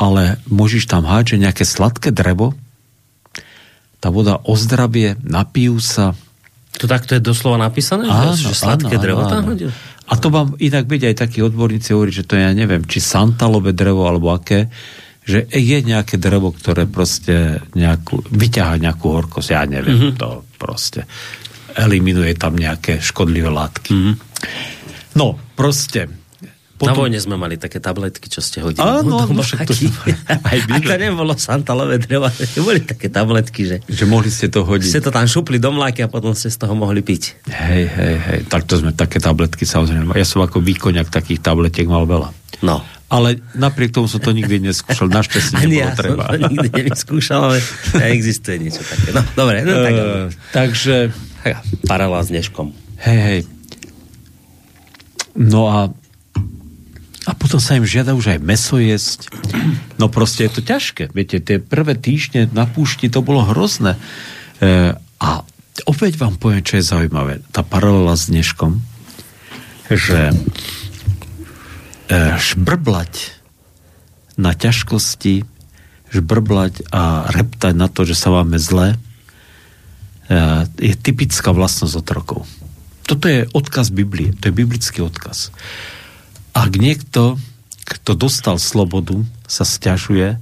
ale 0.00 0.40
môžeš 0.48 0.90
tam 0.90 1.06
háče 1.06 1.36
nejaké 1.38 1.62
sladké 1.62 2.10
drevo, 2.10 2.56
tá 4.00 4.08
voda 4.08 4.40
ozdravie, 4.48 5.20
napijú 5.20 5.76
sa. 5.78 6.16
To 6.80 6.88
takto 6.88 7.12
je 7.12 7.20
doslova 7.20 7.60
napísané? 7.60 8.08
Áno, 8.08 8.32
že 8.32 8.56
sladké 8.56 8.96
áno, 8.96 9.04
drevo 9.04 9.22
tam 9.28 9.44
hodil? 9.52 9.70
A 10.10 10.12
to 10.18 10.32
vám 10.32 10.56
inak 10.58 10.88
byť 10.88 11.02
aj 11.12 11.14
takí 11.14 11.38
odborníci 11.44 11.92
hovorí, 11.94 12.10
že 12.10 12.26
to 12.26 12.34
ja 12.34 12.50
neviem, 12.50 12.82
či 12.88 12.98
santalové 12.98 13.76
drevo 13.76 14.08
alebo 14.08 14.34
aké, 14.34 14.72
že 15.22 15.46
je 15.46 15.78
nejaké 15.84 16.18
drevo, 16.18 16.50
ktoré 16.50 16.88
proste 16.90 17.62
nejakú, 17.76 18.24
vyťahá 18.26 18.80
nejakú 18.80 19.06
horkosť, 19.06 19.48
ja 19.54 19.62
neviem, 19.68 20.10
mm-hmm. 20.10 20.18
to 20.18 20.42
proste 20.58 21.06
eliminuje 21.78 22.34
tam 22.34 22.58
nejaké 22.58 22.98
škodlivé 22.98 23.52
látky. 23.52 23.94
Mm-hmm. 23.94 24.14
No, 25.20 25.38
proste, 25.54 26.10
potom... 26.80 26.96
Na 26.96 26.96
vojne 26.96 27.20
sme 27.20 27.36
mali 27.36 27.60
také 27.60 27.76
tabletky, 27.76 28.32
čo 28.32 28.40
ste 28.40 28.64
hodili. 28.64 28.80
Áno, 28.80 29.28
no, 29.28 29.44
však 29.44 29.68
to 29.68 29.76
aj 30.48 30.58
A 30.64 30.76
to 30.80 30.96
nebolo 30.96 31.36
santalové 31.36 32.00
dreva, 32.00 32.32
to 32.32 32.64
boli 32.64 32.80
také 32.80 33.12
tabletky, 33.12 33.68
že... 33.68 33.76
Že 33.84 34.04
mohli 34.08 34.32
ste 34.32 34.48
to 34.48 34.64
hodiť. 34.64 34.88
Ste 34.88 35.04
to 35.04 35.12
tam 35.12 35.28
šupli 35.28 35.60
do 35.60 35.76
mláky 35.76 36.00
a 36.00 36.08
potom 36.08 36.32
ste 36.32 36.48
z 36.48 36.56
toho 36.56 36.72
mohli 36.72 37.04
piť. 37.04 37.36
Hej, 37.52 37.84
hej, 37.84 38.14
hej. 38.16 38.40
Tak 38.48 38.64
to 38.64 38.80
sme 38.80 38.96
také 38.96 39.20
tabletky 39.20 39.68
samozrejme. 39.68 40.16
Ja 40.16 40.24
som 40.24 40.40
ako 40.40 40.64
výkoniak 40.64 41.12
takých 41.12 41.44
tabletiek 41.44 41.84
mal 41.84 42.08
veľa. 42.08 42.32
No. 42.64 42.80
Ale 43.12 43.44
napriek 43.52 43.92
tomu 43.92 44.08
som 44.08 44.24
to 44.24 44.32
nikdy 44.32 44.64
neskúšal. 44.64 45.12
Našťastie 45.12 45.68
nebolo 45.68 45.84
ja 45.84 45.92
treba. 45.92 46.32
Som 46.32 46.32
to 46.32 46.48
nikdy 46.48 46.68
nevyskúšal, 46.80 47.40
ale 47.44 47.58
existuje 48.08 48.56
niečo 48.56 48.80
také. 48.80 49.12
No, 49.12 49.20
dobre. 49.36 49.68
No, 49.68 49.84
tak, 49.84 49.92
uh, 49.92 50.26
takže... 50.56 50.94
Paralel 51.84 52.24
s 52.24 52.30
dneškom. 52.32 52.72
Hej, 53.04 53.20
hej. 53.20 53.40
No 55.36 55.68
a 55.68 55.92
a 57.28 57.36
potom 57.36 57.60
sa 57.60 57.76
im 57.76 57.84
žiada 57.84 58.16
už 58.16 58.36
aj 58.36 58.40
meso 58.40 58.80
jesť. 58.80 59.28
No 60.00 60.08
proste 60.08 60.48
je 60.48 60.52
to 60.56 60.62
ťažké. 60.64 61.12
Viete, 61.12 61.36
tie 61.44 61.60
prvé 61.60 61.92
týždne 61.92 62.48
na 62.56 62.64
púšti 62.64 63.12
to 63.12 63.20
bolo 63.20 63.44
hrozné. 63.44 64.00
E, 64.56 64.96
a 64.96 65.30
opäť 65.84 66.16
vám 66.16 66.40
poviem, 66.40 66.64
čo 66.64 66.80
je 66.80 66.88
zaujímavé. 66.88 67.44
Tá 67.52 67.60
paralela 67.60 68.16
s 68.16 68.32
dneškom, 68.32 68.80
že 69.92 70.32
e, 70.32 70.34
šbrblať 72.40 73.36
na 74.40 74.56
ťažkosti, 74.56 75.44
žbrblať 76.08 76.88
a 76.88 77.28
reptať 77.28 77.74
na 77.76 77.92
to, 77.92 78.08
že 78.08 78.16
sa 78.16 78.32
máme 78.32 78.56
zle, 78.56 78.96
e, 78.96 78.96
je 80.80 80.94
typická 80.96 81.52
vlastnosť 81.52 82.00
otrokov. 82.00 82.48
Toto 83.04 83.28
je 83.28 83.44
odkaz 83.52 83.92
Biblie, 83.92 84.32
to 84.40 84.48
je 84.48 84.56
biblický 84.56 85.04
odkaz. 85.04 85.52
Ak 86.54 86.74
niekto, 86.74 87.38
kto 87.86 88.12
dostal 88.14 88.58
slobodu, 88.58 89.22
sa 89.50 89.66
stiažuje, 89.66 90.38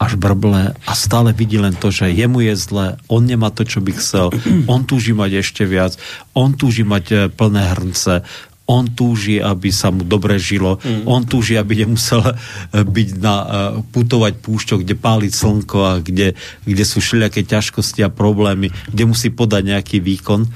až 0.00 0.16
brble 0.16 0.72
a 0.72 0.92
stále 0.96 1.36
vidí 1.36 1.60
len 1.60 1.76
to, 1.76 1.92
že 1.92 2.08
jemu 2.08 2.40
je 2.48 2.54
zle, 2.56 2.86
on 3.12 3.28
nemá 3.28 3.52
to, 3.52 3.68
čo 3.68 3.84
by 3.84 3.92
chcel, 3.92 4.32
on 4.72 4.88
túži 4.88 5.12
mať 5.12 5.44
ešte 5.44 5.68
viac, 5.68 6.00
on 6.32 6.56
túži 6.56 6.88
mať 6.88 7.04
e, 7.12 7.16
plné 7.28 7.76
hrnce, 7.76 8.24
on 8.64 8.88
túži, 8.88 9.44
aby 9.44 9.68
sa 9.68 9.92
mu 9.92 10.00
dobre 10.06 10.40
žilo, 10.40 10.80
mm. 10.80 11.04
on 11.04 11.28
túži, 11.28 11.60
aby 11.60 11.84
nemusel 11.84 12.24
e, 12.24 12.32
byť 12.80 13.08
na, 13.20 13.36
e, 13.36 13.46
putovať 13.92 14.40
púšťou, 14.40 14.80
kde 14.80 14.96
páli 14.96 15.28
slnko 15.28 15.78
a 15.84 15.92
kde, 16.00 16.32
kde 16.64 16.84
sú 16.88 17.04
všelijaké 17.04 17.44
ťažkosti 17.44 18.00
a 18.00 18.08
problémy, 18.08 18.72
kde 18.88 19.04
musí 19.04 19.28
podať 19.28 19.76
nejaký 19.76 20.00
výkon, 20.00 20.48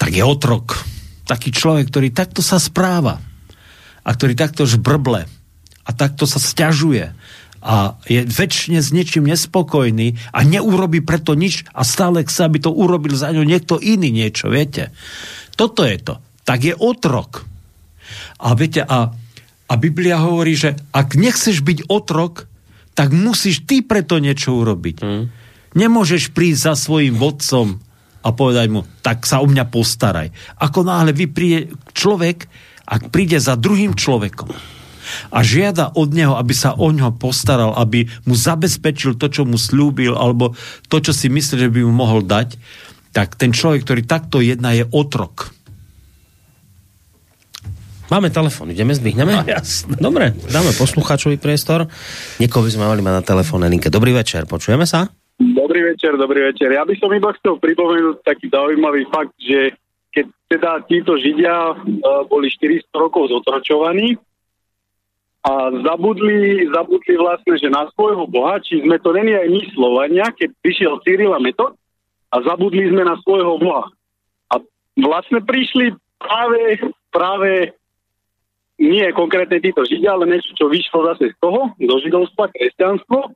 tak 0.00 0.16
je 0.16 0.24
otrok. 0.24 0.88
Taký 1.28 1.52
človek, 1.52 1.92
ktorý 1.92 2.08
takto 2.16 2.40
sa 2.40 2.56
správa 2.56 3.33
a 4.04 4.10
ktorý 4.12 4.36
takto 4.36 4.68
žbrble 4.68 5.24
a 5.84 5.90
takto 5.96 6.28
sa 6.28 6.38
stiažuje 6.38 7.16
a 7.64 7.96
je 8.04 8.28
väčšine 8.28 8.84
s 8.84 8.92
niečím 8.92 9.24
nespokojný 9.24 10.20
a 10.36 10.44
neurobi 10.44 11.00
preto 11.00 11.32
nič 11.32 11.64
a 11.72 11.80
stále 11.80 12.20
chce, 12.28 12.44
aby 12.44 12.60
to 12.60 12.68
urobil 12.68 13.16
za 13.16 13.32
ňu 13.32 13.40
niekto 13.40 13.80
iný 13.80 14.12
niečo, 14.12 14.52
viete. 14.52 14.92
Toto 15.56 15.80
je 15.80 15.96
to 15.96 16.20
tak 16.44 16.60
je 16.62 16.76
otrok. 16.76 17.48
A 18.44 18.52
viete, 18.52 18.84
a, 18.84 19.10
a 19.66 19.74
Biblia 19.80 20.20
hovorí, 20.20 20.54
že 20.54 20.76
ak 20.92 21.16
nechceš 21.16 21.64
byť 21.64 21.88
otrok, 21.88 22.46
tak 22.92 23.10
musíš 23.10 23.64
ty 23.64 23.80
preto 23.80 24.20
niečo 24.20 24.54
urobiť. 24.54 24.96
Mm. 25.02 25.24
Nemôžeš 25.74 26.30
prísť 26.30 26.70
za 26.70 26.74
svojim 26.78 27.18
vodcom 27.18 27.82
a 28.22 28.28
povedať 28.30 28.70
mu, 28.70 28.86
tak 29.02 29.26
sa 29.26 29.42
o 29.42 29.48
mňa 29.48 29.64
postaraj. 29.66 30.30
Ako 30.62 30.86
náhle 30.86 31.10
vypríde 31.10 31.74
človek, 31.90 32.46
ak 32.84 33.10
príde 33.10 33.40
za 33.40 33.56
druhým 33.56 33.96
človekom 33.96 34.52
a 35.30 35.38
žiada 35.44 35.92
od 35.92 36.10
neho, 36.12 36.36
aby 36.36 36.54
sa 36.56 36.76
o 36.76 36.88
ňo 36.88 37.16
postaral, 37.16 37.76
aby 37.76 38.08
mu 38.24 38.32
zabezpečil 38.32 39.20
to, 39.20 39.28
čo 39.28 39.44
mu 39.44 39.60
slúbil, 39.60 40.16
alebo 40.16 40.56
to, 40.88 40.96
čo 41.00 41.12
si 41.12 41.28
myslí, 41.28 41.60
že 41.60 41.72
by 41.72 41.80
mu 41.84 41.92
mohol 41.92 42.24
dať, 42.24 42.56
tak 43.14 43.38
ten 43.38 43.54
človek, 43.54 43.86
ktorý 43.86 44.02
takto 44.04 44.42
jedná, 44.42 44.74
je 44.74 44.84
otrok. 44.90 45.54
Máme 48.12 48.28
telefon, 48.28 48.68
ideme, 48.68 48.92
zdvihneme? 48.92 49.32
No, 49.32 49.48
jasne. 49.48 49.96
Dobre, 49.96 50.36
dáme 50.52 50.76
poslucháčový 50.76 51.40
priestor. 51.40 51.88
Niekoho 52.36 52.66
by 52.68 52.70
sme 52.70 52.84
mali 52.84 53.00
mať 53.00 53.14
na 53.16 53.24
telefónne 53.24 53.68
linke. 53.70 53.88
Dobrý 53.88 54.12
večer, 54.12 54.44
počujeme 54.44 54.84
sa? 54.84 55.08
Dobrý 55.40 55.82
večer, 55.82 56.14
dobrý 56.14 56.52
večer. 56.52 56.68
Ja 56.70 56.84
by 56.84 56.94
som 57.00 57.10
iba 57.10 57.32
chcel 57.40 57.58
pripomenúť 57.58 58.22
taký 58.22 58.52
zaujímavý 58.52 59.08
fakt, 59.08 59.34
že 59.40 59.74
teda 60.54 60.86
títo 60.86 61.18
Židia 61.18 61.74
uh, 61.74 62.22
boli 62.30 62.46
400 62.46 62.86
rokov 62.94 63.34
zotročovaní 63.34 64.14
a 65.44 65.68
zabudli, 65.84 66.64
zabudli 66.72 67.14
vlastne, 67.20 67.58
že 67.58 67.68
na 67.68 67.90
svojho 67.92 68.24
Boha, 68.30 68.62
či 68.62 68.80
sme 68.80 68.96
to 69.02 69.12
není 69.12 69.34
aj 69.34 69.48
my 69.50 69.60
Slovania, 69.76 70.26
keď 70.32 70.48
prišiel 70.62 71.02
Cyril 71.04 71.36
a 71.36 71.42
Metod 71.42 71.76
a 72.32 72.36
zabudli 72.40 72.88
sme 72.88 73.04
na 73.04 73.18
svojho 73.20 73.60
Boha. 73.60 73.90
A 74.48 74.62
vlastne 74.96 75.44
prišli 75.44 75.92
práve, 76.16 76.80
práve 77.12 77.76
nie 78.80 79.04
konkrétne 79.12 79.60
títo 79.60 79.84
Židia, 79.84 80.16
ale 80.16 80.30
niečo, 80.30 80.54
čo 80.56 80.72
vyšlo 80.72 81.12
zase 81.12 81.34
z 81.34 81.36
toho, 81.42 81.76
do 81.76 81.94
židovstva, 82.00 82.48
kresťanstvo. 82.54 83.30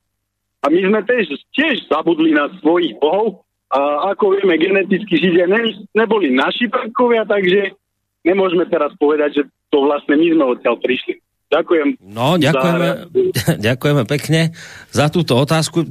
A 0.59 0.67
my 0.67 0.81
sme 0.83 1.01
tiež, 1.07 1.25
tiež 1.55 1.87
zabudli 1.93 2.35
na 2.35 2.51
svojich 2.59 2.97
bohov. 2.99 3.47
A 3.69 4.13
ako 4.17 4.33
vieme, 4.33 4.57
geneticky 4.57 5.21
Židia 5.21 5.45
ne, 5.45 5.77
neboli 5.93 6.33
naši 6.33 6.73
predkovia, 6.73 7.29
takže 7.29 7.77
nemôžeme 8.25 8.65
teraz 8.65 8.97
povedať, 8.97 9.31
že 9.41 9.43
to 9.69 9.85
vlastne 9.85 10.17
my 10.17 10.27
sme 10.33 10.45
odtiaľ 10.57 10.81
prišli. 10.81 11.21
Ďakujem. 11.49 11.89
No, 12.13 12.37
ďakujeme, 12.37 12.89
za... 13.33 13.57
ďakujeme 13.73 14.03
pekne 14.05 14.53
za 14.93 15.09
túto 15.09 15.33
otázku. 15.37 15.89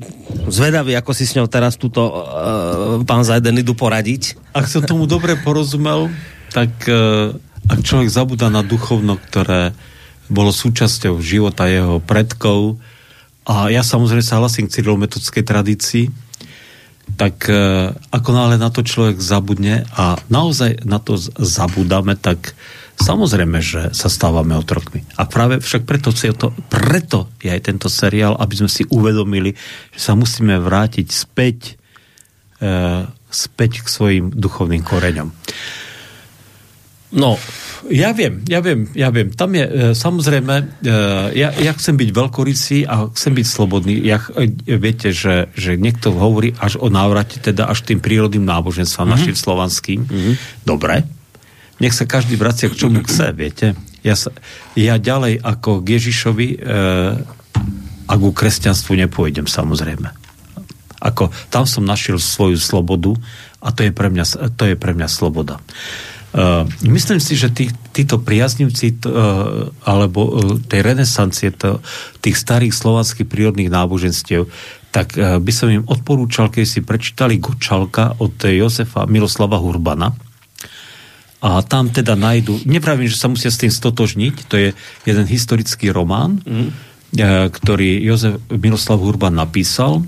Zvedavý, 0.49 0.93
ako 0.93 1.11
si 1.17 1.25
s 1.25 1.33
ňou 1.33 1.49
teraz 1.49 1.81
túto 1.81 2.05
uh, 2.05 3.01
pán 3.05 3.25
Zajdenidu 3.25 3.73
poradiť. 3.73 4.37
Ak 4.53 4.69
som 4.69 4.85
tomu 4.85 5.09
dobre 5.09 5.33
porozumel, 5.41 6.13
tak 6.53 6.69
uh, 6.85 7.33
ak 7.73 7.79
človek 7.81 8.09
zabúda 8.09 8.53
na 8.53 8.61
duchovno, 8.61 9.17
ktoré 9.17 9.73
bolo 10.29 10.53
súčasťou 10.53 11.17
života 11.25 11.65
jeho 11.65 11.97
predkov, 12.05 12.77
a 13.47 13.71
ja 13.71 13.81
samozrejme 13.81 14.21
sa 14.21 14.37
hlasím 14.43 14.67
k 14.67 14.77
cyrilometodskej 14.77 15.41
tradícii, 15.41 16.05
tak 17.15 17.47
e, 17.47 17.93
ako 17.93 18.29
náhle 18.35 18.59
na 18.59 18.67
to 18.67 18.83
človek 18.83 19.23
zabudne 19.23 19.87
a 19.95 20.19
naozaj 20.27 20.83
na 20.83 20.99
to 20.99 21.15
zabudáme, 21.39 22.19
tak 22.19 22.51
samozrejme, 22.99 23.63
že 23.63 23.95
sa 23.95 24.11
stávame 24.11 24.57
otrokmi. 24.57 25.07
A 25.15 25.23
práve 25.29 25.63
však 25.63 25.87
preto, 25.87 26.11
to, 26.11 26.51
preto 26.67 27.31
je 27.39 27.53
aj 27.53 27.71
tento 27.71 27.87
seriál, 27.87 28.35
aby 28.35 28.59
sme 28.59 28.69
si 28.69 28.83
uvedomili, 28.89 29.55
že 29.95 30.01
sa 30.01 30.13
musíme 30.17 30.59
vrátiť 30.59 31.07
späť, 31.07 31.79
e, 32.59 33.05
späť 33.31 33.71
k 33.85 33.87
svojim 33.87 34.25
duchovným 34.33 34.83
koreňom. 34.83 35.29
No, 37.15 37.39
ja 37.89 38.11
viem, 38.13 38.41
ja 38.49 38.59
viem, 38.59 38.89
ja 38.97 39.13
viem. 39.13 39.29
Tam 39.29 39.53
je, 39.53 39.65
e, 39.65 39.71
samozrejme, 39.93 40.55
e, 40.57 40.91
ja, 41.37 41.49
ja 41.53 41.71
chcem 41.77 41.95
byť 41.95 42.09
veľkorysý 42.09 42.89
a 42.89 43.09
chcem 43.13 43.37
byť 43.37 43.47
slobodný. 43.47 43.93
Ja, 44.01 44.21
e, 44.33 44.49
viete, 44.77 45.13
že, 45.13 45.51
že 45.53 45.77
niekto 45.77 46.13
hovorí 46.15 46.57
až 46.57 46.81
o 46.81 46.89
návrate, 46.89 47.37
teda 47.37 47.69
až 47.69 47.85
tým 47.85 48.01
prírodným 48.01 48.43
náboženstvom, 48.45 49.05
mm-hmm. 49.05 49.15
našim 49.21 49.35
slovanským. 49.37 49.99
Mm-hmm. 50.03 50.33
Dobre. 50.65 51.05
Nech 51.77 51.93
sa 51.93 52.09
každý 52.09 52.35
vracia 52.41 52.73
k 52.73 52.79
čomu 52.79 53.05
chce, 53.05 53.29
viete. 53.37 53.77
Ja, 54.01 54.17
sa, 54.17 54.33
ja 54.73 54.97
ďalej 54.97 55.41
ako 55.45 55.85
k 55.85 56.01
Ježišovi 56.01 56.47
e, 56.53 56.57
a 58.07 58.13
ku 58.15 58.29
kresťanstvu 58.33 58.97
nepôjdem, 59.07 59.45
samozrejme. 59.45 60.09
Ako, 60.97 61.29
tam 61.53 61.69
som 61.69 61.85
našiel 61.85 62.17
svoju 62.17 62.57
slobodu 62.57 63.13
a 63.61 63.69
to 63.69 63.85
je 63.85 63.91
pre 63.93 64.09
mňa, 64.09 64.55
to 64.57 64.63
je 64.73 64.75
pre 64.79 64.97
mňa 64.97 65.05
sloboda. 65.05 65.61
Uh, 66.35 66.67
myslím 66.83 67.23
si, 67.23 67.39
že 67.39 67.49
tí, 67.49 67.71
títo 67.95 68.19
priaznivci 68.19 68.99
uh, 69.07 69.71
alebo 69.87 70.19
uh, 70.27 70.59
tej 70.59 70.83
renesancie 70.83 71.55
to, 71.55 71.79
tých 72.19 72.35
starých 72.35 72.75
slovanských 72.75 73.25
prírodných 73.25 73.71
náboženstiev, 73.71 74.45
tak 74.91 75.15
uh, 75.15 75.39
by 75.39 75.51
som 75.55 75.71
im 75.71 75.87
odporúčal, 75.87 76.51
keď 76.51 76.65
si 76.67 76.79
prečítali 76.83 77.39
Gočalka 77.39 78.19
od 78.19 78.37
Josefa 78.43 79.07
Miroslava 79.07 79.57
Hurbana, 79.57 80.13
a 81.37 81.61
tam 81.61 81.93
teda 81.93 82.17
nájdu, 82.17 82.65
nepravím, 82.65 83.05
že 83.05 83.21
sa 83.21 83.29
musia 83.29 83.53
s 83.53 83.61
tým 83.61 83.69
stotožniť, 83.69 84.33
to 84.49 84.55
je 84.57 84.69
jeden 85.05 85.25
historický 85.29 85.93
román, 85.93 86.41
mm. 86.41 86.69
ktorý 87.53 88.01
Jozef 88.01 88.41
Miroslav 88.49 88.97
Hurban 88.97 89.37
napísal, 89.37 90.01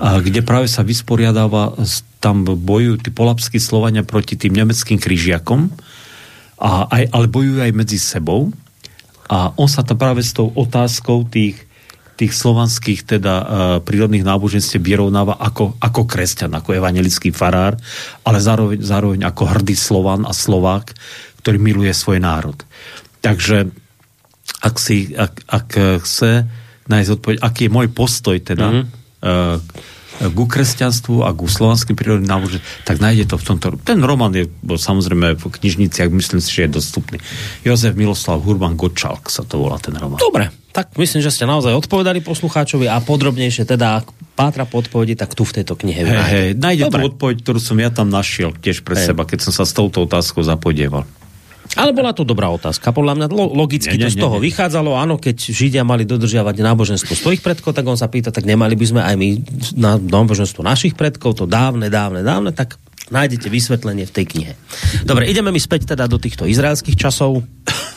a 0.00 0.18
kde 0.24 0.40
práve 0.40 0.72
sa 0.72 0.80
vysporiadáva 0.80 1.76
s 1.84 2.00
tam 2.24 2.48
bojujú 2.48 3.04
tí 3.04 3.12
polapskí 3.12 3.60
Slovania 3.60 4.00
proti 4.00 4.40
tým 4.40 4.56
nemeckým 4.56 4.96
kryžiakom, 4.96 5.68
a 6.64 6.88
aj, 6.88 7.12
ale 7.12 7.26
bojujú 7.28 7.60
aj 7.60 7.72
medzi 7.76 8.00
sebou. 8.00 8.48
A 9.28 9.52
on 9.60 9.68
sa 9.68 9.84
tam 9.84 10.00
práve 10.00 10.24
s 10.24 10.32
tou 10.32 10.48
otázkou 10.48 11.28
tých, 11.28 11.60
tých 12.16 12.32
slovanských 12.32 13.18
teda 13.18 13.34
uh, 13.36 13.46
prírodných 13.82 14.24
náboženstiev 14.24 14.80
vyrovnáva 14.80 15.36
ako, 15.40 15.76
ako 15.82 16.02
kresťan, 16.08 16.54
ako 16.56 16.76
evangelický 16.78 17.34
farár, 17.34 17.76
ale 18.24 18.38
zároveň, 18.40 18.80
zároveň 18.80 19.20
ako 19.26 19.42
hrdý 19.44 19.76
Slovan 19.76 20.24
a 20.24 20.32
Slovák, 20.32 20.94
ktorý 21.42 21.58
miluje 21.60 21.92
svoj 21.92 22.22
národ. 22.22 22.56
Takže 23.20 23.68
ak, 24.64 24.76
si, 24.80 25.12
ak, 25.16 25.44
ak 25.48 25.68
chce 26.04 26.48
nájsť 26.88 27.10
odpoveď, 27.20 27.36
aký 27.40 27.66
je 27.66 27.74
môj 27.74 27.88
postoj 27.92 28.36
teda 28.40 28.68
mm-hmm. 28.70 28.84
uh, 29.24 29.56
ku 30.22 30.44
kresťanstvu 30.46 31.26
a 31.26 31.34
ku 31.34 31.50
slovanským 31.50 31.98
prírodným 31.98 32.30
náboženstvom, 32.30 32.86
tak 32.86 32.96
nájde 33.02 33.34
to 33.34 33.36
v 33.40 33.44
tomto. 33.44 33.66
Ten 33.82 33.98
román 34.02 34.30
je 34.34 34.46
bo 34.62 34.78
samozrejme 34.78 35.34
v 35.34 35.44
knižniciach, 35.44 36.08
myslím 36.08 36.40
si, 36.40 36.50
že 36.54 36.70
je 36.70 36.78
dostupný. 36.78 37.18
Jozef 37.66 37.98
Miloslav 37.98 38.40
Hurban 38.40 38.78
Gočalk 38.78 39.28
sa 39.28 39.42
to 39.42 39.58
volá 39.58 39.76
ten 39.82 39.92
román. 39.98 40.22
Dobre, 40.22 40.54
tak 40.70 40.94
myslím, 40.98 41.22
že 41.22 41.34
ste 41.34 41.44
naozaj 41.46 41.74
odpovedali 41.74 42.22
poslucháčovi 42.22 42.86
a 42.90 43.02
podrobnejšie 43.02 43.66
teda, 43.66 44.02
ak 44.02 44.06
pátra 44.34 44.66
po 44.66 44.82
odpovedi, 44.82 45.14
tak 45.14 45.34
tu 45.34 45.46
v 45.46 45.62
tejto 45.62 45.78
knihe. 45.78 46.02
Hej, 46.02 46.18
hej, 46.30 46.48
nájde 46.58 46.90
tú 46.90 46.98
odpoveď, 47.14 47.36
ktorú 47.46 47.58
som 47.62 47.78
ja 47.78 47.90
tam 47.94 48.10
našiel 48.10 48.50
tiež 48.58 48.82
pre 48.82 48.98
hey. 48.98 49.06
seba, 49.10 49.22
keď 49.22 49.50
som 49.50 49.52
sa 49.54 49.64
s 49.66 49.72
touto 49.74 50.02
otázkou 50.02 50.42
zapodieval. 50.42 51.06
Ale 51.74 51.96
bola 51.96 52.12
to 52.12 52.28
dobrá 52.28 52.52
otázka. 52.52 52.92
Podľa 52.92 53.16
mňa 53.18 53.26
logicky 53.32 53.96
nie, 53.96 54.04
nie, 54.04 54.12
to 54.12 54.14
z 54.14 54.18
toho 54.20 54.36
nie, 54.38 54.46
nie. 54.46 54.46
vychádzalo. 54.52 54.90
Áno, 54.94 55.16
keď 55.16 55.36
Židia 55.50 55.82
mali 55.82 56.04
dodržiavať 56.04 56.54
náboženstvo 56.60 57.16
svojich 57.16 57.40
predkov, 57.40 57.72
tak 57.72 57.88
on 57.88 57.96
sa 57.96 58.06
pýta, 58.06 58.30
tak 58.30 58.44
nemali 58.44 58.76
by 58.76 58.86
sme 58.86 59.00
aj 59.02 59.14
my 59.16 59.28
na 59.74 59.96
náboženstvo 59.96 60.60
našich 60.60 60.94
predkov, 60.94 61.40
to 61.40 61.44
dávne, 61.48 61.88
dávne, 61.88 62.20
dávne, 62.20 62.52
tak 62.52 62.76
nájdete 63.08 63.48
vysvetlenie 63.48 64.04
v 64.06 64.12
tej 64.12 64.24
knihe. 64.28 64.52
Dobre, 65.08 65.28
ideme 65.28 65.50
mi 65.50 65.60
späť 65.60 65.96
teda 65.96 66.04
do 66.06 66.20
týchto 66.20 66.44
izraelských 66.44 66.96
časov. 66.96 67.42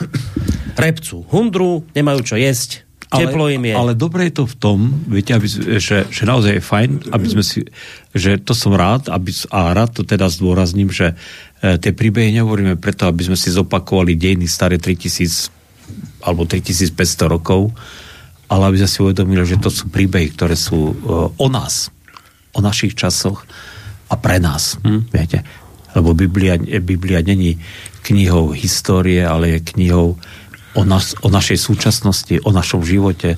Repcu 0.81 1.25
hundru, 1.29 1.83
nemajú 1.93 2.21
čo 2.23 2.35
jesť, 2.37 2.87
Teplo 3.07 3.47
im 3.47 3.63
je. 3.63 3.71
Ale 3.71 3.95
dobre 3.95 4.27
je 4.27 4.43
to 4.43 4.43
v 4.43 4.55
tom, 4.59 4.79
viete, 5.07 5.31
aby, 5.31 5.47
že, 5.79 6.11
že 6.11 6.23
naozaj 6.27 6.59
je 6.59 6.63
fajn, 6.63 6.89
aby 7.15 7.27
sme 7.31 7.39
si, 7.39 7.63
že 8.11 8.35
to 8.35 8.51
som 8.51 8.75
rád, 8.75 9.07
aby, 9.07 9.31
a 9.47 9.71
rád 9.71 9.95
to 9.95 10.03
teda 10.03 10.27
zdôrazním, 10.27 10.91
že 10.91 11.15
tie 11.61 11.91
príbehy 11.93 12.37
nehovoríme 12.37 12.77
preto, 12.77 13.09
aby 13.09 13.25
sme 13.25 13.37
si 13.37 13.49
zopakovali 13.49 14.13
dejiny 14.13 14.45
staré 14.45 14.77
3000 14.77 15.57
alebo 16.23 16.43
3500 16.43 17.33
rokov, 17.33 17.71
ale 18.51 18.63
aby 18.71 18.77
sme 18.83 18.89
si 18.89 18.99
uvedomili, 19.03 19.43
že 19.47 19.59
to 19.59 19.71
sú 19.71 19.87
príbehy, 19.87 20.35
ktoré 20.35 20.55
sú 20.55 20.91
e, 20.91 20.93
o 21.31 21.47
nás, 21.47 21.91
o 22.51 22.59
našich 22.59 22.95
časoch 22.95 23.47
a 24.07 24.15
pre 24.15 24.39
nás, 24.39 24.79
hm? 24.83 25.11
viete. 25.11 25.43
Lebo 25.95 26.11
Biblia, 26.15 26.59
Biblia 26.59 27.23
není 27.23 27.59
knihou 28.03 28.55
histórie, 28.55 29.23
ale 29.23 29.57
je 29.57 29.67
knihou 29.75 30.15
o, 30.75 30.81
nas, 30.83 31.15
o 31.23 31.27
našej 31.27 31.57
súčasnosti, 31.59 32.39
o 32.43 32.51
našom 32.53 32.83
živote, 32.83 33.35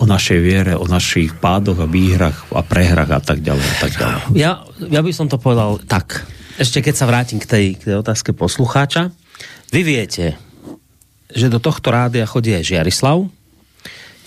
o 0.00 0.08
našej 0.08 0.38
viere, 0.40 0.72
o 0.74 0.88
našich 0.88 1.36
pádoch 1.36 1.76
a 1.76 1.86
výhrach 1.86 2.48
a 2.56 2.64
prehrach 2.64 3.10
a 3.12 3.20
tak 3.20 3.44
ďalej. 3.44 3.66
A 3.68 3.76
tak 3.78 3.92
ďalej. 4.00 4.20
Ja, 4.32 4.64
ja 4.80 5.00
by 5.04 5.12
som 5.12 5.28
to 5.28 5.36
povedal 5.36 5.76
tak. 5.84 6.24
Ešte 6.60 6.84
keď 6.84 6.92
sa 6.92 7.08
vrátim 7.08 7.40
k 7.40 7.48
tej, 7.48 7.64
k 7.80 7.88
tej 7.88 7.96
otázke 8.04 8.36
poslucháča. 8.36 9.08
Vy 9.72 9.80
viete, 9.80 10.36
že 11.32 11.48
do 11.48 11.56
tohto 11.56 11.88
rádia 11.88 12.28
chodí 12.28 12.52
aj 12.52 12.68
Žiarislav, 12.68 13.32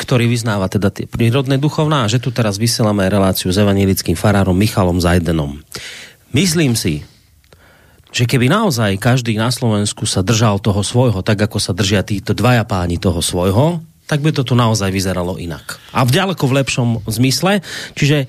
ktorý 0.02 0.26
vyznáva 0.26 0.66
teda 0.66 0.90
tie 0.90 1.06
prírodné 1.06 1.62
duchovná 1.62 2.10
a 2.10 2.10
že 2.10 2.18
tu 2.18 2.34
teraz 2.34 2.58
vysielame 2.58 3.06
reláciu 3.06 3.54
s 3.54 3.62
evanilickým 3.62 4.18
farárom 4.18 4.58
Michalom 4.58 4.98
Zajdenom. 4.98 5.62
Myslím 6.34 6.74
si, 6.74 7.06
že 8.10 8.26
keby 8.26 8.50
naozaj 8.50 8.98
každý 8.98 9.38
na 9.38 9.54
Slovensku 9.54 10.10
sa 10.10 10.26
držal 10.26 10.58
toho 10.58 10.82
svojho, 10.82 11.22
tak 11.22 11.38
ako 11.38 11.62
sa 11.62 11.78
držia 11.78 12.02
títo 12.02 12.34
dvaja 12.34 12.66
páni 12.66 12.98
toho 12.98 13.22
svojho, 13.22 13.86
tak 14.10 14.26
by 14.26 14.34
to 14.34 14.42
tu 14.42 14.58
naozaj 14.58 14.90
vyzeralo 14.90 15.38
inak. 15.38 15.78
A 15.94 16.02
v 16.02 16.18
ďaleko 16.18 16.50
v 16.50 16.66
lepšom 16.66 16.90
zmysle, 17.06 17.62
čiže 17.94 18.26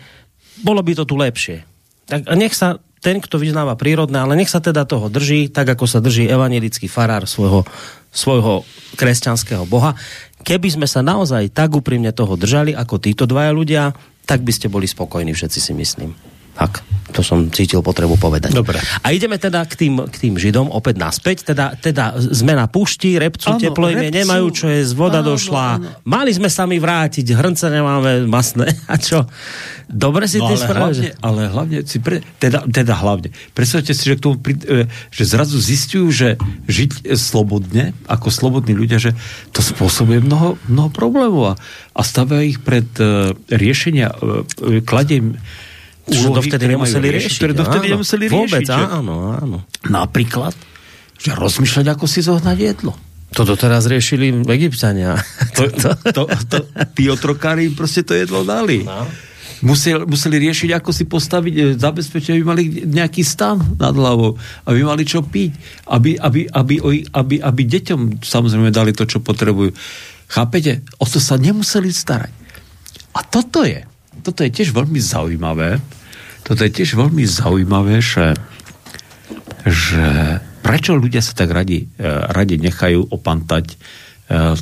bolo 0.61 0.85
by 0.85 0.93
to 0.93 1.09
tu 1.09 1.17
lepšie. 1.17 1.65
Tak 2.05 2.29
nech 2.37 2.53
sa 2.53 2.77
ten, 3.05 3.21
kto 3.21 3.37
vyznáva 3.37 3.77
prírodné, 3.77 4.17
ale 4.17 4.33
nech 4.33 4.49
sa 4.49 4.65
teda 4.65 4.89
toho 4.89 5.13
drží, 5.13 5.53
tak 5.53 5.77
ako 5.77 5.85
sa 5.85 6.01
drží 6.01 6.25
evanelický 6.25 6.89
farár 6.89 7.29
svojho, 7.29 7.69
svojho 8.09 8.65
kresťanského 8.97 9.69
boha. 9.69 9.93
Keby 10.41 10.73
sme 10.73 10.89
sa 10.89 11.05
naozaj 11.05 11.53
tak 11.53 11.77
úprimne 11.77 12.17
toho 12.17 12.41
držali, 12.41 12.73
ako 12.73 12.97
títo 12.97 13.29
dvaja 13.29 13.53
ľudia, 13.53 13.93
tak 14.25 14.41
by 14.41 14.53
ste 14.57 14.73
boli 14.73 14.89
spokojní, 14.89 15.37
všetci 15.37 15.61
si 15.61 15.73
myslím. 15.77 16.34
Tak, 16.65 16.81
to 17.13 17.21
som 17.21 17.53
cítil 17.53 17.85
potrebu 17.85 18.17
povedať. 18.17 18.57
Dobre. 18.57 18.81
A 19.05 19.13
ideme 19.13 19.37
teda 19.37 19.61
k 19.69 19.77
tým, 19.77 20.01
k 20.09 20.17
tým 20.17 20.41
Židom 20.41 20.73
opäť 20.73 20.97
naspäť. 20.97 21.45
Teda, 21.45 21.77
teda 21.77 22.17
sme 22.17 22.57
na 22.57 22.65
pušti, 22.65 23.21
repcu, 23.21 23.53
Áno, 23.53 23.61
teplo 23.61 23.93
im 23.93 24.01
je, 24.01 24.09
repcu. 24.09 24.19
nemajú 24.25 24.47
čo 24.49 24.67
je, 24.73 24.81
voda 24.97 25.21
Áno, 25.21 25.37
došla. 25.37 25.67
áno. 25.77 25.89
Mali 26.09 26.33
sme 26.33 26.49
sa 26.49 26.65
mi 26.65 26.81
vrátiť, 26.81 27.37
hrnce 27.37 27.69
nemáme 27.69 28.25
masné. 28.25 28.73
A 28.93 28.97
čo? 28.97 29.29
Dobre 29.85 30.25
si 30.25 30.41
No, 30.41 30.49
ty 30.49 30.57
ale, 30.57 30.65
spravil, 30.65 30.81
hlavne, 30.97 31.09
ale 31.21 31.41
hlavne 31.53 31.79
si 31.85 32.01
pre, 32.01 32.25
teda, 32.41 32.65
teda 32.65 32.97
hlavne. 32.97 33.29
Predstavte 33.53 33.93
si, 33.93 34.09
že, 34.09 34.17
k 34.17 34.25
tomu, 34.25 34.41
e, 34.41 34.89
že 35.13 35.25
zrazu 35.29 35.61
zistujú, 35.61 36.09
že 36.09 36.29
žiť 36.67 37.13
slobodne, 37.15 37.93
ako 38.09 38.33
slobodní 38.33 38.73
ľudia, 38.73 38.97
že 38.97 39.13
to 39.53 39.61
spôsobuje 39.61 40.25
mnoho, 40.25 40.57
mnoho 40.73 40.89
problémov 40.89 41.53
a, 41.53 41.55
a 41.95 42.01
stavia 42.01 42.49
ich 42.49 42.65
pred 42.65 42.89
uh, 42.97 43.37
riešenia, 43.53 44.17
uh, 44.17 44.81
kladie 44.89 45.21
im 45.21 45.29
Čo 45.37 45.64
úlohy, 46.05 46.45
dovtedy 46.45 46.65
ktoré 46.69 46.75
nemuseli 46.77 47.07
riešiť, 47.09 47.17
riešiť. 47.17 47.39
ktoré 47.41 47.53
dovtedy 47.57 47.87
áno. 47.89 47.93
nemuseli 47.97 48.25
Vôbec, 48.29 48.65
riešiť. 48.65 48.77
že? 48.77 48.85
áno, 48.93 49.15
áno. 49.33 49.59
Napríklad, 49.89 50.55
že 51.17 51.31
rozmýšľať, 51.33 51.87
ako 51.97 52.05
si 52.05 52.21
zohnať 52.21 52.59
jedlo. 52.61 52.93
To 53.35 53.43
doteraz 53.43 53.91
riešili 53.91 54.47
Egyptiania. 54.47 55.19
To, 55.59 55.67
to, 55.71 55.91
to, 56.15 56.23
to, 56.51 56.59
tí 56.95 57.11
otrokári 57.11 57.71
proste 57.75 58.07
to 58.07 58.15
jedlo 58.15 58.47
dali. 58.47 58.87
No. 58.87 59.07
Musel, 59.65 60.05
museli 60.05 60.45
riešiť, 60.45 60.71
ako 60.77 60.91
si 60.93 61.09
postaviť, 61.09 61.55
e, 61.57 61.63
zabezpečiť, 61.81 62.37
aby 62.37 62.45
mali 62.45 62.63
nejaký 62.85 63.25
stan 63.25 63.57
nad 63.81 63.97
hlavou, 63.97 64.37
aby 64.69 64.81
mali 64.85 65.09
čo 65.09 65.25
piť, 65.25 65.51
aby, 65.89 66.21
aby, 66.21 66.47
aby, 66.53 66.75
aby, 66.85 66.97
aby, 67.11 67.35
aby 67.41 67.63
deťom 67.65 68.21
samozrejme 68.21 68.69
dali 68.69 68.93
to, 68.93 69.09
čo 69.09 69.25
potrebujú. 69.25 69.73
Chápete? 70.29 70.85
O 71.01 71.07
to 71.09 71.17
sa 71.17 71.41
nemuseli 71.41 71.89
starať. 71.91 72.33
A 73.15 73.23
toto 73.25 73.63
je, 73.65 73.87
toto 74.25 74.41
je 74.41 74.51
tiež 74.51 74.73
veľmi 74.73 74.97
zaujímavé, 74.97 75.85
toto 76.45 76.65
je 76.65 76.73
tiež 76.73 76.97
veľmi 76.97 77.25
zaujímavé, 77.29 78.01
že, 78.01 78.33
že 79.69 80.05
prečo 80.65 80.97
ľudia 80.97 81.21
sa 81.21 81.37
tak 81.37 81.53
radi, 81.53 81.85
e, 81.85 82.09
radi 82.33 82.57
nechajú 82.57 83.13
opantať 83.13 83.73
e, 83.73 83.77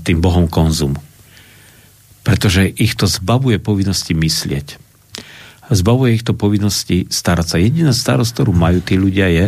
tým 0.02 0.18
bohom 0.18 0.50
konzumu. 0.50 0.98
Pretože 2.26 2.66
ich 2.66 2.94
to 2.98 3.06
zbavuje 3.06 3.58
povinnosti 3.62 4.14
myslieť. 4.14 4.78
Zbavuje 5.70 6.18
ich 6.18 6.26
to 6.26 6.34
povinnosti 6.34 7.10
starať 7.10 7.46
sa. 7.46 7.56
Jediná 7.58 7.90
starosť, 7.94 8.30
ktorú 8.34 8.54
majú 8.54 8.78
tí 8.82 8.98
ľudia 8.98 9.30
je, 9.30 9.46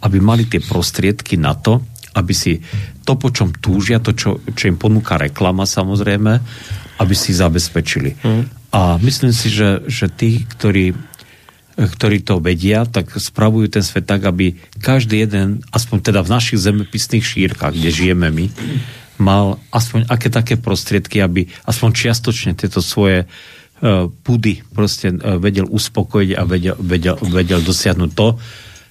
aby 0.00 0.16
mali 0.20 0.48
tie 0.48 0.60
prostriedky 0.60 1.36
na 1.36 1.56
to, 1.56 1.80
aby 2.16 2.32
si 2.36 2.60
to, 3.04 3.16
po 3.16 3.32
čom 3.32 3.56
túžia, 3.56 4.04
to, 4.04 4.12
čo, 4.12 4.40
čo 4.52 4.68
im 4.68 4.76
ponúka 4.76 5.16
reklama 5.16 5.64
samozrejme, 5.64 6.32
aby 7.00 7.14
si 7.16 7.32
zabezpečili. 7.32 8.20
Mm. 8.20 8.59
A 8.70 8.98
myslím 9.02 9.34
si, 9.34 9.50
že, 9.50 9.82
že 9.90 10.06
tí, 10.06 10.46
ktorí 10.46 10.94
ktorí 11.80 12.20
to 12.20 12.44
vedia, 12.44 12.84
tak 12.84 13.16
spravujú 13.16 13.72
ten 13.72 13.80
svet 13.80 14.04
tak, 14.04 14.20
aby 14.28 14.58
každý 14.84 15.24
jeden, 15.24 15.64
aspoň 15.72 16.12
teda 16.12 16.20
v 16.20 16.32
našich 16.32 16.60
zemepisných 16.60 17.24
šírkach, 17.24 17.72
kde 17.72 17.88
žijeme 17.88 18.28
my, 18.28 18.52
mal 19.16 19.56
aspoň 19.72 20.08
aké 20.12 20.28
také 20.28 20.54
prostriedky, 20.60 21.24
aby 21.24 21.48
aspoň 21.64 21.90
čiastočne 21.92 22.52
tieto 22.52 22.84
svoje 22.84 23.24
uh, 23.24 24.08
pudy 24.24 24.60
proste 24.76 25.12
uh, 25.12 25.40
vedel 25.40 25.68
uspokojiť 25.68 26.30
a 26.36 26.42
vedel, 26.44 26.76
vedel, 26.80 27.16
vedel 27.28 27.60
dosiahnuť 27.64 28.10
to, 28.12 28.28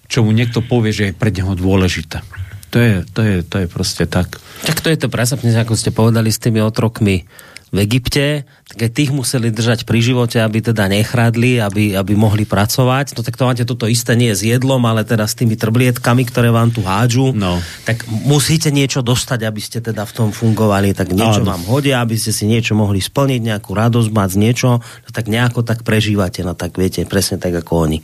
čo 0.09 0.25
mu 0.25 0.33
niekto 0.33 0.65
povie, 0.65 0.89
že 0.89 1.03
je 1.11 1.17
pre 1.17 1.29
neho 1.29 1.53
dôležité. 1.53 2.25
To 2.69 2.77
je, 2.77 2.93
to 3.09 3.21
je, 3.25 3.35
to 3.41 3.55
je 3.65 3.67
proste 3.69 4.05
tak. 4.09 4.37
Tak 4.65 4.85
to 4.85 4.93
je 4.93 4.97
to 5.01 5.09
presne, 5.09 5.41
ako 5.57 5.73
ste 5.73 5.89
povedali 5.89 6.29
s 6.29 6.37
tými 6.37 6.61
otrokmi 6.61 7.25
v 7.69 7.77
Egypte, 7.85 8.49
aj 8.77 8.89
tých 8.89 9.13
museli 9.13 9.53
držať 9.53 9.85
pri 9.85 10.01
živote, 10.01 10.41
aby 10.41 10.61
teda 10.61 10.89
nechradli, 10.89 11.61
aby, 11.61 11.93
aby 11.93 12.13
mohli 12.17 12.45
pracovať. 12.45 13.13
No 13.13 13.21
tak 13.21 13.37
to 13.37 13.45
máte 13.45 13.63
toto 13.65 13.85
isté 13.85 14.17
nie 14.17 14.33
s 14.33 14.41
jedlom, 14.41 14.81
ale 14.89 15.05
teda 15.05 15.25
s 15.29 15.37
tými 15.37 15.53
trblietkami, 15.53 16.25
ktoré 16.25 16.49
vám 16.49 16.73
tu 16.73 16.81
hádžu. 16.81 17.33
No. 17.37 17.61
Tak 17.85 18.09
musíte 18.09 18.73
niečo 18.73 19.05
dostať, 19.05 19.45
aby 19.45 19.61
ste 19.61 19.81
teda 19.81 20.05
v 20.05 20.13
tom 20.13 20.29
fungovali, 20.33 20.97
tak 20.97 21.13
niečo 21.13 21.45
Áno. 21.45 21.53
vám 21.53 21.63
hodia, 21.69 22.01
aby 22.01 22.17
ste 22.17 22.33
si 22.33 22.49
niečo 22.49 22.73
mohli 22.73 23.01
splniť, 23.01 23.41
nejakú 23.53 23.73
radosť 23.73 24.09
mať 24.09 24.29
z 24.33 24.37
niečo, 24.37 24.69
no 24.81 25.09
tak 25.13 25.29
nejako 25.29 25.61
tak 25.61 25.85
prežívate, 25.85 26.41
no 26.41 26.57
tak 26.57 26.73
viete, 26.77 27.05
presne 27.05 27.37
tak 27.37 27.53
ako 27.53 27.89
oni 27.89 27.99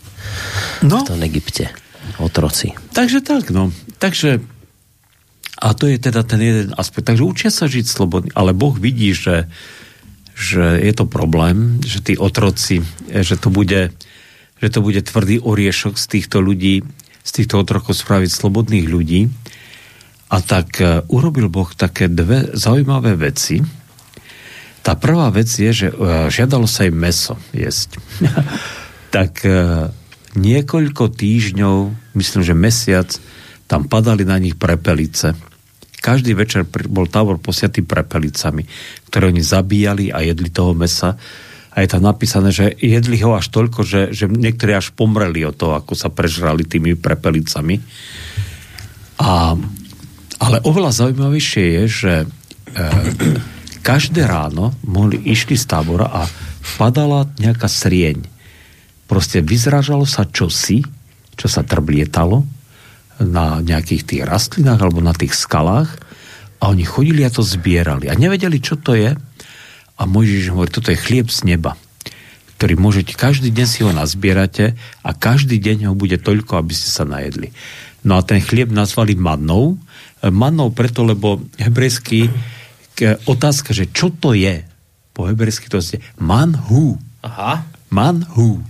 No, 0.86 1.02
v 1.02 1.10
tom 1.10 1.22
Egypte. 1.26 1.74
Otroci. 2.22 2.78
Takže 2.94 3.20
tak, 3.26 3.50
no. 3.50 3.74
Takže 3.98 4.40
a 5.56 5.72
to 5.72 5.88
je 5.88 5.96
teda 5.96 6.28
ten 6.28 6.42
jeden 6.44 6.70
aspekt. 6.76 7.08
Takže 7.08 7.24
učia 7.24 7.52
sa 7.52 7.72
žiť 7.72 7.86
slobodne, 7.88 8.32
ale 8.36 8.52
Boh 8.52 8.76
vidí, 8.76 9.16
že, 9.16 9.48
že 10.36 10.84
je 10.84 10.94
to 10.94 11.08
problém, 11.08 11.80
že 11.80 12.04
tí 12.04 12.14
otroci, 12.20 12.84
že 13.08 13.40
to 13.40 13.48
bude, 13.48 13.96
že 14.60 14.68
to 14.68 14.80
bude 14.84 15.00
tvrdý 15.00 15.40
oriešok 15.40 15.96
z 15.96 16.06
týchto 16.12 16.44
ľudí, 16.44 16.84
z 17.24 17.32
týchto 17.32 17.64
otrokov 17.64 17.96
spraviť 17.96 18.30
slobodných 18.30 18.88
ľudí. 18.92 19.32
A 20.28 20.44
tak 20.44 20.84
e, 20.84 21.06
urobil 21.08 21.48
Boh 21.48 21.72
také 21.72 22.12
dve 22.12 22.52
zaujímavé 22.52 23.16
veci. 23.16 23.64
Tá 24.84 25.00
prvá 25.00 25.32
vec 25.32 25.48
je, 25.48 25.72
že 25.72 25.88
e, 25.88 25.96
žiadalo 26.28 26.68
sa 26.68 26.84
im 26.84 27.00
meso 27.00 27.40
jesť. 27.56 27.96
tak 29.16 29.48
niekoľko 30.36 31.08
týždňov, 31.16 31.78
myslím, 32.20 32.42
že 32.44 32.52
mesiac, 32.52 33.08
tam 33.66 33.90
padali 33.90 34.26
na 34.26 34.38
nich 34.38 34.58
prepelice. 34.58 35.34
Každý 35.98 36.38
večer 36.38 36.70
bol 36.86 37.10
tábor 37.10 37.42
posiatý 37.42 37.82
prepelicami, 37.82 38.62
ktoré 39.10 39.34
oni 39.34 39.42
zabíjali 39.42 40.14
a 40.14 40.22
jedli 40.22 40.54
toho 40.54 40.78
mesa. 40.78 41.18
A 41.76 41.82
je 41.82 41.90
tam 41.90 42.06
napísané, 42.06 42.54
že 42.54 42.78
jedli 42.78 43.20
ho 43.26 43.34
až 43.34 43.50
toľko, 43.50 43.82
že, 43.82 44.02
že 44.14 44.30
niektorí 44.30 44.78
až 44.78 44.94
pomreli 44.94 45.44
od 45.44 45.58
toho, 45.58 45.74
ako 45.76 45.98
sa 45.98 46.14
prežrali 46.14 46.64
tými 46.64 46.94
prepelicami. 46.94 47.82
A, 49.20 49.58
ale 50.40 50.58
oveľa 50.62 50.92
zaujímavejšie 50.94 51.66
je, 51.66 51.84
že 51.90 52.14
e, 52.22 52.26
každé 53.82 54.30
ráno 54.30 54.78
mohli 54.86 55.20
išli 55.26 55.58
z 55.58 55.66
tábora 55.66 56.06
a 56.06 56.30
padala 56.78 57.28
nejaká 57.42 57.66
srieň. 57.66 58.24
Proste 59.10 59.42
vyzrážalo 59.42 60.06
sa 60.06 60.30
čosi, 60.30 60.86
čo 61.34 61.48
sa 61.50 61.66
trblietalo 61.66 62.55
na 63.22 63.64
nejakých 63.64 64.04
tých 64.04 64.24
rastlinách 64.28 64.80
alebo 64.82 65.00
na 65.00 65.16
tých 65.16 65.36
skalách 65.36 65.92
a 66.60 66.72
oni 66.72 66.84
chodili 66.84 67.24
a 67.24 67.32
to 67.32 67.44
zbierali 67.44 68.12
a 68.12 68.16
nevedeli, 68.16 68.60
čo 68.60 68.76
to 68.76 68.96
je 68.96 69.16
a 69.96 70.02
Mojžiš 70.04 70.52
hovorí, 70.52 70.70
toto 70.72 70.92
je 70.92 71.00
chlieb 71.00 71.32
z 71.32 71.48
neba 71.56 71.80
ktorý 72.56 72.80
môžete, 72.80 73.20
každý 73.20 73.52
deň 73.52 73.68
si 73.68 73.84
ho 73.84 73.92
nazbierate 73.92 74.80
a 75.04 75.12
každý 75.12 75.60
deň 75.60 75.92
ho 75.92 75.94
bude 75.94 76.16
toľko, 76.16 76.56
aby 76.56 76.72
ste 76.72 76.88
sa 76.88 77.04
najedli. 77.04 77.52
No 78.08 78.16
a 78.16 78.24
ten 78.24 78.40
chlieb 78.40 78.72
nazvali 78.72 79.20
mannou. 79.20 79.76
E, 80.24 80.32
Mannou 80.32 80.72
preto, 80.72 81.04
lebo 81.04 81.44
hebrejský 81.60 82.32
k- 82.96 83.20
otázka, 83.28 83.76
že 83.76 83.92
čo 83.92 84.08
to 84.08 84.32
je? 84.32 84.64
Po 85.12 85.28
hebrejsky 85.28 85.68
to 85.68 85.84
je 85.84 86.00
manhu. 86.16 86.96
Aha. 87.28 87.68
Manhu. 87.92 88.64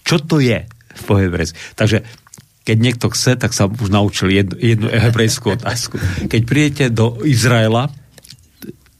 Čo 0.00 0.24
to 0.24 0.40
je 0.40 0.64
po 1.04 1.20
hebrejsky? 1.20 1.60
Takže 1.76 2.00
keď 2.70 2.78
niekto 2.78 3.10
chce, 3.10 3.34
tak 3.34 3.50
sa 3.50 3.66
už 3.66 3.90
naučil 3.90 4.30
jednu, 4.30 4.54
jednu 4.54 4.86
hebrejskú 4.94 5.58
otázku. 5.58 5.98
Keď 6.30 6.40
prídete 6.46 6.84
do 6.86 7.18
Izraela, 7.26 7.90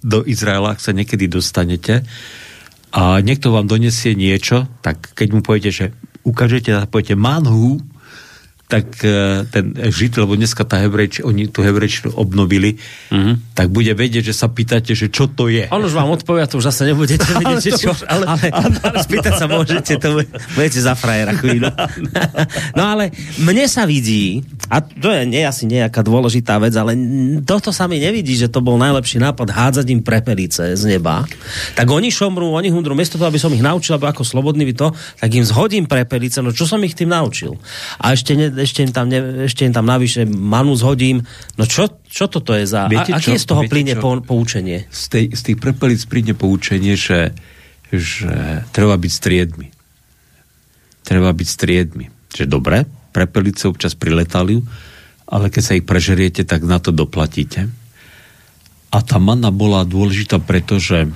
do 0.02 0.26
Izraela, 0.26 0.74
ak 0.74 0.82
sa 0.82 0.90
niekedy 0.90 1.30
dostanete, 1.30 2.02
a 2.90 3.22
niekto 3.22 3.54
vám 3.54 3.70
donesie 3.70 4.18
niečo, 4.18 4.66
tak 4.82 5.14
keď 5.14 5.28
mu 5.30 5.40
poviete, 5.46 5.70
že 5.70 5.86
ukážete 6.26 6.74
a 6.74 6.90
poviete 6.90 7.14
manhu, 7.14 7.78
tak 8.70 9.02
e, 9.02 9.42
ten 9.50 9.74
žid, 9.90 10.14
lebo 10.22 10.38
dneska 10.38 10.62
tá 10.62 10.78
hebrejč, 10.78 11.26
oni 11.26 11.50
tú 11.50 11.66
hebrejčinu 11.66 12.14
obnovili, 12.14 12.78
mm-hmm. 13.10 13.58
tak 13.58 13.74
bude 13.74 13.90
vedieť, 13.90 14.30
že 14.30 14.34
sa 14.38 14.46
pýtate, 14.46 14.94
že 14.94 15.10
čo 15.10 15.26
to 15.26 15.50
je. 15.50 15.66
On 15.74 15.82
už 15.82 15.90
vám 15.90 16.14
odpovia, 16.14 16.46
to 16.46 16.62
už 16.62 16.70
zase 16.70 16.86
nebudete 16.86 17.26
vedieť, 17.42 17.58
že 17.58 17.70
čo, 17.82 17.90
ale, 18.06 18.30
ale, 18.30 18.46
ale, 18.54 18.76
ale 18.78 18.96
spýtať 19.02 19.34
sa 19.34 19.50
môžete, 19.50 19.98
to 19.98 20.22
budete 20.54 20.78
za 20.78 20.94
frajera 20.94 21.34
chvíľu. 21.34 21.68
No 22.78 22.86
ale 22.86 23.10
mne 23.42 23.66
sa 23.66 23.82
vidí, 23.88 24.44
a 24.70 24.78
to 24.78 25.10
je 25.10 25.26
nie, 25.26 25.42
asi 25.42 25.66
nejaká 25.66 26.04
dôležitá 26.06 26.62
vec, 26.62 26.70
ale 26.78 26.94
toto 27.42 27.74
sa 27.74 27.90
mi 27.90 27.98
nevidí, 27.98 28.38
že 28.38 28.46
to 28.46 28.62
bol 28.62 28.78
najlepší 28.78 29.18
nápad 29.18 29.50
hádzať 29.50 29.86
im 29.90 30.00
prepelice 30.04 30.78
z 30.78 30.82
neba. 30.86 31.26
Tak 31.74 31.90
oni 31.90 32.12
šomrú, 32.12 32.54
oni 32.54 32.70
hundru, 32.70 32.94
miesto 32.94 33.18
toho, 33.18 33.26
aby 33.26 33.42
som 33.42 33.50
ich 33.50 33.64
naučil, 33.64 33.98
aby 33.98 34.12
ako 34.12 34.22
slobodný 34.22 34.62
vy 34.68 34.74
to, 34.78 34.94
tak 35.18 35.30
im 35.34 35.42
zhodím 35.42 35.90
prepelice, 35.90 36.38
no 36.44 36.54
čo 36.54 36.68
som 36.68 36.78
ich 36.86 36.94
tým 36.94 37.10
naučil? 37.10 37.58
A 37.98 38.14
ešte, 38.14 38.38
ne, 38.38 38.59
ešte, 38.62 38.84
im 38.84 38.92
tam, 38.92 39.08
ne, 39.08 39.46
ešte 39.48 39.64
im 39.64 39.72
tam 39.72 39.88
navyše 39.88 40.28
manu 40.28 40.76
zhodím, 40.76 41.24
no 41.56 41.64
čo, 41.64 41.88
čo 42.06 42.28
toto 42.28 42.52
je 42.52 42.68
za... 42.68 42.86
Viete, 42.86 43.12
a, 43.12 43.18
aké 43.18 43.36
z 43.40 43.46
toho 43.48 43.64
plyne 43.66 43.96
po, 43.96 44.20
poučenie? 44.20 44.86
Z, 44.92 45.04
tej, 45.08 45.24
z 45.32 45.40
tých 45.40 45.58
prepelic 45.58 46.00
plyne 46.06 46.34
poučenie, 46.36 46.94
že, 46.94 47.32
že 47.88 48.62
treba 48.70 48.94
byť 49.00 49.12
striedmi. 49.12 49.68
Treba 51.02 51.30
byť 51.32 51.48
striedmi. 51.48 52.06
Že 52.30 52.44
dobre, 52.46 52.84
prepelice 53.10 53.66
občas 53.66 53.96
priletali, 53.98 54.62
ale 55.26 55.48
keď 55.48 55.62
sa 55.62 55.76
ich 55.78 55.86
prežeriete, 55.86 56.44
tak 56.44 56.62
na 56.62 56.78
to 56.78 56.92
doplatíte. 56.92 57.66
A 58.90 58.98
tá 59.02 59.22
manna 59.22 59.54
bola 59.54 59.86
dôležitá, 59.86 60.42
pretože 60.42 61.10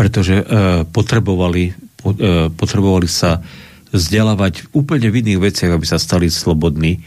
pretože 0.00 0.40
e, 0.40 0.44
potrebovali, 0.88 1.76
po, 2.00 2.16
e, 2.16 2.48
potrebovali 2.48 3.04
sa 3.04 3.44
vzdelávať 3.90 4.70
úplne 4.74 5.10
v 5.10 5.22
iných 5.22 5.40
veciach, 5.40 5.72
aby 5.74 5.86
sa 5.86 5.98
stali 5.98 6.30
slobodní 6.30 7.02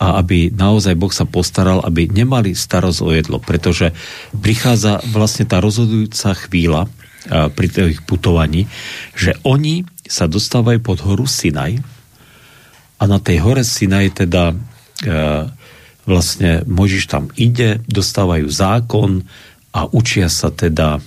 a 0.00 0.18
aby 0.20 0.50
naozaj 0.50 0.98
Boh 0.98 1.12
sa 1.14 1.28
postaral, 1.28 1.80
aby 1.84 2.10
nemali 2.10 2.52
starosť 2.52 3.00
o 3.04 3.10
jedlo, 3.14 3.38
pretože 3.38 3.94
prichádza 4.34 5.00
vlastne 5.08 5.46
tá 5.46 5.62
rozhodujúca 5.62 6.34
chvíľa 6.34 6.90
pri 7.30 7.66
tých 7.72 8.04
putovaní, 8.04 8.68
že 9.16 9.32
oni 9.48 9.88
sa 10.04 10.28
dostávajú 10.28 10.78
pod 10.84 11.00
horu 11.00 11.24
Sinaj 11.24 11.80
a 13.00 13.02
na 13.08 13.16
tej 13.16 13.40
hore 13.40 13.64
Sinaj 13.64 14.24
teda 14.24 14.52
e, 14.52 14.56
vlastne 16.04 16.60
Možiš 16.68 17.08
tam 17.08 17.32
ide, 17.40 17.80
dostávajú 17.88 18.44
zákon 18.44 19.24
a 19.72 19.88
učia 19.88 20.28
sa 20.28 20.52
teda 20.52 21.00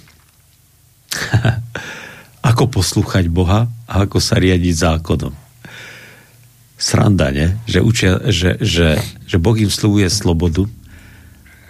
ako 2.48 2.72
poslúchať 2.72 3.28
Boha 3.28 3.68
a 3.84 3.94
ako 4.08 4.24
sa 4.24 4.40
riadiť 4.40 4.74
zákonom. 4.80 5.36
Sranda, 6.78 7.34
ne? 7.34 7.58
Že, 7.68 7.80
učia, 7.84 8.12
že, 8.30 8.56
že, 8.62 9.02
že 9.26 9.38
Boh 9.42 9.58
im 9.58 9.68
slúbuje 9.68 10.08
slobodu 10.08 10.70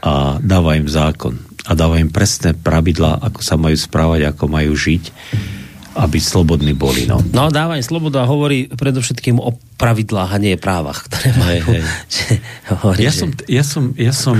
a 0.03 0.37
dáva 0.43 0.77
im 0.77 0.85
zákon. 0.85 1.39
A 1.67 1.73
dáva 1.73 1.99
im 1.99 2.11
presné 2.11 2.53
pravidlá, 2.53 3.19
ako 3.23 3.39
sa 3.41 3.55
majú 3.57 3.75
správať, 3.75 4.29
ako 4.29 4.45
majú 4.47 4.71
žiť 4.75 5.03
aby 5.97 6.21
slobodní 6.21 6.77
boli. 6.77 7.09
No, 7.09 7.17
no 7.33 7.49
dáva 7.49 7.73
im 7.73 7.81
slobodu 7.81 8.21
a 8.21 8.29
hovorí 8.29 8.69
predovšetkým 8.69 9.41
o 9.41 9.57
pravidlách 9.81 10.29
a 10.29 10.37
nie 10.37 10.53
právach, 10.53 11.09
ktoré 11.09 11.33
majú. 11.33 11.73
Hej, 11.73 11.81
hej. 12.29 12.37
hovorí, 12.69 13.01
ja, 13.01 13.09
že... 13.09 13.17
som, 13.17 13.29
ja, 13.49 13.63
som, 13.65 13.83
ja 13.97 14.13
som 14.13 14.37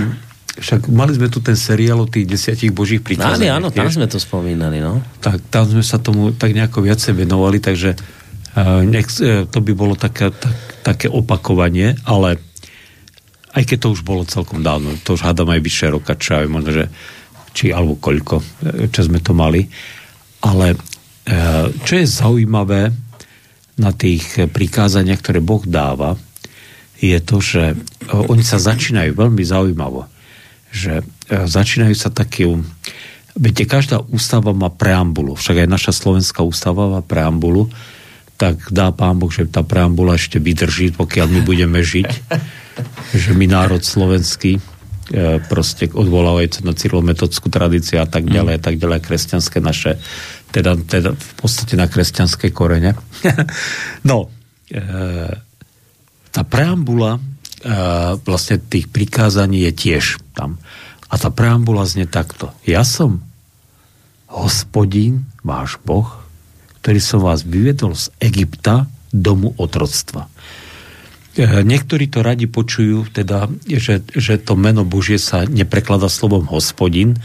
však 0.58 0.90
mali 0.90 1.14
sme 1.14 1.30
tu 1.30 1.38
ten 1.38 1.54
seriál 1.54 2.02
o 2.02 2.10
tých 2.10 2.26
desiatich 2.26 2.74
božích 2.74 3.06
prikázaní. 3.06 3.50
Áno, 3.50 3.70
áno, 3.70 3.74
tam 3.74 3.90
sme 3.94 4.10
to 4.10 4.18
spomínali, 4.18 4.82
no. 4.82 5.06
Tak 5.22 5.54
tam 5.54 5.70
sme 5.70 5.86
sa 5.86 6.02
tomu 6.02 6.34
tak 6.34 6.58
nejako 6.58 6.82
viacej 6.82 7.14
venovali, 7.14 7.62
takže 7.62 7.94
uh, 7.94 8.82
nech, 8.82 9.06
uh, 9.22 9.46
to 9.46 9.62
by 9.62 9.74
bolo 9.78 9.94
také, 9.94 10.34
tak, 10.34 10.58
také 10.82 11.08
opakovanie, 11.14 11.94
ale 12.10 12.42
aj 13.54 13.64
keď 13.70 13.78
to 13.86 13.94
už 13.94 14.02
bolo 14.02 14.26
celkom 14.26 14.66
dávno, 14.66 14.98
to 15.06 15.14
už 15.14 15.26
hádam 15.26 15.50
aj 15.54 15.62
vyššie 15.62 15.88
roka, 15.94 16.18
čo 16.18 16.42
aj 16.42 16.50
možno, 16.50 16.72
že 16.74 16.86
či 17.58 17.74
alebo 17.74 17.98
koľko, 17.98 18.38
e, 18.38 18.86
čo 18.94 19.02
sme 19.02 19.18
to 19.18 19.34
mali. 19.34 19.66
Ale 20.46 20.78
uh, 20.78 21.66
čo 21.86 21.94
je 22.02 22.06
zaujímavé 22.06 22.94
na 23.78 23.94
tých 23.94 24.50
prikázaniach, 24.50 25.22
ktoré 25.22 25.42
Boh 25.42 25.62
dáva, 25.66 26.18
je 26.98 27.18
to, 27.22 27.38
že 27.38 27.78
oni 28.10 28.42
sa 28.42 28.58
začínajú 28.58 29.14
veľmi 29.14 29.46
zaujímavo 29.46 30.17
že 30.72 31.02
e, 31.02 31.04
začínajú 31.48 31.96
sa 31.96 32.10
také 32.12 32.50
Viete, 33.38 33.70
každá 33.70 34.02
ústava 34.10 34.50
má 34.50 34.74
preambulu, 34.74 35.38
však 35.38 35.62
aj 35.62 35.70
naša 35.70 35.94
slovenská 35.94 36.42
ústava 36.42 36.90
má 36.90 37.02
preambulu, 37.06 37.70
tak 38.34 38.74
dá 38.74 38.90
pán 38.90 39.22
Boh, 39.22 39.30
že 39.30 39.46
tá 39.46 39.62
preambula 39.62 40.18
ešte 40.18 40.42
vydrží, 40.42 40.98
pokiaľ 40.98 41.28
my 41.30 41.42
budeme 41.46 41.86
žiť, 41.86 42.10
že 43.22 43.32
my 43.38 43.46
národ 43.46 43.86
slovenský, 43.86 44.58
e, 44.58 44.62
proste 45.46 45.86
odvolávajúce 45.86 46.66
na 46.66 46.74
cyrilometodskú 46.74 47.54
tradíciu 47.54 48.02
a 48.02 48.10
tak 48.10 48.26
ďalej, 48.26 48.58
a 48.58 48.62
tak 48.62 48.82
ďalej, 48.82 49.06
kresťanské 49.06 49.62
naše, 49.62 50.02
teda, 50.50 50.74
teda 50.82 51.14
v 51.14 51.34
podstate 51.38 51.78
na 51.78 51.86
kresťanské 51.86 52.50
korene. 52.50 52.98
no, 54.10 54.34
e, 54.74 54.78
tá 56.34 56.42
preambula 56.42 57.22
vlastne 58.22 58.62
tých 58.62 58.86
prikázaní 58.94 59.66
je 59.66 59.72
tiež 59.74 60.22
tam. 60.38 60.62
A 61.10 61.18
tá 61.18 61.34
preambula 61.34 61.88
znie 61.88 62.06
takto. 62.06 62.54
Ja 62.68 62.86
som 62.86 63.24
hospodín, 64.28 65.26
váš 65.42 65.80
Boh, 65.82 66.06
ktorý 66.84 67.00
som 67.00 67.20
vás 67.24 67.48
vyvedol 67.48 67.96
z 67.96 68.12
Egypta 68.20 68.86
domu 69.10 69.56
otroctva. 69.56 70.28
E, 71.36 71.64
niektorí 71.64 72.12
to 72.12 72.20
radi 72.20 72.46
počujú, 72.46 73.08
teda, 73.12 73.48
že, 73.66 74.04
že 74.12 74.36
to 74.40 74.60
meno 74.60 74.84
Božie 74.84 75.18
sa 75.18 75.48
neprekladá 75.48 76.12
slovom 76.12 76.44
hospodin, 76.52 77.16
e, 77.16 77.20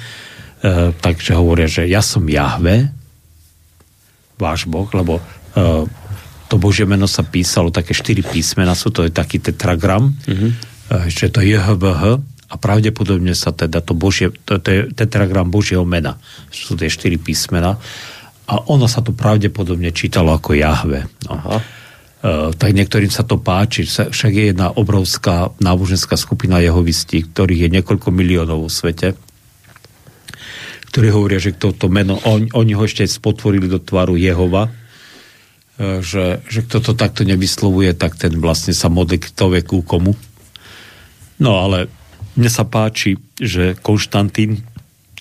takže 0.95 1.35
hovoria, 1.35 1.67
že 1.67 1.91
ja 1.91 2.01
som 2.01 2.23
Jahve, 2.27 2.91
váš 4.39 4.67
Boh, 4.71 4.87
lebo 4.95 5.19
e, 5.19 5.23
to 6.53 6.61
Božie 6.61 6.85
meno 6.85 7.09
sa 7.09 7.25
písalo, 7.25 7.73
také 7.73 7.97
štyri 7.97 8.21
písmena 8.21 8.77
sú, 8.77 8.93
to 8.93 9.09
je 9.09 9.13
taký 9.13 9.41
tetragram, 9.41 10.13
mm-hmm. 10.13 10.51
že 11.09 11.33
to 11.33 11.41
je 11.41 11.57
JHVH 11.57 12.03
a 12.53 12.55
pravdepodobne 12.61 13.33
sa 13.33 13.57
teda 13.57 13.81
to, 13.81 13.97
Božie, 13.97 14.29
to, 14.45 14.61
to 14.61 14.69
je 14.69 14.81
tetragram 14.93 15.49
Božieho 15.49 15.89
mena, 15.89 16.21
sú 16.53 16.77
tie 16.77 16.93
štyri 16.93 17.17
písmena 17.17 17.81
a 18.45 18.55
ono 18.69 18.85
sa 18.85 19.01
to 19.01 19.17
pravdepodobne 19.17 19.97
čítalo 19.97 20.37
ako 20.37 20.53
Jahve. 20.53 21.09
No. 21.25 21.41
Aha. 21.41 21.59
Uh, 22.23 22.55
tak 22.55 22.71
niektorým 22.77 23.11
sa 23.11 23.27
to 23.27 23.41
páči. 23.41 23.83
Však 23.89 24.31
je 24.31 24.55
jedna 24.55 24.71
obrovská 24.71 25.51
náboženská 25.59 26.15
skupina 26.15 26.63
jehovistí, 26.63 27.27
ktorých 27.27 27.67
je 27.67 27.75
niekoľko 27.81 28.15
miliónov 28.15 28.63
vo 28.63 28.71
svete, 28.71 29.19
ktorí 30.93 31.09
hovoria, 31.11 31.41
že 31.41 31.57
toto 31.57 31.89
meno, 31.89 32.21
on, 32.29 32.47
oni 32.53 32.77
ho 32.77 32.85
ešte 32.85 33.09
spotvorili 33.09 33.67
do 33.67 33.81
tvaru 33.81 34.15
Jehova, 34.21 34.82
že, 35.81 36.45
že 36.47 36.61
kto 36.69 36.79
to 36.85 36.93
takto 36.93 37.25
nevyslovuje, 37.25 37.97
tak 37.97 38.21
ten 38.21 38.37
vlastne 38.39 38.77
sa 38.77 38.93
modlí 38.93 39.19
k 39.19 39.33
ku 39.65 39.81
komu. 39.81 40.13
No 41.41 41.59
ale 41.59 41.89
mne 42.37 42.51
sa 42.53 42.65
páči, 42.65 43.17
že 43.41 43.77
Konštantín, 43.81 44.65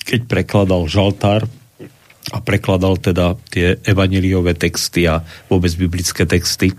keď 0.06 0.28
prekladal 0.28 0.88
žaltár 0.92 1.48
a 2.30 2.38
prekladal 2.40 3.02
teda 3.02 3.36
tie 3.50 3.82
evaneliové 3.82 4.54
texty 4.54 5.10
a 5.10 5.26
vôbec 5.50 5.74
biblické 5.74 6.24
texty, 6.30 6.72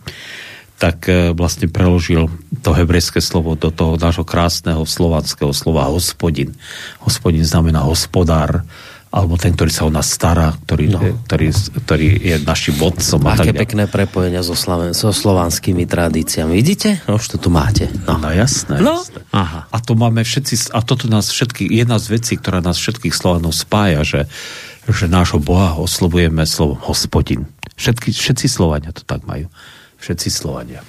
tak 0.78 1.06
e, 1.06 1.30
vlastne 1.30 1.70
preložil 1.70 2.26
to 2.62 2.70
hebrejské 2.74 3.22
slovo 3.22 3.54
do 3.54 3.70
toho 3.70 3.94
nášho 3.98 4.26
krásneho 4.26 4.82
slovanského 4.82 5.54
slova 5.54 5.86
hospodin. 5.86 6.54
Hospodin 7.02 7.46
znamená 7.46 7.86
hospodár, 7.86 8.66
alebo 9.12 9.36
ten, 9.36 9.52
ktorý 9.52 9.68
sa 9.68 9.84
o 9.84 9.92
nás 9.92 10.08
stará, 10.08 10.56
ktorý, 10.64 10.84
no. 10.88 11.00
ktorý, 11.28 11.52
ktorý 11.84 12.08
je 12.16 12.36
našim 12.48 12.72
vodcom. 12.80 13.20
Aké 13.28 13.52
pekné 13.52 13.84
prepojenia 13.84 14.40
so, 14.40 14.56
slaven, 14.56 14.96
so 14.96 15.12
slovanskými 15.12 15.84
tradíciami. 15.84 16.56
Vidíte? 16.56 17.04
No, 17.04 17.20
už 17.20 17.36
to 17.36 17.36
tu 17.36 17.52
máte. 17.52 17.92
No, 18.08 18.16
no 18.16 18.32
jasné. 18.32 18.80
No. 18.80 19.04
jasné. 19.04 19.20
Aha. 19.36 19.68
A 19.68 19.76
to 19.84 19.92
máme 20.00 20.24
všetci, 20.24 20.72
a 20.72 20.80
toto 20.80 21.12
nás 21.12 21.28
všetky, 21.28 21.68
jedna 21.68 22.00
z 22.00 22.08
vecí, 22.08 22.40
ktorá 22.40 22.64
nás 22.64 22.80
všetkých 22.80 23.12
Slovanov 23.12 23.52
spája, 23.52 24.00
že, 24.00 24.20
že 24.88 25.12
nášho 25.12 25.44
Boha 25.44 25.76
oslovujeme 25.76 26.48
slovom 26.48 26.80
hospodin. 26.80 27.44
Všetky, 27.76 28.16
všetci 28.16 28.48
Slovania 28.48 28.96
to 28.96 29.04
tak 29.04 29.28
majú. 29.28 29.52
Všetci 30.00 30.32
Slovania. 30.32 30.80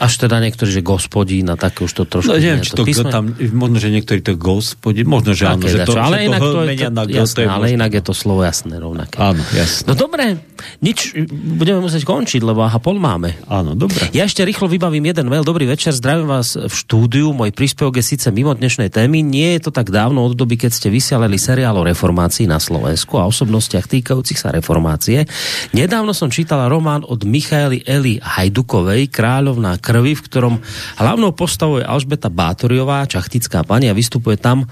Až 0.00 0.12
teda 0.16 0.40
niektorí, 0.40 0.72
že 0.72 0.80
gospodín 0.80 1.52
a 1.52 1.60
také 1.60 1.84
už 1.84 1.92
to 1.92 2.04
trošku... 2.08 2.32
No 2.32 2.40
neviem, 2.40 2.64
či 2.64 2.72
to, 2.72 2.88
to 2.88 3.04
tam, 3.12 3.36
možno, 3.52 3.76
že 3.76 3.92
niektorí 3.92 4.24
to 4.24 4.32
gospodín, 4.40 5.04
možno, 5.04 5.36
že 5.36 5.44
áno, 5.44 5.68
že 5.68 5.84
to, 5.84 5.92
ale 6.00 6.24
že 6.24 6.32
inak 6.32 6.40
to, 6.40 6.48
to, 6.48 6.60
to, 6.64 7.12
jasné, 7.12 7.36
to 7.36 7.40
je 7.44 7.46
ale 7.52 7.66
inak 7.76 7.92
je 7.92 8.02
to 8.08 8.14
slovo 8.16 8.40
jasné 8.40 8.80
rovnaké. 8.80 9.20
Áno, 9.20 9.44
jasné. 9.52 9.84
No 9.84 9.92
dobre, 9.92 10.40
Nič, 10.80 11.16
budeme 11.32 11.80
musieť 11.80 12.04
končiť, 12.04 12.40
lebo 12.44 12.64
aha, 12.64 12.80
pol 12.80 13.00
máme. 13.00 13.36
Áno, 13.48 13.76
dobre. 13.76 14.08
Ja 14.12 14.28
ešte 14.28 14.44
rýchlo 14.44 14.68
vybavím 14.68 15.12
jeden 15.12 15.28
mail. 15.28 15.44
Dobrý 15.44 15.64
večer, 15.68 15.92
zdravím 15.96 16.28
vás 16.28 16.56
v 16.56 16.72
štúdiu. 16.72 17.32
Môj 17.32 17.52
príspevok 17.52 18.00
je 18.00 18.04
síce 18.04 18.28
mimo 18.32 18.52
dnešnej 18.52 18.92
témy. 18.92 19.24
Nie 19.24 19.56
je 19.56 19.68
to 19.68 19.70
tak 19.72 19.92
dávno 19.92 20.24
od 20.24 20.36
doby, 20.36 20.60
keď 20.60 20.70
ste 20.72 20.88
vysielali 20.92 21.36
seriál 21.40 21.76
o 21.80 21.84
reformácii 21.84 22.48
na 22.48 22.60
Slovensku 22.60 23.16
a 23.20 23.28
osobnostiach 23.28 23.88
týkajúcich 23.88 24.40
sa 24.40 24.52
reformácie. 24.52 25.24
Nedávno 25.76 26.12
som 26.12 26.32
čítala 26.32 26.68
román 26.68 27.04
od 27.04 27.24
Michaely 27.24 27.84
Eli 27.84 28.20
Hajdukovej, 28.20 29.08
Kráľovná 29.12 29.76
krvi, 29.90 30.14
v 30.14 30.22
ktorom 30.22 30.54
hlavnou 31.02 31.34
postavou 31.34 31.82
je 31.82 31.90
Alžbeta 31.90 32.30
Bátoriová, 32.30 33.10
čachtická 33.10 33.66
pani 33.66 33.90
a 33.90 33.98
vystupuje 33.98 34.38
tam 34.38 34.70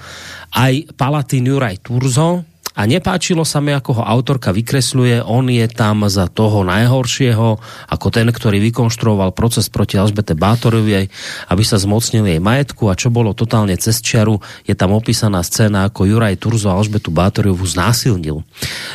aj 0.54 0.94
Palatín 0.94 1.50
Juraj 1.50 1.82
Turzo, 1.82 2.46
a 2.78 2.86
nepáčilo 2.86 3.42
sa 3.42 3.58
mi, 3.58 3.74
ako 3.74 3.98
ho 3.98 4.02
autorka 4.06 4.54
vykresľuje. 4.54 5.26
On 5.26 5.42
je 5.50 5.66
tam 5.66 6.06
za 6.06 6.30
toho 6.30 6.62
najhoršieho, 6.62 7.58
ako 7.90 8.06
ten, 8.14 8.30
ktorý 8.30 8.62
vykonštruoval 8.70 9.34
proces 9.34 9.66
proti 9.66 9.98
Alžbete 9.98 10.38
Bátorovej, 10.38 11.10
aby 11.50 11.62
sa 11.66 11.74
zmocnil 11.82 12.22
jej 12.22 12.38
majetku 12.38 12.86
a 12.86 12.94
čo 12.94 13.10
bolo 13.10 13.34
totálne 13.34 13.74
cez 13.74 13.98
čiaru, 13.98 14.38
je 14.62 14.78
tam 14.78 14.94
opísaná 14.94 15.42
scéna, 15.42 15.90
ako 15.90 16.06
Juraj 16.06 16.38
Turzo 16.38 16.70
Alžbetu 16.70 17.10
Bátorovú 17.10 17.66
znásilnil. 17.66 18.46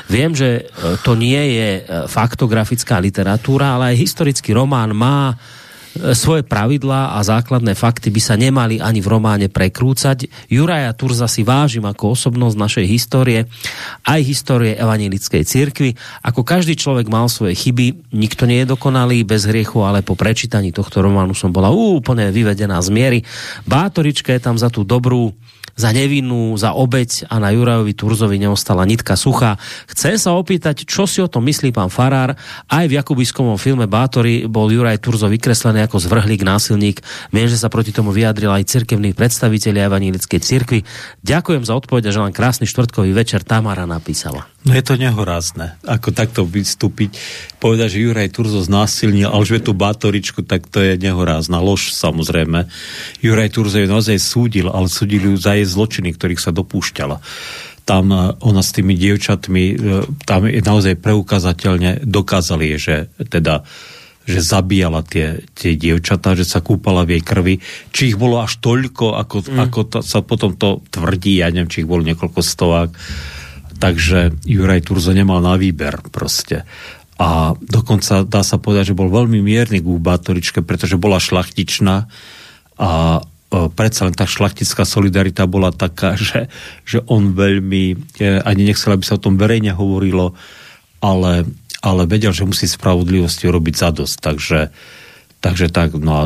Viem, 0.07 0.32
že 0.32 0.63
e, 0.63 0.95
to 1.03 1.19
nie 1.19 1.43
je 1.59 1.69
e, 1.76 2.07
faktografická 2.07 3.03
literatúra, 3.03 3.76
ale 3.76 3.91
aj 3.91 3.99
historický 3.99 4.55
román 4.55 4.95
má 4.95 5.36
svoje 5.94 6.41
pravidlá 6.41 7.16
a 7.16 7.20
základné 7.22 7.78
fakty 7.78 8.10
by 8.10 8.22
sa 8.22 8.34
nemali 8.34 8.82
ani 8.82 9.00
v 9.00 9.12
románe 9.14 9.48
prekrúcať. 9.50 10.26
Juraja 10.50 10.89
Turza 10.98 11.30
si 11.30 11.46
vážim 11.46 11.86
ako 11.86 12.18
osobnosť 12.18 12.56
našej 12.58 12.86
histórie, 12.89 13.46
aj 14.02 14.20
histórie 14.26 14.74
evanilickej 14.74 15.46
cirkvi. 15.46 15.94
Ako 16.26 16.41
každý 16.41 16.74
človek 16.74 17.10
mal 17.14 17.30
svoje 17.30 17.54
chyby, 17.54 18.10
nikto 18.10 18.50
nie 18.50 18.66
je 18.66 18.74
dokonalý, 18.74 19.22
bez 19.22 19.46
hriechu, 19.46 19.86
ale 19.86 20.02
po 20.02 20.18
prečítaní 20.18 20.74
tohto 20.74 21.06
románu 21.06 21.38
som 21.38 21.54
bola 21.54 21.70
úplne 21.70 22.34
vyvedená 22.34 22.82
z 22.82 22.89
miery. 22.89 23.20
Bátorička 23.70 24.34
je 24.34 24.41
tam 24.41 24.58
za 24.58 24.74
tú 24.74 24.82
dobrú 24.82 25.38
za 25.74 25.89
nevinnú, 25.89 26.53
za 26.55 26.78
obeď 26.78 27.28
a 27.30 27.41
na 27.41 27.49
Jurajovi 27.49 27.93
Turzovi 27.97 28.38
neostala 28.38 28.86
nitka 28.86 29.17
suchá. 29.17 29.57
Chcem 29.89 30.21
sa 30.21 30.38
opýtať, 30.38 30.86
čo 30.86 31.09
si 31.09 31.19
o 31.19 31.28
tom 31.28 31.43
myslí 31.49 31.74
pán 31.74 31.89
Farár. 31.89 32.38
Aj 32.69 32.86
v 32.86 32.95
Jakubiskovom 32.95 33.57
filme 33.57 33.89
Bátory 33.89 34.45
bol 34.45 34.69
Juraj 34.69 35.01
Turzo 35.01 35.26
vykreslený 35.28 35.86
ako 35.89 35.97
zvrhlík, 35.97 36.45
násilník. 36.45 37.01
Viem, 37.34 37.49
že 37.49 37.57
sa 37.57 37.74
proti 37.74 37.89
tomu 37.89 38.13
vyjadril 38.13 38.53
aj 38.53 38.69
cirkevní 38.69 39.17
predstaviteľi 39.17 39.80
evanílickej 39.89 40.39
cirkvi. 40.39 40.80
Ďakujem 41.26 41.65
za 41.65 41.74
odpoveď 41.74 42.13
a 42.13 42.15
želám 42.15 42.38
krásny 42.38 42.69
štvrtkový 42.69 43.09
večer. 43.09 43.41
Tamara 43.41 43.89
napísala. 43.89 44.53
No 44.64 44.72
je 44.72 44.84
to 44.84 44.95
nehorázne, 44.95 45.76
ako 45.84 46.16
takto 46.16 46.47
vystúpiť. 46.47 47.20
Povedať, 47.59 47.99
že 47.99 48.03
Juraj 48.07 48.32
Turzo 48.32 48.64
znásilnil 48.64 49.28
Alžbetu 49.28 49.76
Bátoričku, 49.76 50.39
tak 50.47 50.72
to 50.72 50.80
je 50.80 50.95
nehorázna 50.95 51.59
lož, 51.59 51.91
samozrejme. 51.91 52.72
Juraj 53.20 53.51
Turzo 53.51 53.84
je 53.84 53.91
naozaj 53.91 54.16
súdil, 54.24 54.72
ale 54.72 54.88
súdil 54.88 55.28
ju 55.28 55.36
za 55.36 55.59
jej 55.59 55.68
zločiny, 55.68 56.16
ktorých 56.16 56.39
sa 56.39 56.55
dopúšťala. 56.55 57.20
Tam 57.84 58.07
e, 58.16 58.39
ona 58.39 58.64
s 58.64 58.72
tými 58.72 58.95
dievčatmi, 58.95 59.64
e, 59.68 59.76
tam 60.24 60.47
je 60.47 60.64
naozaj 60.64 60.95
preukazateľne 60.95 62.07
dokázali, 62.07 62.80
že 62.80 63.11
teda 63.20 63.68
že 64.24 64.39
zabíjala 64.39 65.03
tie, 65.03 65.43
tie 65.51 65.76
dievčatá, 65.76 66.32
že 66.32 66.47
sa 66.47 66.64
kúpala 66.64 67.03
v 67.03 67.20
jej 67.20 67.24
krvi. 67.28 67.55
Či 67.91 68.16
ich 68.16 68.18
bolo 68.18 68.39
až 68.39 68.55
toľko, 68.64 69.20
ako, 69.20 69.38
mm. 69.43 69.59
ako 69.59 69.80
to, 69.84 69.99
sa 69.99 70.24
potom 70.24 70.55
to 70.55 70.80
tvrdí, 70.88 71.43
ja 71.43 71.51
neviem, 71.51 71.68
či 71.68 71.84
ich 71.84 71.91
bolo 71.91 72.07
niekoľko 72.07 72.39
stovák 72.39 72.91
takže 73.84 74.32
Juraj 74.48 74.88
Turzo 74.88 75.12
nemal 75.12 75.44
na 75.44 75.60
výber 75.60 76.00
proste. 76.08 76.64
A 77.20 77.52
dokonca 77.60 78.24
dá 78.24 78.40
sa 78.40 78.56
povedať, 78.56 78.96
že 78.96 79.00
bol 79.00 79.12
veľmi 79.12 79.44
mierny 79.44 79.84
k 79.84 79.88
Bátoričke, 80.00 80.64
pretože 80.64 80.96
bola 80.96 81.20
šlachtičná 81.20 82.08
a 82.80 82.92
e, 83.20 83.22
predsa 83.76 84.08
len 84.08 84.16
tá 84.16 84.24
šlachtická 84.24 84.88
solidarita 84.88 85.44
bola 85.52 85.76
taká, 85.76 86.16
že, 86.32 86.48
že 86.88 87.04
on 87.12 87.36
veľmi, 87.36 87.84
e, 88.24 88.40
ani 88.40 88.72
nechcel, 88.72 88.96
aby 88.96 89.04
sa 89.04 89.20
o 89.20 89.24
tom 89.24 89.36
verejne 89.36 89.76
hovorilo, 89.76 90.32
ale, 91.04 91.44
ale 91.84 92.08
vedel, 92.08 92.32
že 92.32 92.48
musí 92.48 92.72
spravodlivosti 92.72 93.52
robiť 93.52 93.76
zadosť. 93.76 94.16
Takže, 94.24 94.60
takže 95.44 95.68
tak, 95.76 96.00
no 96.00 96.12
a 96.16 96.24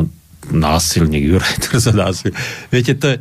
násilník, 0.54 1.26
Juraj 1.26 1.58
Turzo 1.66 1.90
násilník. 1.90 2.38
Viete, 2.70 2.94
to 2.94 3.06
je, 3.12 3.16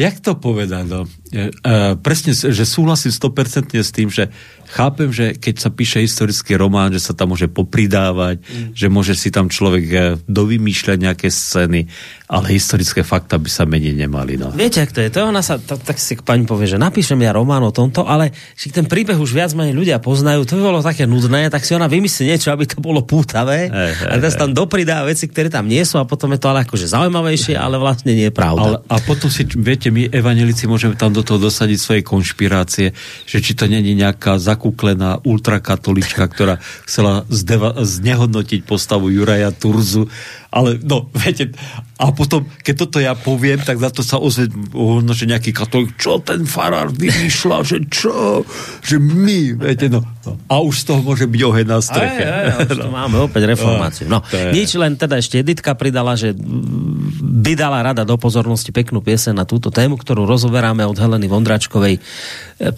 jak 0.00 0.16
to 0.24 0.40
povedať, 0.40 0.88
no? 0.88 1.04
E, 1.28 1.52
e, 1.52 1.96
presne, 2.00 2.32
že 2.32 2.64
súhlasím 2.64 3.12
100% 3.12 3.76
s 3.76 3.92
tým, 3.92 4.08
že 4.08 4.32
chápem, 4.72 5.12
že 5.12 5.36
keď 5.36 5.54
sa 5.60 5.68
píše 5.68 6.00
historický 6.00 6.56
román, 6.56 6.88
že 6.88 7.04
sa 7.04 7.12
tam 7.12 7.36
môže 7.36 7.48
popridávať, 7.52 8.40
mm. 8.40 8.72
že 8.72 8.86
môže 8.88 9.12
si 9.12 9.28
tam 9.28 9.52
človek 9.52 9.84
e, 9.88 9.98
dovymýšľať 10.24 10.96
nejaké 10.96 11.28
scény, 11.28 11.84
ale 12.28 12.46
historické 12.52 13.04
fakta 13.04 13.36
by 13.36 13.48
sa 13.48 13.68
menej 13.68 13.96
nemali. 13.96 14.40
No. 14.40 14.52
Viete, 14.52 14.80
ak 14.84 14.92
to 14.92 15.04
je? 15.04 15.08
To 15.12 15.28
ona 15.28 15.44
sa, 15.44 15.60
to, 15.60 15.76
tak 15.76 16.00
si 16.00 16.16
pani 16.20 16.48
povie, 16.48 16.68
že 16.68 16.80
napíšem 16.80 17.20
ja 17.20 17.32
román 17.36 17.64
o 17.64 17.72
tomto, 17.72 18.08
ale 18.08 18.32
si 18.56 18.72
ten 18.72 18.88
príbeh 18.88 19.16
už 19.16 19.32
viac 19.32 19.52
menej 19.52 19.76
ľudia 19.76 19.96
poznajú, 20.00 20.48
to 20.48 20.56
by 20.56 20.62
bolo 20.64 20.80
také 20.80 21.04
nudné, 21.04 21.52
tak 21.52 21.64
si 21.64 21.76
ona 21.76 21.88
vymyslí 21.88 22.28
niečo, 22.32 22.52
aby 22.52 22.64
to 22.68 22.80
bolo 22.80 23.04
pútavé 23.04 23.68
hey, 23.68 23.92
hey, 23.92 24.08
a 24.12 24.14
teraz 24.16 24.36
tam 24.36 24.52
dopridá 24.52 25.04
veci, 25.04 25.28
ktoré 25.28 25.52
tam 25.52 25.68
nie 25.68 25.80
sú 25.84 26.00
a 26.00 26.08
potom 26.08 26.32
je 26.32 26.40
to 26.40 26.48
ale 26.52 26.64
akože 26.64 26.88
zaujímavejšie, 26.88 27.56
ale 27.56 27.76
vlastne 27.76 28.12
nie 28.16 28.28
je 28.28 28.34
pravda. 28.34 28.64
Ale, 28.64 28.76
a 28.84 28.96
potom 29.04 29.28
si, 29.28 29.44
viete, 29.44 29.92
my 29.92 30.08
evanelici 30.12 30.64
môžeme 30.68 30.96
tam 30.96 31.17
do 31.18 31.26
toho 31.26 31.50
dosadiť 31.50 31.78
svoje 31.78 32.02
konšpirácie, 32.06 32.94
že 33.26 33.38
či 33.42 33.58
to 33.58 33.66
není 33.66 33.98
nejaká 33.98 34.38
zakúklená 34.38 35.18
ultrakatolička, 35.26 36.22
ktorá 36.30 36.62
chcela 36.86 37.26
zdeva- 37.26 37.74
znehodnotiť 37.74 38.62
postavu 38.62 39.10
Juraja 39.10 39.50
Turzu 39.50 40.06
ale 40.48 40.80
no, 40.80 41.12
viete, 41.12 41.52
a 41.98 42.14
potom, 42.14 42.46
keď 42.62 42.74
toto 42.78 43.02
ja 43.02 43.18
poviem, 43.18 43.58
tak 43.58 43.82
za 43.82 43.90
to 43.90 44.06
sa 44.06 44.22
ozve, 44.22 44.46
no, 44.72 45.10
že 45.10 45.26
nejaký 45.26 45.50
katolík, 45.50 45.98
čo 45.98 46.22
ten 46.22 46.46
farár 46.46 46.94
vymýšľa, 46.94 47.58
že 47.66 47.82
čo, 47.90 48.46
že 48.86 49.02
my, 49.02 49.58
viete, 49.58 49.90
no. 49.90 50.06
A 50.46 50.62
už 50.62 50.86
z 50.86 50.94
toho 50.94 51.00
môže 51.02 51.26
byť 51.26 51.42
oheň 51.42 51.66
na 51.66 51.82
streche. 51.82 52.22
Aj, 52.22 52.44
aj, 52.54 52.70
aj, 52.70 52.80
no. 52.80 52.94
máme 53.02 53.18
opäť 53.18 53.50
reformáciu. 53.50 54.06
No, 54.06 54.22
je... 54.30 54.54
nič, 54.54 54.78
len 54.78 54.94
teda 54.94 55.18
ešte 55.18 55.42
Editka 55.42 55.74
pridala, 55.74 56.14
že 56.14 56.38
by 56.38 57.52
dala 57.58 57.82
rada 57.82 58.06
do 58.06 58.14
pozornosti 58.14 58.70
peknú 58.70 59.02
piesen 59.02 59.34
na 59.34 59.42
túto 59.42 59.74
tému, 59.74 59.98
ktorú 59.98 60.22
rozoberáme 60.22 60.86
od 60.86 60.94
Heleny 60.94 61.26
Vondračkovej. 61.26 61.98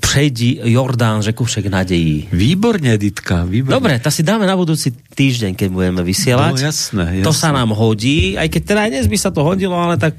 Prejdi 0.00 0.64
Jordán, 0.64 1.20
řeku 1.20 1.44
však 1.44 1.68
nadejí. 1.68 2.32
Výborne, 2.32 2.96
Editka, 2.96 3.44
výborne. 3.44 3.76
Dobre, 3.76 4.00
to 4.00 4.08
si 4.08 4.24
dáme 4.24 4.48
na 4.48 4.56
budúci 4.56 4.96
týždeň, 4.96 5.60
keď 5.60 5.68
budeme 5.68 6.00
vysielať. 6.00 6.56
No 6.56 6.64
jasné, 6.72 7.04
jasné. 7.20 7.26
To 7.28 7.36
sa 7.36 7.52
nám 7.52 7.59
hodí, 7.68 8.40
aj 8.40 8.48
keď 8.48 8.62
teda 8.64 8.80
aj 8.88 8.90
dnes 8.96 9.06
by 9.12 9.18
sa 9.20 9.28
to 9.28 9.44
hodilo, 9.44 9.76
ale 9.76 10.00
tak 10.00 10.16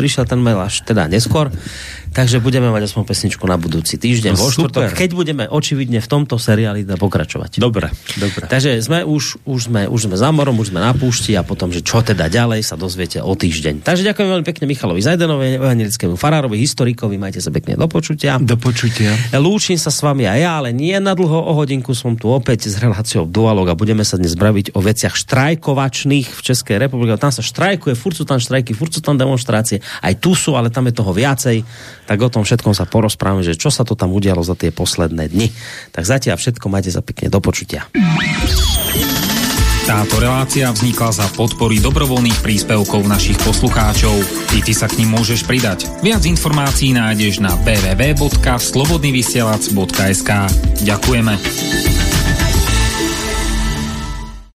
prišiel 0.00 0.24
ten 0.24 0.40
mail 0.40 0.56
až 0.56 0.80
teda 0.80 1.04
neskôr. 1.04 1.52
Takže 2.10 2.42
budeme 2.42 2.74
mať 2.74 2.90
aspoň 2.90 3.02
pesničku 3.06 3.46
na 3.46 3.54
budúci 3.54 3.94
týždeň 3.94 4.34
no, 4.34 4.42
vo 4.42 4.50
štvrtok, 4.50 4.98
keď 4.98 5.10
budeme 5.14 5.44
očividne 5.46 6.02
v 6.02 6.08
tomto 6.10 6.42
seriáli 6.42 6.82
pokračovať. 6.82 7.62
Dobre, 7.62 7.94
dobre. 8.18 8.50
Takže 8.50 8.82
sme 8.82 9.06
už, 9.06 9.46
už, 9.46 9.70
sme, 9.70 9.86
už 9.86 10.10
sme 10.10 10.16
za 10.18 10.34
morom, 10.34 10.58
už 10.58 10.74
sme 10.74 10.82
na 10.82 10.90
púšti 10.90 11.38
a 11.38 11.46
potom, 11.46 11.70
že 11.70 11.86
čo 11.86 12.02
teda 12.02 12.26
ďalej, 12.26 12.66
sa 12.66 12.74
dozviete 12.74 13.22
o 13.22 13.30
týždeň. 13.38 13.86
Takže 13.86 14.02
ďakujem 14.02 14.26
veľmi 14.26 14.46
pekne 14.46 14.66
Michalovi 14.66 15.06
Zajdenovi, 15.06 15.62
evangelickému 15.62 16.18
farárovi, 16.18 16.58
historikovi, 16.58 17.14
majte 17.14 17.38
sa 17.38 17.54
pekne 17.54 17.78
do 17.78 17.86
počutia. 17.86 18.42
Do 18.42 18.58
počutia. 18.58 19.14
Lúčim 19.38 19.78
sa 19.78 19.94
s 19.94 20.02
vami 20.02 20.26
aj 20.26 20.38
ja, 20.42 20.50
ale 20.58 20.74
nie 20.74 20.98
na 20.98 21.14
dlho, 21.14 21.46
o 21.46 21.52
hodinku 21.54 21.94
som 21.94 22.18
tu 22.18 22.26
opäť 22.26 22.66
s 22.66 22.82
reláciou 22.82 23.22
Dualog 23.22 23.70
a 23.70 23.78
budeme 23.78 24.02
sa 24.02 24.18
dnes 24.18 24.34
braviť 24.34 24.74
o 24.74 24.82
veciach 24.82 25.14
štrajkovačných 25.14 26.26
v 26.26 26.40
Českej 26.42 26.82
republike. 26.82 27.14
Tam 27.22 27.30
sa 27.30 27.46
štrajkuje, 27.46 27.94
furt 27.94 28.18
sú 28.18 28.26
tam 28.26 28.42
štrajky, 28.42 28.74
furt 28.74 28.90
sú 28.90 28.98
tam 28.98 29.14
demonstrácie, 29.14 29.78
aj 30.02 30.18
tu 30.18 30.34
sú, 30.34 30.58
ale 30.58 30.74
tam 30.74 30.90
je 30.90 30.98
toho 30.98 31.14
viacej 31.14 31.62
tak 32.10 32.26
o 32.26 32.26
tom 32.26 32.42
všetkom 32.42 32.74
sa 32.74 32.90
porozprávame, 32.90 33.46
že 33.46 33.54
čo 33.54 33.70
sa 33.70 33.86
to 33.86 33.94
tam 33.94 34.10
udialo 34.10 34.42
za 34.42 34.58
tie 34.58 34.74
posledné 34.74 35.30
dni. 35.30 35.46
Tak 35.94 36.02
zatiaľ 36.02 36.42
všetko, 36.42 36.66
majte 36.66 36.90
sa 36.90 37.06
pekne 37.06 37.30
do 37.30 37.38
počutia. 37.38 37.86
Táto 39.86 40.18
relácia 40.18 40.74
vznikla 40.74 41.14
za 41.14 41.30
podpory 41.38 41.78
dobrovoľných 41.78 42.42
príspevkov 42.42 43.06
našich 43.06 43.38
poslucháčov. 43.46 44.26
I 44.58 44.60
ty 44.62 44.74
sa 44.74 44.90
k 44.90 45.06
ním 45.06 45.14
môžeš 45.14 45.46
pridať. 45.46 45.86
Viac 46.02 46.26
informácií 46.26 46.98
nájdeš 46.98 47.38
na 47.38 47.54
www.slobodnyvysielac.sk 47.62 50.30
Ďakujeme. 50.82 52.09